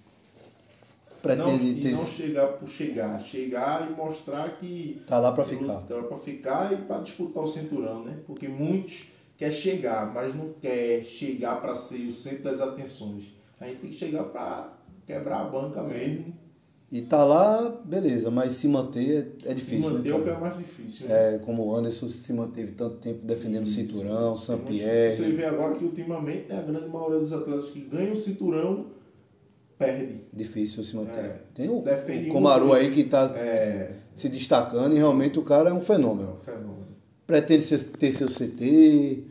Pretende 1.22 1.64
não, 1.64 1.72
e 1.72 1.82
ter. 1.82 1.92
não 1.92 2.06
chegar 2.06 2.48
por 2.48 2.68
chegar. 2.68 3.22
Chegar 3.22 3.90
e 3.90 3.94
mostrar 3.96 4.58
que. 4.58 5.02
Tá 5.08 5.20
lá 5.20 5.32
para 5.32 5.44
ficar. 5.44 5.82
Tá 5.82 5.96
lá 5.96 6.04
pra 6.04 6.18
ficar 6.18 6.74
e 6.74 6.78
para 6.78 7.00
disputar 7.02 7.44
o 7.44 7.48
cinturão, 7.48 8.04
né? 8.04 8.18
Porque 8.26 8.48
muitos 8.48 9.08
quer 9.38 9.52
chegar, 9.52 10.12
mas 10.14 10.36
não 10.36 10.54
quer 10.62 11.04
chegar 11.04 11.62
para 11.62 11.76
ser 11.76 12.08
o 12.08 12.14
centro 12.14 12.44
das 12.44 12.62
atenções. 12.62 13.26
A 13.60 13.68
gente 13.68 13.80
tem 13.82 13.90
que 13.92 13.98
chegar 13.98 14.24
para 14.26 14.74
quebrar 15.06 15.42
a 15.42 15.44
banca 15.46 15.84
mesmo. 15.84 16.34
E 16.92 17.02
tá 17.04 17.24
lá, 17.24 17.70
beleza, 17.86 18.30
mas 18.30 18.54
se 18.54 18.68
manter 18.68 19.32
é, 19.46 19.52
é 19.52 19.56
Se 19.56 19.62
difícil. 19.62 19.92
manter 19.94 20.10
é 20.10 20.12
né, 20.12 20.20
o 20.20 20.24
que 20.24 20.30
é 20.30 20.38
mais 20.38 20.58
difícil. 20.58 21.08
Né? 21.08 21.36
É, 21.36 21.38
como 21.40 21.64
o 21.66 21.74
Anderson 21.74 22.08
se 22.10 22.34
manteve 22.34 22.74
tanto 22.74 22.98
tempo 22.98 23.26
defendendo 23.26 23.66
o 23.66 23.70
Isso. 23.70 23.76
cinturão, 23.76 24.36
Você 24.36 24.48
Saint-Pierre. 24.48 25.32
vê 25.32 25.46
agora 25.46 25.76
que 25.76 25.86
ultimamente 25.86 26.50
né, 26.50 26.60
a 26.60 26.62
grande 26.62 26.90
maioria 26.90 27.20
dos 27.20 27.32
atletas 27.32 27.70
que 27.70 27.80
ganham 27.80 28.12
o 28.14 28.18
cinturão 28.18 28.88
perde. 29.86 30.16
Difícil 30.34 30.84
se 30.84 30.96
manter. 30.96 31.20
É. 31.26 31.42
Tem 31.54 31.70
o, 31.70 31.82
Defende 31.82 32.30
o 32.30 32.34
Komaru 32.34 32.68
muito. 32.68 32.78
aí 32.82 32.92
que 32.92 33.04
tá 33.06 33.26
É, 33.36 33.96
se 34.16 34.30
destacando 34.30 34.94
e 34.96 34.98
realmente 34.98 35.38
o 35.40 35.44
cara 35.44 35.70
é 35.70 35.74
um 35.74 35.78
é 35.78 35.82
fenômeno. 35.82 36.38
um 36.42 36.46
fenômeno. 36.46 36.88
Pretende 37.28 37.78
ter 37.78 38.12
seu 38.12 38.28
CT? 38.28 39.24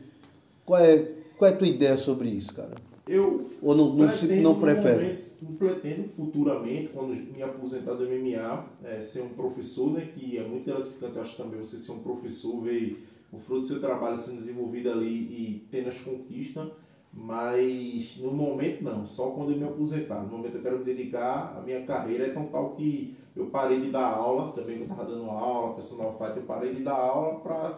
Qual 0.65 0.79
é, 0.79 1.07
qual 1.37 1.49
é 1.51 1.53
a 1.53 1.57
tua 1.57 1.67
ideia 1.67 1.97
sobre 1.97 2.29
isso, 2.29 2.53
cara? 2.53 2.75
Eu 3.07 3.49
Ou 3.61 3.75
não, 3.75 3.93
não, 3.93 4.11
se- 4.11 4.27
não 4.41 4.59
prefere? 4.59 5.03
momento, 5.03 5.57
pretendo 5.57 6.07
futuramente, 6.07 6.89
quando 6.89 7.13
me 7.15 7.41
aposentar 7.43 7.93
do 7.93 8.05
MMA, 8.05 8.65
é, 8.83 9.01
ser 9.01 9.21
um 9.21 9.29
professor, 9.29 9.91
né? 9.91 10.07
Que 10.15 10.37
é 10.37 10.43
muito 10.43 10.65
gratificante, 10.65 11.15
eu 11.15 11.21
acho 11.21 11.35
também 11.37 11.59
você 11.59 11.77
ser 11.77 11.91
um 11.91 11.99
professor, 11.99 12.61
ver 12.61 13.03
o 13.31 13.37
fruto 13.39 13.61
do 13.61 13.67
seu 13.67 13.79
trabalho 13.79 14.17
sendo 14.19 14.37
desenvolvido 14.37 14.91
ali 14.91 15.07
e 15.07 15.67
tendo 15.71 15.89
as 15.89 15.97
conquistas. 15.97 16.67
Mas 17.13 18.17
no 18.17 18.31
momento 18.31 18.83
não, 18.83 19.05
só 19.05 19.31
quando 19.31 19.51
eu 19.51 19.57
me 19.57 19.65
aposentar. 19.65 20.21
No 20.21 20.29
momento 20.29 20.55
eu 20.55 20.61
quero 20.61 20.79
me 20.79 20.85
dedicar 20.85 21.57
à 21.57 21.61
minha 21.61 21.85
carreira, 21.85 22.27
é 22.27 22.29
tão 22.29 22.45
tal 22.47 22.71
que 22.71 23.15
eu 23.35 23.47
parei 23.47 23.81
de 23.81 23.91
dar 23.91 24.13
aula, 24.13 24.51
também 24.53 24.77
que 24.77 24.81
eu 24.83 24.87
estava 24.87 25.05
dando 25.05 25.29
aula, 25.29 25.73
personal 25.73 26.17
fight, 26.17 26.37
eu 26.37 26.43
parei 26.43 26.73
de 26.73 26.83
dar 26.83 26.95
aula 26.95 27.39
para 27.39 27.73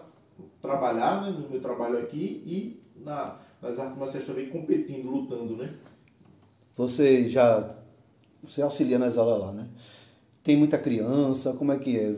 trabalhar 0.61 1.23
né, 1.23 1.31
no 1.31 1.49
meu 1.49 1.59
trabalho 1.59 1.97
aqui 1.99 2.43
e 2.45 2.81
na, 3.03 3.39
nas 3.61 3.79
artes 3.79 3.97
marciais 3.97 4.25
também 4.25 4.49
competindo, 4.49 5.09
lutando, 5.09 5.57
né? 5.57 5.73
Você 6.75 7.27
já 7.29 7.75
você 8.43 8.61
auxilia 8.61 8.99
nas 8.99 9.17
aulas 9.17 9.39
lá, 9.39 9.51
né? 9.51 9.67
Tem 10.43 10.57
muita 10.57 10.77
criança, 10.77 11.53
como 11.53 11.71
é 11.71 11.77
que 11.77 11.97
é? 11.97 12.15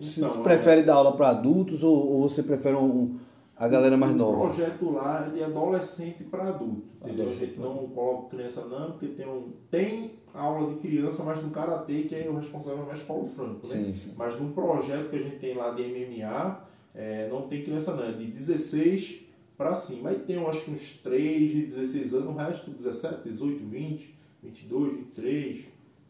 Você 0.00 0.20
Então, 0.20 0.42
prefere 0.42 0.82
dar 0.82 0.94
aula 0.94 1.16
para 1.16 1.30
adultos 1.30 1.82
ou, 1.82 2.12
ou 2.12 2.28
você 2.28 2.42
prefere 2.42 2.76
um, 2.76 3.18
a 3.64 3.68
galera 3.68 3.96
mais 3.96 4.12
O 4.12 4.16
nova? 4.16 4.48
projeto 4.48 4.90
lá 4.90 5.26
é 5.26 5.30
de 5.30 5.42
adolescente 5.42 6.24
para 6.24 6.48
adulto. 6.48 6.82
Entendeu? 7.02 7.10
A 7.26 7.28
Adolescente 7.28 7.46
gente 7.46 7.60
não 7.60 7.88
coloca 7.88 8.36
criança 8.36 8.66
não, 8.66 8.92
porque 8.92 9.08
tem, 9.08 9.26
um, 9.26 9.52
tem 9.70 10.12
aula 10.34 10.74
de 10.74 10.80
criança, 10.80 11.22
mas 11.22 11.42
no 11.42 11.50
Karatê, 11.50 12.02
que 12.02 12.14
é 12.14 12.28
o 12.28 12.36
responsável 12.36 12.84
mais 12.84 13.00
Paulo 13.02 13.26
Franco, 13.28 13.66
né? 13.66 13.84
Sim, 13.84 13.94
sim. 13.94 14.12
Mas 14.16 14.38
no 14.38 14.50
projeto 14.52 15.08
que 15.08 15.16
a 15.16 15.20
gente 15.20 15.36
tem 15.36 15.54
lá 15.54 15.70
de 15.70 15.82
MMA, 15.82 16.60
é, 16.94 17.28
não 17.28 17.48
tem 17.48 17.62
criança 17.62 17.94
não, 17.94 18.04
é 18.04 18.12
de 18.12 18.26
16 18.26 19.20
para 19.56 19.72
cima. 19.74 20.10
Aí 20.10 20.18
tem, 20.18 20.36
eu 20.36 20.48
acho 20.48 20.60
que 20.62 20.70
uns 20.70 21.00
3 21.02 21.50
de 21.50 21.66
16 21.66 22.14
anos, 22.14 22.28
o 22.28 22.32
resto 22.32 22.70
17, 22.70 23.28
18, 23.28 23.64
20, 23.64 24.14
22, 24.42 24.92
23. 24.96 25.64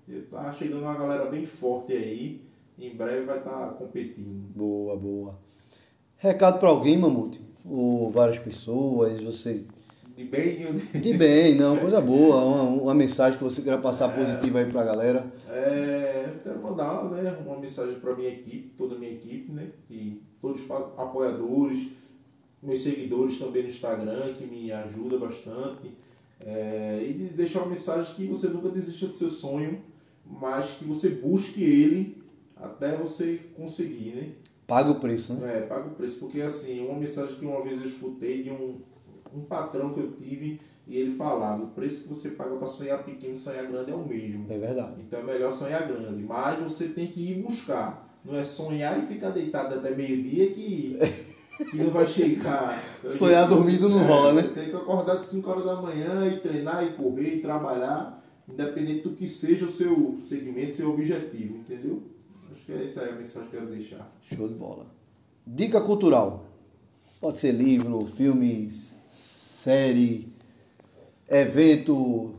E 0.09 0.13
Tá 0.23 0.53
chegando 0.53 0.83
uma 0.83 0.95
galera 0.95 1.27
bem 1.27 1.47
forte 1.47 1.93
aí. 1.93 2.43
Em 2.79 2.95
breve 2.97 3.25
vai 3.27 3.39
estar 3.39 3.69
competindo. 3.75 4.53
Boa, 4.55 4.97
boa. 4.97 5.39
Recado 6.17 6.59
para 6.59 6.69
alguém, 6.71 6.97
Mamute? 6.99 7.44
Ou 7.65 8.11
várias 8.11 8.39
pessoas, 8.39 9.21
você... 9.23 9.65
De 10.17 10.25
bem 10.25 10.59
de- 10.93 11.01
De 11.01 11.15
bem, 11.15 11.55
não, 11.57 11.77
coisa 11.81 12.01
boa, 12.01 12.37
uma, 12.45 12.63
uma 12.83 12.95
mensagem 12.95 13.37
que 13.37 13.43
você 13.45 13.63
queira 13.63 13.79
passar 13.79 14.15
positiva 14.15 14.61
aí 14.61 14.71
pra 14.71 14.85
galera. 14.85 15.27
É, 15.51 16.27
eu 16.35 16.39
quero 16.41 16.63
mandar 16.63 17.05
né, 17.11 17.37
uma 17.45 17.59
mensagem 17.59 17.97
para 17.99 18.15
minha 18.15 18.29
equipe, 18.29 18.71
toda 18.77 18.95
a 18.95 18.99
minha 18.99 19.11
equipe, 19.13 19.51
né? 19.51 19.71
E 19.91 20.23
todos 20.41 20.63
os 20.63 20.71
apoiadores, 20.71 21.89
meus 22.63 22.81
seguidores 22.81 23.39
também 23.39 23.65
no 23.65 23.69
Instagram, 23.71 24.35
que 24.39 24.47
me 24.47 24.71
ajuda 24.71 25.19
bastante. 25.19 25.91
É, 26.41 27.05
e 27.09 27.13
de 27.13 27.25
deixar 27.35 27.61
uma 27.61 27.71
mensagem 27.71 28.15
que 28.15 28.27
você 28.27 28.49
nunca 28.49 28.69
desista 28.69 29.07
do 29.07 29.15
seu 29.15 29.31
sonho, 29.31 29.81
mas 30.25 30.71
que 30.73 30.85
você 30.85 31.09
busque 31.09 31.63
ele 31.63 32.23
até 32.57 32.97
você 32.97 33.41
conseguir, 33.57 34.13
né? 34.15 34.29
Paga 34.67 34.91
o 34.91 35.01
preço, 35.01 35.35
né? 35.35 35.59
É, 35.59 35.61
paga 35.61 35.89
o 35.89 35.95
preço, 35.95 36.19
porque 36.21 36.41
assim, 36.41 36.87
uma 36.87 36.99
mensagem 36.99 37.37
que 37.37 37.45
uma 37.45 37.63
vez 37.63 37.81
eu 37.81 37.89
escutei 37.89 38.43
de 38.43 38.51
um, 38.51 38.81
um 39.35 39.43
patrão 39.43 39.93
que 39.93 40.01
eu 40.01 40.13
tive 40.13 40.61
e 40.87 40.97
ele 40.97 41.15
falava, 41.17 41.65
o 41.65 41.69
preço 41.69 42.03
que 42.03 42.09
você 42.09 42.31
paga 42.31 42.57
para 42.57 42.67
sonhar 42.67 43.03
pequeno 43.05 43.33
e 43.33 43.37
sonhar 43.37 43.67
grande 43.67 43.91
é 43.91 43.95
o 43.95 44.07
mesmo. 44.07 44.47
É 44.51 44.59
verdade. 44.59 44.97
Então 45.01 45.21
é 45.21 45.23
melhor 45.23 45.53
sonhar 45.53 45.87
grande, 45.87 46.23
mas 46.23 46.59
você 46.59 46.89
tem 46.89 47.07
que 47.07 47.33
ir 47.33 47.43
buscar. 47.43 48.19
Não 48.25 48.37
é 48.37 48.45
sonhar 48.45 48.99
e 49.03 49.07
ficar 49.07 49.31
deitado 49.31 49.75
até 49.75 49.95
meio-dia 49.95 50.51
que, 50.51 50.99
que 51.71 51.77
não 51.77 51.91
vai 51.91 52.07
chegar. 52.07 52.83
Sonhar 53.07 53.47
dormindo 53.47 53.89
não 53.89 54.03
rola, 54.07 54.33
né? 54.33 54.43
Você 54.43 54.49
tem 54.49 54.71
que 54.71 54.77
acordar 54.77 55.17
de 55.17 55.27
5 55.27 55.51
horas 55.51 55.65
da 55.65 55.77
manhã 55.77 56.27
e 56.27 56.39
treinar 56.39 56.83
e 56.85 56.93
correr 56.93 57.37
e 57.37 57.41
trabalhar, 57.41 58.25
independente 58.49 59.03
do 59.03 59.15
que 59.15 59.29
seja 59.29 59.67
o 59.67 59.71
seu 59.71 60.17
segmento, 60.23 60.75
seu 60.75 60.91
objetivo, 60.91 61.59
entendeu? 61.59 62.03
Acho 62.55 62.67
que 62.67 62.73
é 62.73 62.85
essa 62.85 63.03
aí 63.03 63.11
a 63.11 63.17
mensagem 63.17 63.49
que 63.51 63.57
eu 63.57 63.61
quero 63.61 63.73
deixar. 63.73 64.17
Show 64.23 64.49
de 64.49 64.55
bola. 64.55 64.87
Dica 65.47 65.81
cultural. 65.81 66.47
Pode 67.21 67.41
ser 67.41 67.53
livro, 67.53 68.07
filmes, 68.07 68.95
série, 69.09 70.33
evento, 71.29 72.35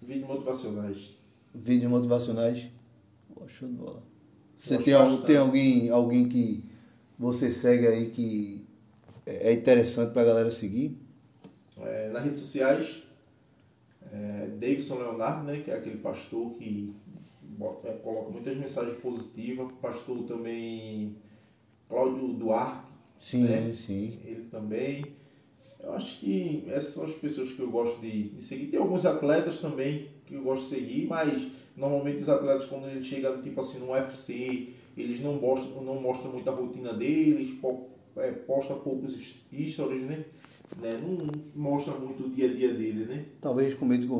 Vídeos 0.00 0.28
motivacionais. 0.28 1.16
vídeos 1.54 1.90
motivacionais. 1.90 2.70
Show 3.48 3.68
de 3.68 3.74
bola. 3.74 4.02
Você 4.58 4.76
Gosto 4.76 5.16
tem, 5.18 5.26
tem 5.26 5.36
alguém, 5.36 5.90
alguém 5.90 6.28
que 6.28 6.64
você 7.18 7.50
segue 7.50 7.86
aí 7.86 8.10
que 8.10 8.64
é 9.26 9.52
interessante 9.52 10.12
pra 10.12 10.24
galera 10.24 10.50
seguir? 10.50 10.98
É, 11.78 12.10
nas 12.10 12.24
redes 12.24 12.40
sociais, 12.40 13.02
é, 14.12 14.48
Davidson 14.58 14.98
Leonardo, 14.98 15.44
né, 15.44 15.60
que 15.60 15.70
é 15.70 15.76
aquele 15.76 15.98
pastor 15.98 16.52
que 16.54 16.94
bota- 17.58 17.88
é, 17.88 17.92
coloca 17.94 18.30
muitas 18.30 18.56
mensagens 18.56 18.96
positivas. 18.98 19.70
Pastor 19.82 20.22
também 20.24 21.16
Cláudio 21.88 22.28
Duarte, 22.34 22.88
Sim, 23.18 23.42
né? 23.44 23.72
sim. 23.74 24.18
ele 24.24 24.44
também. 24.50 25.04
Eu 25.80 25.92
acho 25.92 26.20
que 26.20 26.64
essas 26.68 26.94
são 26.94 27.04
as 27.04 27.14
pessoas 27.14 27.50
que 27.52 27.60
eu 27.60 27.70
gosto 27.70 28.00
de, 28.00 28.30
de 28.30 28.42
seguir. 28.42 28.66
Tem 28.66 28.78
alguns 28.80 29.04
atletas 29.06 29.60
também 29.60 30.08
que 30.26 30.34
eu 30.34 30.42
gosto 30.42 30.64
de 30.64 30.76
seguir, 30.76 31.06
mas 31.06 31.48
normalmente 31.76 32.18
os 32.18 32.28
atletas 32.28 32.66
quando 32.66 32.88
eles 32.88 33.06
chegam 33.06 33.40
tipo 33.42 33.60
assim 33.60 33.78
no 33.80 33.92
UFC, 33.92 34.70
eles 34.96 35.20
não 35.20 35.34
mostram, 35.34 35.82
não 35.82 36.00
mostram 36.00 36.32
muita 36.32 36.50
rotina 36.50 36.92
deles, 36.92 37.56
é, 38.16 38.32
posta 38.32 38.74
poucos 38.74 39.14
stories, 39.16 40.02
né? 40.02 40.24
né? 40.80 41.00
Não 41.00 41.16
mostra 41.54 41.94
muito 41.94 42.26
o 42.26 42.30
dia 42.30 42.50
a 42.50 42.52
dia 42.52 42.74
dele, 42.74 43.04
né? 43.06 43.24
Talvez 43.40 43.74
com 43.74 43.86
medo 43.86 44.06
que 44.06 44.12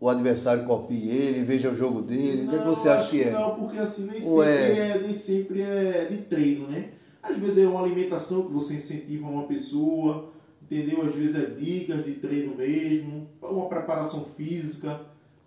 o, 0.00 0.08
adversário 0.08 0.64
copie 0.64 1.08
ele, 1.08 1.44
veja 1.44 1.70
o 1.70 1.74
jogo 1.74 2.02
dele. 2.02 2.46
o 2.46 2.48
que, 2.48 2.54
é 2.54 2.58
que 2.58 2.64
Não, 2.64 2.74
você 2.74 2.88
acha 2.88 3.10
que 3.10 3.22
é? 3.22 3.30
Não, 3.30 3.54
porque 3.54 3.78
assim 3.78 4.06
nem 4.06 4.22
Ou 4.22 4.42
sempre 4.42 4.52
é- 4.52 4.88
é... 4.88 4.98
nem 4.98 5.12
sempre 5.12 5.62
é 5.62 6.06
de 6.10 6.18
treino, 6.18 6.66
né? 6.68 6.90
Às 7.22 7.38
vezes 7.38 7.58
é 7.58 7.66
uma 7.66 7.82
alimentação 7.82 8.46
que 8.46 8.52
você 8.52 8.74
incentiva 8.74 9.26
uma 9.26 9.46
pessoa, 9.46 10.30
entendeu? 10.62 11.02
Às 11.02 11.14
vezes 11.14 11.36
é 11.36 11.46
dicas 11.46 12.04
de 12.04 12.14
treino 12.14 12.54
mesmo, 12.56 13.28
uma 13.42 13.68
preparação 13.68 14.24
física, 14.24 15.00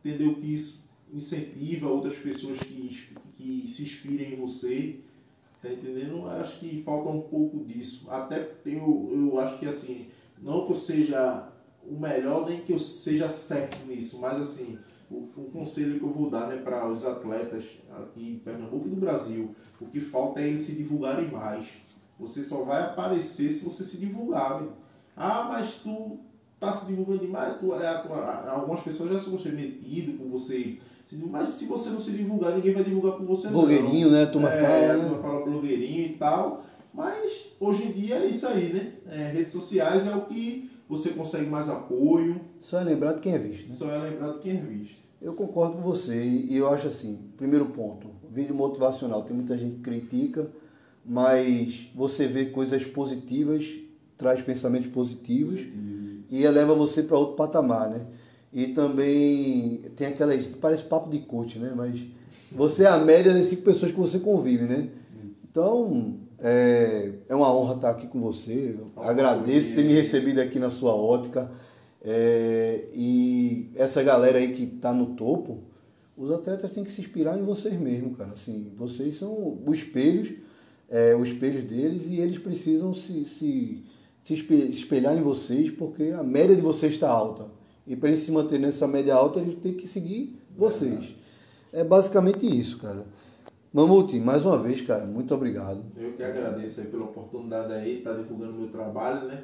entendeu? 0.03 0.35
Que 0.35 0.53
isso 0.53 0.89
incentiva 1.13 1.87
outras 1.87 2.15
pessoas 2.15 2.59
que, 2.59 3.07
que 3.37 3.67
se 3.67 3.83
inspirem 3.83 4.33
em 4.33 4.35
você. 4.35 4.99
Tá 5.61 5.69
entendendo? 5.69 6.25
Acho 6.29 6.59
que 6.59 6.81
falta 6.83 7.09
um 7.09 7.21
pouco 7.21 7.65
disso. 7.65 8.09
Até 8.09 8.49
eu, 8.65 9.09
eu 9.11 9.39
acho 9.39 9.59
que 9.59 9.67
assim, 9.67 10.07
não 10.41 10.65
que 10.65 10.71
eu 10.71 10.77
seja 10.77 11.49
o 11.87 11.99
melhor, 11.99 12.47
nem 12.47 12.61
que 12.61 12.73
eu 12.73 12.79
seja 12.79 13.29
certo 13.29 13.85
nisso, 13.85 14.19
mas 14.19 14.39
assim, 14.39 14.77
o, 15.09 15.27
o 15.35 15.49
conselho 15.51 15.99
que 15.99 16.05
eu 16.05 16.11
vou 16.11 16.29
dar 16.29 16.47
né, 16.47 16.57
para 16.57 16.87
os 16.87 17.05
atletas 17.05 17.65
aqui 17.97 18.31
em 18.33 18.39
Pernambuco 18.39 18.87
e 18.87 18.91
no 18.91 18.97
Brasil, 18.97 19.55
o 19.81 19.85
que 19.85 19.99
falta 19.99 20.39
é 20.41 20.47
eles 20.47 20.61
se 20.61 20.73
divulgarem 20.73 21.29
mais. 21.31 21.67
Você 22.19 22.43
só 22.43 22.63
vai 22.63 22.81
aparecer 22.81 23.49
se 23.49 23.63
você 23.63 23.83
se 23.83 23.97
divulgar. 23.97 24.59
velho. 24.59 24.73
Ah, 25.15 25.45
mas 25.49 25.75
tu 25.75 26.17
tá 26.59 26.73
se 26.73 26.85
divulgando 26.87 27.19
demais, 27.19 27.57
tu, 27.59 27.73
é, 27.73 27.87
a 27.87 27.99
tua- 27.99 28.49
algumas 28.51 28.81
pessoas 28.81 29.11
já 29.11 29.19
são 29.19 29.33
metidas 29.51 30.17
com 30.17 30.29
você. 30.29 30.77
Mas 31.29 31.49
se 31.49 31.65
você 31.65 31.89
não 31.89 31.99
se 31.99 32.11
divulgar, 32.11 32.53
ninguém 32.53 32.73
vai 32.73 32.83
divulgar 32.83 33.13
por 33.13 33.25
você 33.25 33.47
não. 33.47 33.53
Blogueirinho, 33.53 34.11
né? 34.11 34.23
A 34.23 34.27
turma 34.27 34.49
é, 34.53 34.61
fala, 34.61 34.93
né? 34.93 35.03
turma 35.07 35.21
fala 35.23 35.45
blogueirinho 35.45 36.05
e 36.05 36.13
tal. 36.17 36.63
Mas 36.93 37.47
hoje 37.59 37.83
em 37.87 37.91
dia 37.93 38.15
é 38.17 38.25
isso 38.25 38.47
aí, 38.47 38.73
né? 38.73 38.93
É, 39.07 39.31
redes 39.31 39.51
sociais 39.51 40.05
é 40.05 40.15
o 40.15 40.21
que 40.25 40.68
você 40.89 41.11
consegue 41.11 41.45
mais 41.47 41.69
apoio, 41.69 42.41
Só 42.59 42.81
é 42.81 42.83
lembrado 42.83 43.21
quem 43.21 43.33
é 43.33 43.37
visto, 43.37 43.69
né? 43.69 43.75
só 43.75 43.89
é 43.91 44.09
lembrado 44.09 44.39
quem 44.39 44.57
é 44.57 44.61
visto. 44.61 45.07
Eu 45.21 45.33
concordo 45.33 45.75
com 45.75 45.83
você 45.83 46.21
e 46.25 46.55
eu 46.57 46.67
acho 46.67 46.87
assim, 46.87 47.19
primeiro 47.37 47.67
ponto, 47.67 48.09
vídeo 48.31 48.55
motivacional, 48.55 49.21
tem 49.23 49.35
muita 49.35 49.55
gente 49.55 49.75
que 49.75 49.81
critica, 49.81 50.49
mas 51.05 51.89
você 51.93 52.25
vê 52.25 52.45
coisas 52.45 52.83
positivas, 52.85 53.69
traz 54.17 54.41
pensamentos 54.41 54.89
positivos 54.89 55.61
e 56.29 56.43
eleva 56.43 56.73
você 56.73 57.03
para 57.03 57.17
outro 57.17 57.35
patamar, 57.35 57.89
né? 57.89 58.05
E 58.51 58.67
também 58.67 59.83
tem 59.95 60.07
aquela. 60.07 60.33
Parece 60.59 60.83
papo 60.83 61.09
de 61.09 61.19
coach, 61.19 61.59
né? 61.59 61.71
Mas 61.75 62.01
você 62.51 62.83
é 62.83 62.87
a 62.87 62.97
média 62.97 63.33
das 63.33 63.45
cinco 63.45 63.61
pessoas 63.61 63.91
que 63.91 63.97
você 63.99 64.19
convive, 64.19 64.63
né? 64.65 64.89
Então, 65.49 66.17
é, 66.41 67.11
é 67.27 67.35
uma 67.35 67.53
honra 67.53 67.75
estar 67.75 67.89
aqui 67.89 68.07
com 68.07 68.19
você. 68.19 68.75
Eu 68.77 69.03
agradeço 69.03 69.75
ter 69.75 69.83
me 69.83 69.93
recebido 69.93 70.39
aqui 70.39 70.59
na 70.59 70.69
sua 70.69 70.95
ótica. 70.95 71.51
É, 72.01 72.85
e 72.93 73.71
essa 73.75 74.01
galera 74.01 74.37
aí 74.37 74.53
que 74.53 74.63
está 74.63 74.93
no 74.93 75.07
topo, 75.15 75.63
os 76.15 76.31
atletas 76.31 76.71
têm 76.71 76.83
que 76.83 76.91
se 76.91 77.01
inspirar 77.01 77.37
em 77.37 77.43
vocês 77.43 77.77
mesmos, 77.79 78.17
cara. 78.17 78.31
Assim, 78.31 78.71
vocês 78.75 79.15
são 79.15 79.59
os 79.65 79.77
espelhos, 79.77 80.33
é, 80.89 81.15
os 81.15 81.29
espelhos 81.29 81.63
deles 81.63 82.07
e 82.07 82.19
eles 82.19 82.37
precisam 82.37 82.93
se, 82.93 83.25
se, 83.25 83.83
se 84.23 84.33
espelhar 84.33 85.17
em 85.17 85.21
vocês 85.21 85.69
porque 85.69 86.11
a 86.17 86.23
média 86.23 86.55
de 86.55 86.61
vocês 86.61 86.93
está 86.93 87.09
alta. 87.09 87.47
E 87.85 87.95
para 87.95 88.09
eles 88.09 88.21
se 88.21 88.31
manter 88.31 88.59
nessa 88.59 88.87
média 88.87 89.15
alta, 89.15 89.39
eles 89.39 89.55
têm 89.55 89.73
que 89.73 89.87
seguir 89.87 90.39
vocês. 90.55 91.15
É 91.73 91.83
basicamente 91.83 92.45
isso, 92.45 92.77
cara. 92.77 93.05
Mamute, 93.71 94.19
mais 94.19 94.43
uma 94.43 94.57
vez, 94.57 94.81
cara, 94.81 95.05
muito 95.05 95.31
obrigado. 95.31 95.83
Eu 95.95 96.13
que 96.13 96.23
agradeço 96.23 96.81
aí 96.81 96.87
pela 96.87 97.03
oportunidade 97.03 97.71
aí, 97.71 97.99
estar 97.99 98.15
tá 98.15 98.17
divulgando 98.17 98.53
meu 98.53 98.69
trabalho, 98.69 99.27
né? 99.27 99.43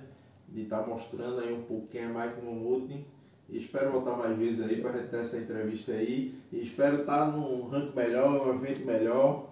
De 0.49 0.63
estar 0.63 0.79
tá 0.79 0.87
mostrando 0.87 1.41
aí 1.41 1.53
um 1.53 1.61
pouco 1.61 1.85
quem 1.87 2.01
é 2.01 2.07
Michael 2.07 2.43
Mamute. 2.43 3.05
E 3.47 3.57
espero 3.59 3.91
voltar 3.91 4.17
mais 4.17 4.35
vezes 4.35 4.65
aí 4.65 4.81
para 4.81 4.93
ter 4.93 5.17
essa 5.17 5.37
entrevista 5.37 5.91
aí. 5.91 6.33
E 6.51 6.63
espero 6.63 7.01
estar 7.01 7.19
tá 7.19 7.37
num 7.37 7.67
ranking 7.67 7.95
melhor, 7.95 8.47
um 8.47 8.55
evento 8.55 8.83
melhor, 8.83 9.51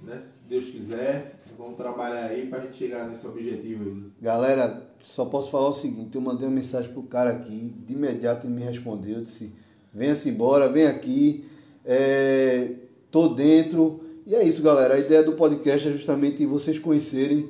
né? 0.00 0.20
Se 0.24 0.48
Deus 0.48 0.64
quiser. 0.64 1.38
Vamos 1.56 1.76
trabalhar 1.76 2.24
aí 2.24 2.48
para 2.48 2.58
a 2.58 2.62
gente 2.62 2.78
chegar 2.78 3.06
nesse 3.06 3.24
objetivo 3.28 3.84
aí. 3.84 4.10
Galera, 4.20 4.90
só 5.04 5.24
posso 5.24 5.52
falar 5.52 5.68
o 5.68 5.72
seguinte, 5.72 6.16
eu 6.16 6.20
mandei 6.20 6.48
uma 6.48 6.54
mensagem 6.56 6.92
pro 6.92 7.04
cara 7.04 7.30
aqui, 7.30 7.72
de 7.86 7.92
imediato 7.92 8.44
ele 8.44 8.54
me 8.54 8.62
respondeu, 8.62 9.18
eu 9.18 9.24
disse, 9.24 9.52
venha-se 9.94 10.30
embora, 10.30 10.68
vem 10.68 10.86
aqui. 10.86 11.48
É, 11.84 12.74
tô 13.10 13.28
dentro. 13.28 14.00
E 14.26 14.34
é 14.34 14.42
isso, 14.44 14.62
galera. 14.62 14.94
A 14.94 14.98
ideia 14.98 15.22
do 15.22 15.32
podcast 15.32 15.88
é 15.88 15.92
justamente 15.92 16.44
vocês 16.46 16.78
conhecerem 16.78 17.48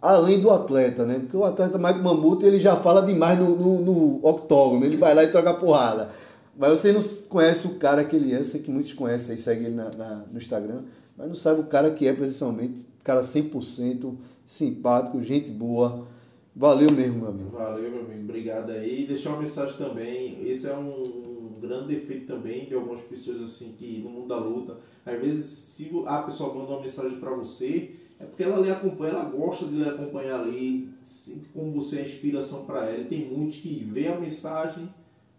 além 0.00 0.40
do 0.40 0.50
atleta, 0.50 1.04
né? 1.04 1.18
Porque 1.18 1.36
o 1.36 1.44
atleta 1.44 1.78
Mike 1.78 2.00
Mamuto 2.00 2.46
ele 2.46 2.58
já 2.58 2.76
fala 2.76 3.02
demais 3.02 3.38
no, 3.38 3.56
no, 3.56 3.80
no 3.80 4.26
octógono, 4.26 4.84
ele 4.84 4.96
vai 4.96 5.14
lá 5.14 5.24
e 5.24 5.30
troca 5.30 5.54
porrada. 5.54 6.10
Mas 6.56 6.78
você 6.78 6.92
não 6.92 7.02
conhece 7.28 7.66
o 7.66 7.74
cara 7.76 8.04
que 8.04 8.16
ele 8.16 8.32
é, 8.32 8.38
eu 8.38 8.44
sei 8.44 8.60
que 8.60 8.70
muitos 8.70 8.92
conhecem 8.92 9.32
aí, 9.32 9.38
segue 9.38 9.66
ele 9.66 9.74
na, 9.74 9.90
na, 9.90 10.24
no 10.30 10.38
Instagram, 10.38 10.82
mas 11.16 11.28
não 11.28 11.34
sabe 11.34 11.60
o 11.60 11.64
cara 11.64 11.90
que 11.90 12.06
é 12.06 12.12
presencialmente, 12.12 12.86
cara 13.02 13.22
100% 13.22 14.14
simpático, 14.46 15.22
gente 15.22 15.50
boa. 15.50 16.06
Valeu 16.54 16.90
mesmo, 16.90 17.20
meu 17.20 17.28
amigo. 17.28 17.50
Valeu, 17.50 17.90
meu 17.90 18.00
amigo. 18.00 18.24
Obrigado 18.24 18.72
aí. 18.72 19.06
Deixar 19.06 19.30
uma 19.30 19.38
mensagem 19.38 19.76
também. 19.76 20.38
Esse 20.44 20.66
é 20.66 20.74
um 20.74 21.39
grande 21.58 21.94
defeito 21.94 22.26
também 22.26 22.66
de 22.66 22.74
algumas 22.74 23.00
pessoas 23.02 23.42
assim 23.42 23.74
que 23.78 23.98
no 23.98 24.10
mundo 24.10 24.28
da 24.28 24.38
luta, 24.38 24.78
às 25.04 25.18
vezes 25.18 25.46
se 25.46 25.90
a 26.06 26.22
pessoa 26.22 26.54
manda 26.54 26.72
uma 26.72 26.80
mensagem 26.80 27.18
para 27.18 27.30
você, 27.30 27.94
é 28.20 28.24
porque 28.24 28.42
ela 28.42 28.60
lhe 28.60 28.70
acompanha, 28.70 29.14
ela 29.14 29.24
gosta 29.24 29.64
de 29.64 29.76
lhe 29.76 29.88
acompanhar 29.88 30.40
ali, 30.40 30.90
sente 31.02 31.46
como 31.54 31.72
você 31.72 32.00
é 32.00 32.02
inspiração 32.02 32.66
para 32.66 32.84
ela. 32.84 33.00
E 33.00 33.06
tem 33.06 33.24
muitos 33.24 33.58
que 33.58 33.82
vê 33.90 34.08
a 34.08 34.20
mensagem 34.20 34.88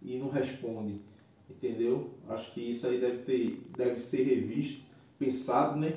e 0.01 0.17
não 0.17 0.29
responde, 0.29 0.99
entendeu? 1.47 2.09
Acho 2.27 2.51
que 2.53 2.61
isso 2.71 2.87
aí 2.87 2.97
deve 2.97 3.19
ter, 3.19 3.61
deve 3.77 3.99
ser 3.99 4.23
revisto, 4.23 4.81
pensado, 5.19 5.79
né? 5.79 5.93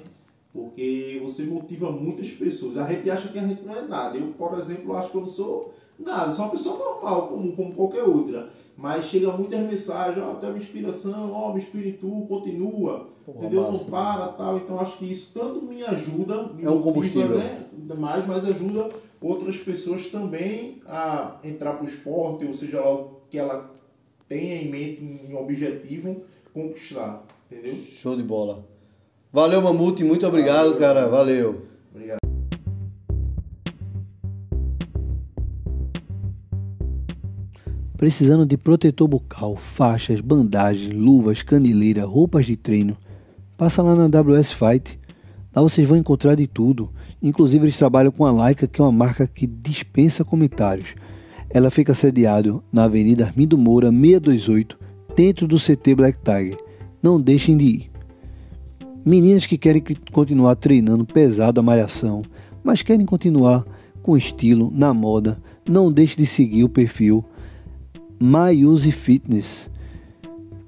Porque 0.52 1.18
você 1.22 1.44
motiva 1.44 1.90
muitas 1.90 2.28
pessoas. 2.28 2.76
A 2.76 2.86
gente 2.86 3.10
acha 3.10 3.28
que 3.28 3.38
a 3.38 3.46
gente 3.46 3.62
não 3.62 3.74
é 3.74 3.82
nada. 3.82 4.18
Eu, 4.18 4.28
por 4.34 4.56
exemplo, 4.58 4.94
acho 4.94 5.10
que 5.10 5.16
eu 5.16 5.22
não 5.22 5.28
sou 5.28 5.74
nada, 5.99 6.32
sou 6.32 6.45
uma 6.45 6.51
pessoa 6.51 6.78
normal, 6.78 7.28
como, 7.28 7.53
como 7.53 7.74
qualquer 7.74 8.03
outra. 8.03 8.51
Mas 8.76 9.05
chega 9.05 9.30
muitas 9.30 9.61
mensagens, 9.61 10.18
ó, 10.18 10.32
oh, 10.32 10.34
tem 10.34 10.49
uma 10.49 10.59
inspiração, 10.59 11.32
ó, 11.32 11.51
oh, 11.51 11.53
me 11.55 11.61
inspira 11.61 11.88
em 11.88 11.92
tu, 11.92 12.26
continua, 12.28 13.09
Porra, 13.24 13.38
entendeu? 13.38 13.62
Massa, 13.62 13.84
não 13.84 13.90
para, 13.90 14.28
tal. 14.28 14.57
Então 14.57 14.80
acho 14.80 14.99
que 14.99 15.11
isso 15.11 15.32
tanto 15.32 15.62
me 15.62 15.82
ajuda, 15.84 16.49
me 16.49 16.64
é 16.64 16.70
um 16.70 16.82
combustível, 16.82 17.38
né? 17.38 17.66
mais, 17.97 18.26
mas 18.26 18.45
ajuda 18.45 18.88
outras 19.20 19.57
pessoas 19.59 20.07
também 20.07 20.82
a 20.86 21.36
entrar 21.45 21.74
para 21.74 21.84
o 21.84 21.88
esporte, 21.88 22.45
ou 22.45 22.53
seja 22.53 22.80
lá 22.80 22.95
o 22.95 23.20
que 23.30 23.38
ela 23.38 23.70
tenha 24.28 24.57
em 24.57 24.68
mente, 24.68 25.03
em 25.03 25.34
objetivo, 25.34 26.22
conquistar, 26.53 27.24
entendeu? 27.51 27.74
Show 27.74 28.16
de 28.16 28.22
bola. 28.22 28.66
Valeu, 29.32 29.62
Mamute, 29.62 30.05
muito 30.05 30.26
obrigado, 30.26 30.64
Valeu, 30.64 30.78
cara. 30.78 31.09
Valeu. 31.09 31.62
Obrigado. 31.92 32.34
Precisando 38.05 38.44
de 38.44 38.59
protetor 38.59 39.09
bucal, 39.09 39.57
faixas, 39.57 40.20
bandagens, 40.20 40.92
luvas, 40.92 41.40
caneleira, 41.40 42.05
roupas 42.05 42.44
de 42.44 42.55
treino? 42.55 42.98
Passa 43.57 43.80
lá 43.80 43.94
na 43.94 44.20
WS 44.20 44.52
Fight. 44.52 45.00
Lá 45.57 45.62
vocês 45.62 45.88
vão 45.88 45.96
encontrar 45.96 46.34
de 46.34 46.46
tudo. 46.46 46.90
Inclusive 47.22 47.64
eles 47.64 47.78
trabalham 47.78 48.12
com 48.12 48.26
a 48.26 48.44
Leica, 48.44 48.66
que 48.66 48.78
é 48.78 48.84
uma 48.84 48.92
marca 48.92 49.26
que 49.26 49.46
dispensa 49.46 50.22
comentários. 50.22 50.88
Ela 51.48 51.70
fica 51.70 51.94
sediada 51.94 52.61
na 52.70 52.84
Avenida 52.84 53.24
Armindo 53.24 53.57
Moura 53.57 53.90
628, 53.90 54.78
dentro 55.16 55.48
do 55.48 55.57
CT 55.59 55.94
Black 55.94 56.18
Tiger. 56.18 56.59
Não 57.02 57.18
deixem 57.18 57.57
de 57.57 57.64
ir. 57.64 57.90
Meninas 59.02 59.46
que 59.46 59.57
querem 59.57 59.82
continuar 60.12 60.57
treinando 60.57 61.07
pesado 61.07 61.59
a 61.59 61.62
malhação, 61.62 62.20
mas 62.62 62.82
querem 62.82 63.07
continuar 63.07 63.64
com 64.02 64.14
estilo, 64.14 64.70
na 64.74 64.92
moda, 64.92 65.38
não 65.66 65.90
deixe 65.90 66.18
de 66.18 66.26
seguir 66.26 66.64
o 66.64 66.68
perfil 66.68 67.24
My 68.20 68.64
Use 68.64 68.90
Fitness. 68.92 69.68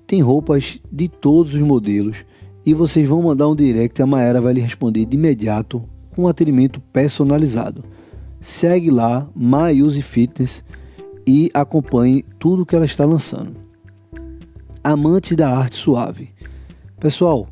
Tem 0.07 0.21
roupas 0.21 0.81
de 0.91 1.09
todos 1.09 1.55
os 1.55 1.61
modelos 1.61 2.19
e 2.65 2.75
vocês 2.75 3.09
vão 3.09 3.23
mandar 3.23 3.49
um 3.49 3.55
direct, 3.55 4.03
a 4.03 4.07
Maera 4.07 4.41
vai 4.41 4.53
lhe 4.53 4.61
responder 4.61 5.05
de 5.05 5.17
imediato 5.17 5.83
com 6.11 6.23
um 6.25 6.29
atendimento 6.29 6.81
personalizado. 6.93 7.85
Segue 8.41 8.91
lá 8.91 9.29
My 9.35 9.81
Use 9.81 10.03
Fitness 10.03 10.65
e 11.27 11.51
acompanhe 11.55 12.25
tudo 12.39 12.67
que 12.67 12.75
ela 12.75 12.85
está 12.85 13.05
lançando. 13.05 13.55
Amantes 14.83 15.37
da 15.37 15.51
arte 15.51 15.77
suave. 15.77 16.31
Pessoal, 16.99 17.47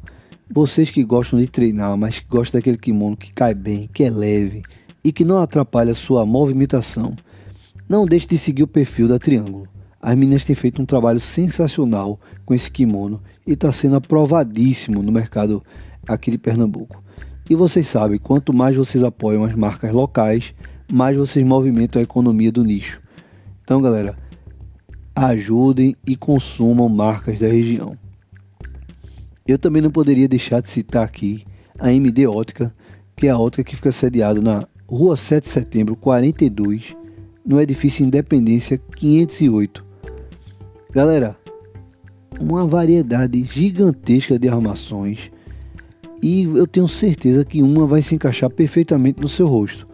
vocês 0.53 0.90
que 0.90 1.05
gostam 1.05 1.38
de 1.38 1.47
treinar, 1.47 1.97
mas 1.97 2.18
que 2.18 2.26
gostam 2.28 2.59
daquele 2.59 2.78
kimono 2.78 3.16
que 3.16 3.32
cai 3.32 3.55
bem, 3.55 3.88
que 3.92 4.05
é 4.05 4.11
leve 4.11 4.62
e 5.03 5.12
que 5.12 5.24
não 5.24 5.40
atrapalha 5.40 5.95
sua 5.95 6.24
movimentação, 6.26 7.14
não 7.88 8.07
deixe 8.07 8.26
de 8.26 8.38
seguir 8.38 8.62
o 8.62 8.68
perfil 8.68 9.07
da 9.07 9.18
Triângulo. 9.18 9.74
As 10.07 10.15
meninas 10.17 10.45
têm 10.45 10.55
feito 10.55 10.83
um 10.83 10.85
trabalho 10.85 11.19
sensacional 11.19 12.21
com 12.45 12.53
esse 12.53 12.71
kimono 12.71 13.23
e 13.47 13.55
está 13.55 13.73
sendo 13.73 13.97
aprovadíssimo 13.97 15.03
no 15.03 15.11
mercado 15.11 15.65
aqui 16.07 16.31
de 16.31 16.37
Pernambuco. 16.37 17.03
E 17.49 17.55
vocês 17.55 17.89
sabem, 17.89 18.19
quanto 18.19 18.53
mais 18.53 18.77
vocês 18.77 19.03
apoiam 19.03 19.45
as 19.45 19.55
marcas 19.55 19.91
locais, 19.93 20.53
mais 20.93 21.17
vocês 21.17 21.47
movimentam 21.47 22.01
a 22.01 22.03
economia 22.03 22.53
do 22.53 22.63
nicho. 22.63 23.01
Então, 23.63 23.81
galera, 23.81 24.15
ajudem 25.17 25.97
e 26.07 26.15
consumam 26.17 26.87
marcas 26.87 27.39
da 27.39 27.47
região. 27.49 27.97
Eu 29.49 29.59
também 29.59 29.81
não 29.81 29.91
poderia 29.91 30.29
deixar 30.29 30.61
de 30.61 30.69
citar 30.69 31.03
aqui 31.03 31.47
a 31.79 31.91
MD 31.91 32.27
Ótica, 32.27 32.75
que 33.17 33.27
é 33.27 33.31
a 33.31 33.39
ótica 33.39 33.65
que 33.65 33.77
fica 33.77 33.91
sediada 33.91 34.43
na 34.43 34.69
Rua 34.87 35.17
7 35.17 35.45
de 35.45 35.51
Setembro 35.51 35.97
42, 35.97 36.95
no 37.43 37.59
edifício 37.59 38.05
Independência 38.05 38.77
508, 38.77 39.84
Galera, 40.95 41.36
uma 42.40 42.64
variedade 42.64 43.42
gigantesca 43.42 44.38
de 44.38 44.49
armações 44.49 45.28
e 46.22 46.45
eu 46.45 46.68
tenho 46.68 46.86
certeza 46.86 47.45
que 47.45 47.61
uma 47.61 47.84
vai 47.84 48.01
se 48.01 48.14
encaixar 48.14 48.49
perfeitamente 48.49 49.20
no 49.20 49.28
seu 49.28 49.49
rosto. 49.49 49.88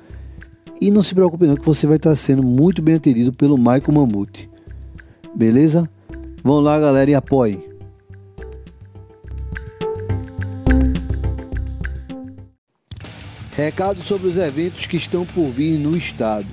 E 0.78 0.90
não 0.90 1.03
se 1.03 1.14
preocupe 1.14 1.46
não 1.46 1.57
que 1.57 1.64
você 1.64 1.86
vai 1.86 1.96
estar 1.96 2.14
sendo 2.16 2.42
muito 2.42 2.82
bem 2.82 2.96
atendido 2.96 3.32
pelo 3.32 3.57
Michael 3.57 3.92
Mamute. 3.94 4.51
Beleza? 5.34 5.88
Vão 6.44 6.61
lá 6.61 6.78
galera 6.78 7.11
e 7.11 7.14
apoiem. 7.14 7.64
Recado 13.57 14.03
sobre 14.03 14.28
os 14.28 14.36
eventos 14.36 14.84
que 14.84 14.98
estão 14.98 15.24
por 15.24 15.48
vir 15.48 15.78
no 15.78 15.96
estado. 15.96 16.46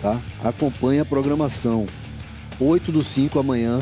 Tá? 0.00 0.20
Acompanhe 0.44 1.00
a 1.00 1.04
programação. 1.04 1.86
8 2.60 2.92
do 2.92 3.04
5 3.04 3.38
amanhã, 3.38 3.80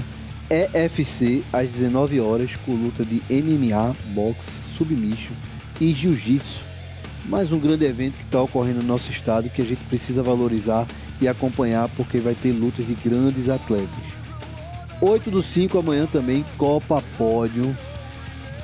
EFC 0.49 1.43
às 1.53 1.68
19 1.68 2.20
horas 2.20 2.57
com 2.64 2.73
luta 2.73 3.05
de 3.05 3.23
MMA, 3.31 3.95
boxe, 4.14 4.51
submission 4.77 5.33
e 5.81 5.93
jiu-jitsu. 5.93 6.61
Mais 7.27 7.53
um 7.53 7.59
grande 7.59 7.85
evento 7.85 8.16
que 8.16 8.25
está 8.25 8.41
ocorrendo 8.41 8.81
no 8.81 8.89
nosso 8.89 9.11
estado 9.11 9.51
que 9.51 9.62
a 9.62 9.64
gente 9.64 9.83
precisa 9.85 10.23
valorizar 10.23 10.87
e 11.20 11.29
acompanhar 11.29 11.89
porque 11.91 12.18
vai 12.18 12.35
ter 12.35 12.53
lutas 12.53 12.87
de 12.87 12.95
grandes 12.95 13.49
atletas. 13.49 13.89
8 15.01 15.31
do 15.31 15.43
5 15.43 15.79
amanhã 15.79 16.07
também, 16.11 16.45
Copa 16.57 17.03
Pódio. 17.18 17.77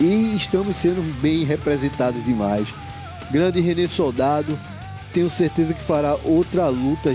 E 0.00 0.34
estamos 0.34 0.78
sendo 0.78 1.02
bem 1.20 1.44
representados 1.44 2.24
demais. 2.24 2.66
Grande 3.30 3.60
René 3.60 3.86
Soldado, 3.86 4.58
tenho 5.12 5.28
certeza 5.28 5.74
que 5.74 5.82
fará 5.82 6.16
outra 6.24 6.68
luta 6.68 7.14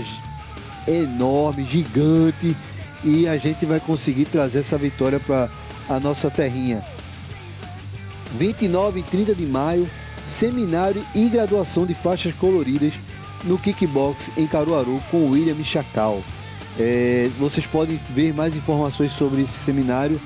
enorme, 0.86 1.64
gigante, 1.64 2.56
e 3.02 3.26
a 3.26 3.36
gente 3.36 3.66
vai 3.66 3.80
conseguir 3.80 4.26
trazer 4.26 4.60
essa 4.60 4.78
vitória 4.78 5.18
para 5.18 5.48
a 5.88 5.98
nossa 5.98 6.30
terrinha. 6.30 6.80
29 8.38 9.00
e 9.00 9.02
30 9.02 9.34
de 9.34 9.46
maio, 9.46 9.90
seminário 10.28 11.04
e 11.12 11.28
graduação 11.28 11.84
de 11.86 11.94
faixas 11.94 12.36
coloridas 12.36 12.92
no 13.42 13.58
Kickbox 13.58 14.30
em 14.36 14.46
Caruaru 14.46 15.02
com 15.10 15.30
William 15.30 15.62
Chacal. 15.64 16.22
É, 16.78 17.30
vocês 17.38 17.66
podem 17.66 17.98
ver 18.10 18.32
mais 18.32 18.54
informações 18.54 19.10
sobre 19.12 19.42
esse 19.42 19.58
seminário 19.64 20.20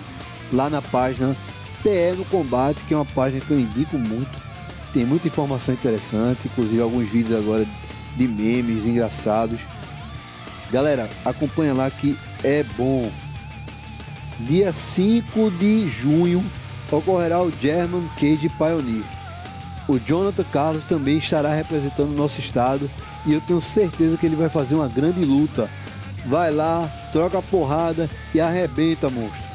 lá 0.53 0.69
na 0.69 0.83
página 0.83 1.35
TE 1.83 2.17
no 2.17 2.25
Combate, 2.27 2.81
que 2.87 2.95
é 2.95 2.97
uma 2.97 3.05
página 3.05 3.41
que 3.41 3.51
eu 3.51 3.61
indico 3.61 3.99
muito. 3.99 4.31
Tem 4.93 5.05
muita 5.05 5.29
informação 5.29 5.75
interessante, 5.75 6.41
inclusive 6.45 6.81
alguns 6.81 7.09
vídeos 7.09 7.39
agora 7.39 7.67
de 8.17 8.29
memes 8.29 8.85
engraçados. 8.85 9.61
Galera, 10.71 11.09
acompanha 11.25 11.73
lá 11.73 11.91
que 11.91 12.17
é 12.43 12.63
bom. 12.77 13.11
Dia 14.41 14.73
5 14.73 15.51
de 15.53 15.89
junho 15.89 16.45
ocorrerá 16.91 17.43
o 17.43 17.53
German 17.53 18.09
Cage 18.17 18.49
Pioneer. 18.49 19.05
O 19.89 19.99
Jonathan 19.99 20.45
Carlos 20.53 20.85
também 20.89 21.19
estará 21.19 21.55
representando 21.55 22.11
o 22.11 22.17
nosso 22.17 22.41
estado 22.41 22.89
e 23.27 23.33
eu 23.33 23.41
tenho 23.41 23.61
certeza 23.61 24.17
que 24.17 24.27
ele 24.27 24.37
vai 24.37 24.49
fazer 24.49 24.75
uma 24.75 24.89
grande 24.89 25.25
luta 25.25 25.69
vai 26.27 26.51
lá, 26.51 26.89
troca 27.13 27.39
a 27.39 27.43
porrada 27.43 28.09
e 28.35 28.41
arrebenta, 28.41 29.09
monstro. 29.09 29.50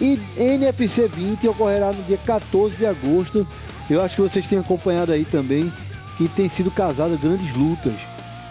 E 0.00 0.18
NFC 0.36 1.08
20 1.08 1.48
ocorrerá 1.48 1.92
no 1.92 2.02
dia 2.04 2.18
14 2.18 2.76
de 2.76 2.86
agosto. 2.86 3.46
Eu 3.90 4.02
acho 4.02 4.16
que 4.16 4.22
vocês 4.22 4.46
têm 4.46 4.58
acompanhado 4.58 5.12
aí 5.12 5.24
também 5.24 5.72
que 6.16 6.28
tem 6.28 6.48
sido 6.48 6.70
casado 6.70 7.18
grandes 7.18 7.54
lutas. 7.56 7.94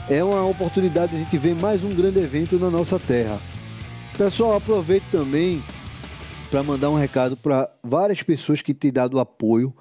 É 0.09 0.23
uma 0.23 0.45
oportunidade 0.45 1.11
de 1.11 1.17
a 1.17 1.19
gente 1.19 1.37
ver 1.37 1.55
mais 1.55 1.83
um 1.83 1.89
grande 1.89 2.19
evento 2.19 2.57
na 2.57 2.69
nossa 2.69 2.97
terra. 2.97 3.37
Pessoal, 4.17 4.55
aproveito 4.55 5.03
também 5.11 5.61
para 6.49 6.63
mandar 6.63 6.89
um 6.89 6.95
recado 6.95 7.35
para 7.35 7.69
várias 7.83 8.23
pessoas 8.23 8.61
que 8.61 8.73
têm 8.73 8.91
dado 8.91 9.19
apoio, 9.19 9.73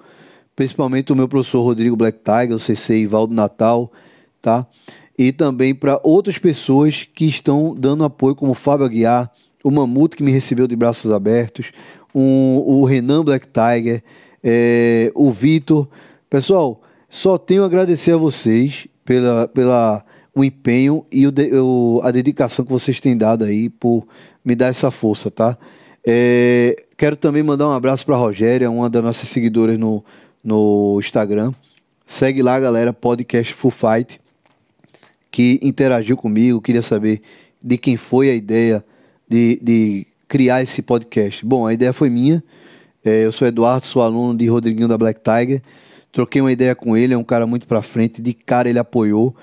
principalmente 0.55 1.13
o 1.13 1.15
meu 1.15 1.27
professor 1.27 1.61
Rodrigo 1.61 1.95
Black 1.95 2.19
Tiger, 2.19 2.55
o 2.55 2.59
CC 2.59 2.97
Ivaldo 2.97 3.33
Natal, 3.33 3.91
tá? 4.41 4.67
e 5.17 5.31
também 5.31 5.73
para 5.73 5.99
outras 6.03 6.37
pessoas 6.37 7.07
que 7.15 7.25
estão 7.25 7.75
dando 7.75 8.03
apoio, 8.03 8.35
como 8.35 8.53
Fábio 8.53 8.85
Aguiar, 8.85 9.31
o 9.67 9.71
Mamuto 9.71 10.15
que 10.15 10.23
me 10.23 10.31
recebeu 10.31 10.67
de 10.67 10.75
braços 10.75 11.11
abertos, 11.11 11.71
um, 12.13 12.57
o 12.65 12.85
Renan 12.85 13.23
Black 13.23 13.47
Tiger, 13.47 14.03
é, 14.43 15.11
o 15.13 15.31
Vitor. 15.31 15.87
Pessoal, 16.29 16.81
só 17.09 17.37
tenho 17.37 17.63
a 17.63 17.65
agradecer 17.65 18.11
a 18.11 18.17
vocês 18.17 18.87
pela, 19.03 19.47
pela 19.47 20.05
o 20.33 20.43
empenho 20.43 21.05
e 21.11 21.27
o, 21.27 21.33
o, 21.63 22.01
a 22.03 22.11
dedicação 22.11 22.63
que 22.63 22.71
vocês 22.71 22.99
têm 22.99 23.17
dado 23.17 23.43
aí 23.45 23.69
por 23.69 24.07
me 24.43 24.55
dar 24.55 24.67
essa 24.67 24.91
força, 24.91 25.29
tá? 25.31 25.57
É, 26.05 26.83
quero 26.95 27.17
também 27.17 27.43
mandar 27.43 27.67
um 27.67 27.71
abraço 27.71 28.05
para 28.05 28.15
Rogéria, 28.15 28.69
uma 28.71 28.89
das 28.89 29.03
nossas 29.03 29.27
seguidoras 29.29 29.77
no, 29.77 30.03
no 30.43 30.97
Instagram. 30.99 31.51
Segue 32.05 32.41
lá, 32.41 32.57
galera, 32.59 32.93
podcast 32.93 33.53
Full 33.53 33.71
Fight 33.71 34.21
que 35.29 35.59
interagiu 35.61 36.17
comigo, 36.17 36.61
queria 36.61 36.81
saber 36.81 37.21
de 37.63 37.77
quem 37.77 37.97
foi 37.97 38.29
a 38.29 38.33
ideia 38.33 38.83
de, 39.29 39.59
de 39.61 40.07
criar 40.27 40.61
esse 40.61 40.81
podcast. 40.81 41.45
Bom, 41.45 41.65
a 41.65 41.73
ideia 41.73 41.93
foi 41.93 42.09
minha. 42.09 42.43
É, 43.03 43.25
eu 43.25 43.31
sou 43.31 43.47
Eduardo, 43.47 43.85
sou 43.85 44.01
aluno 44.01 44.37
de 44.37 44.47
Rodriguinho 44.47 44.87
da 44.87 44.97
Black 44.97 45.21
Tiger. 45.21 45.61
Troquei 46.11 46.41
uma 46.41 46.51
ideia 46.51 46.75
com 46.75 46.97
ele, 46.97 47.13
é 47.13 47.17
um 47.17 47.23
cara 47.23 47.45
muito 47.45 47.67
pra 47.67 47.81
frente. 47.81 48.21
De 48.21 48.33
cara 48.33 48.69
ele 48.69 48.79
apoiou. 48.79 49.35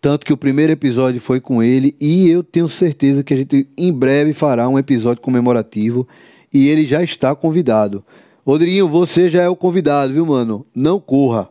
Tanto 0.00 0.24
que 0.24 0.32
o 0.32 0.36
primeiro 0.36 0.72
episódio 0.72 1.20
foi 1.20 1.40
com 1.40 1.62
ele. 1.62 1.94
E 2.00 2.28
eu 2.28 2.42
tenho 2.42 2.68
certeza 2.68 3.22
que 3.22 3.34
a 3.34 3.36
gente 3.36 3.68
em 3.76 3.92
breve 3.92 4.32
fará 4.32 4.68
um 4.68 4.78
episódio 4.78 5.22
comemorativo. 5.22 6.06
E 6.52 6.68
ele 6.68 6.86
já 6.86 7.02
está 7.02 7.34
convidado. 7.34 8.04
Rodriguinho, 8.44 8.88
você 8.88 9.30
já 9.30 9.42
é 9.42 9.48
o 9.48 9.54
convidado, 9.54 10.12
viu, 10.12 10.26
mano? 10.26 10.66
Não 10.74 10.98
corra. 10.98 11.48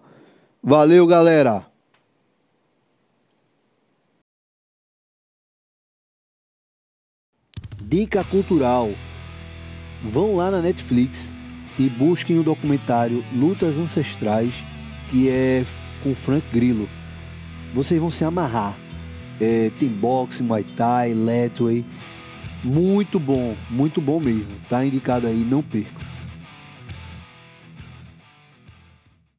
Valeu, 0.61 1.07
galera! 1.07 1.68
Dica 7.89 8.23
cultural: 8.23 8.91
vão 10.03 10.35
lá 10.35 10.51
na 10.51 10.61
Netflix 10.61 11.33
e 11.79 11.89
busquem 11.89 12.37
o 12.37 12.43
documentário 12.43 13.25
Lutas 13.33 13.79
Ancestrais, 13.79 14.53
que 15.09 15.27
é 15.27 15.65
com 16.03 16.13
Frank 16.13 16.45
Grillo. 16.53 16.87
Vocês 17.73 17.99
vão 17.99 18.11
se 18.11 18.23
amarrar. 18.23 18.77
É, 19.41 19.71
tem 19.79 19.89
boxe, 19.89 20.43
muay 20.43 20.63
thai, 20.77 21.15
letway. 21.15 21.83
Muito 22.63 23.19
bom, 23.19 23.55
muito 23.71 23.99
bom 23.99 24.19
mesmo. 24.19 24.53
Tá 24.69 24.85
indicado 24.85 25.25
aí, 25.25 25.43
não 25.49 25.63
perca. 25.63 26.05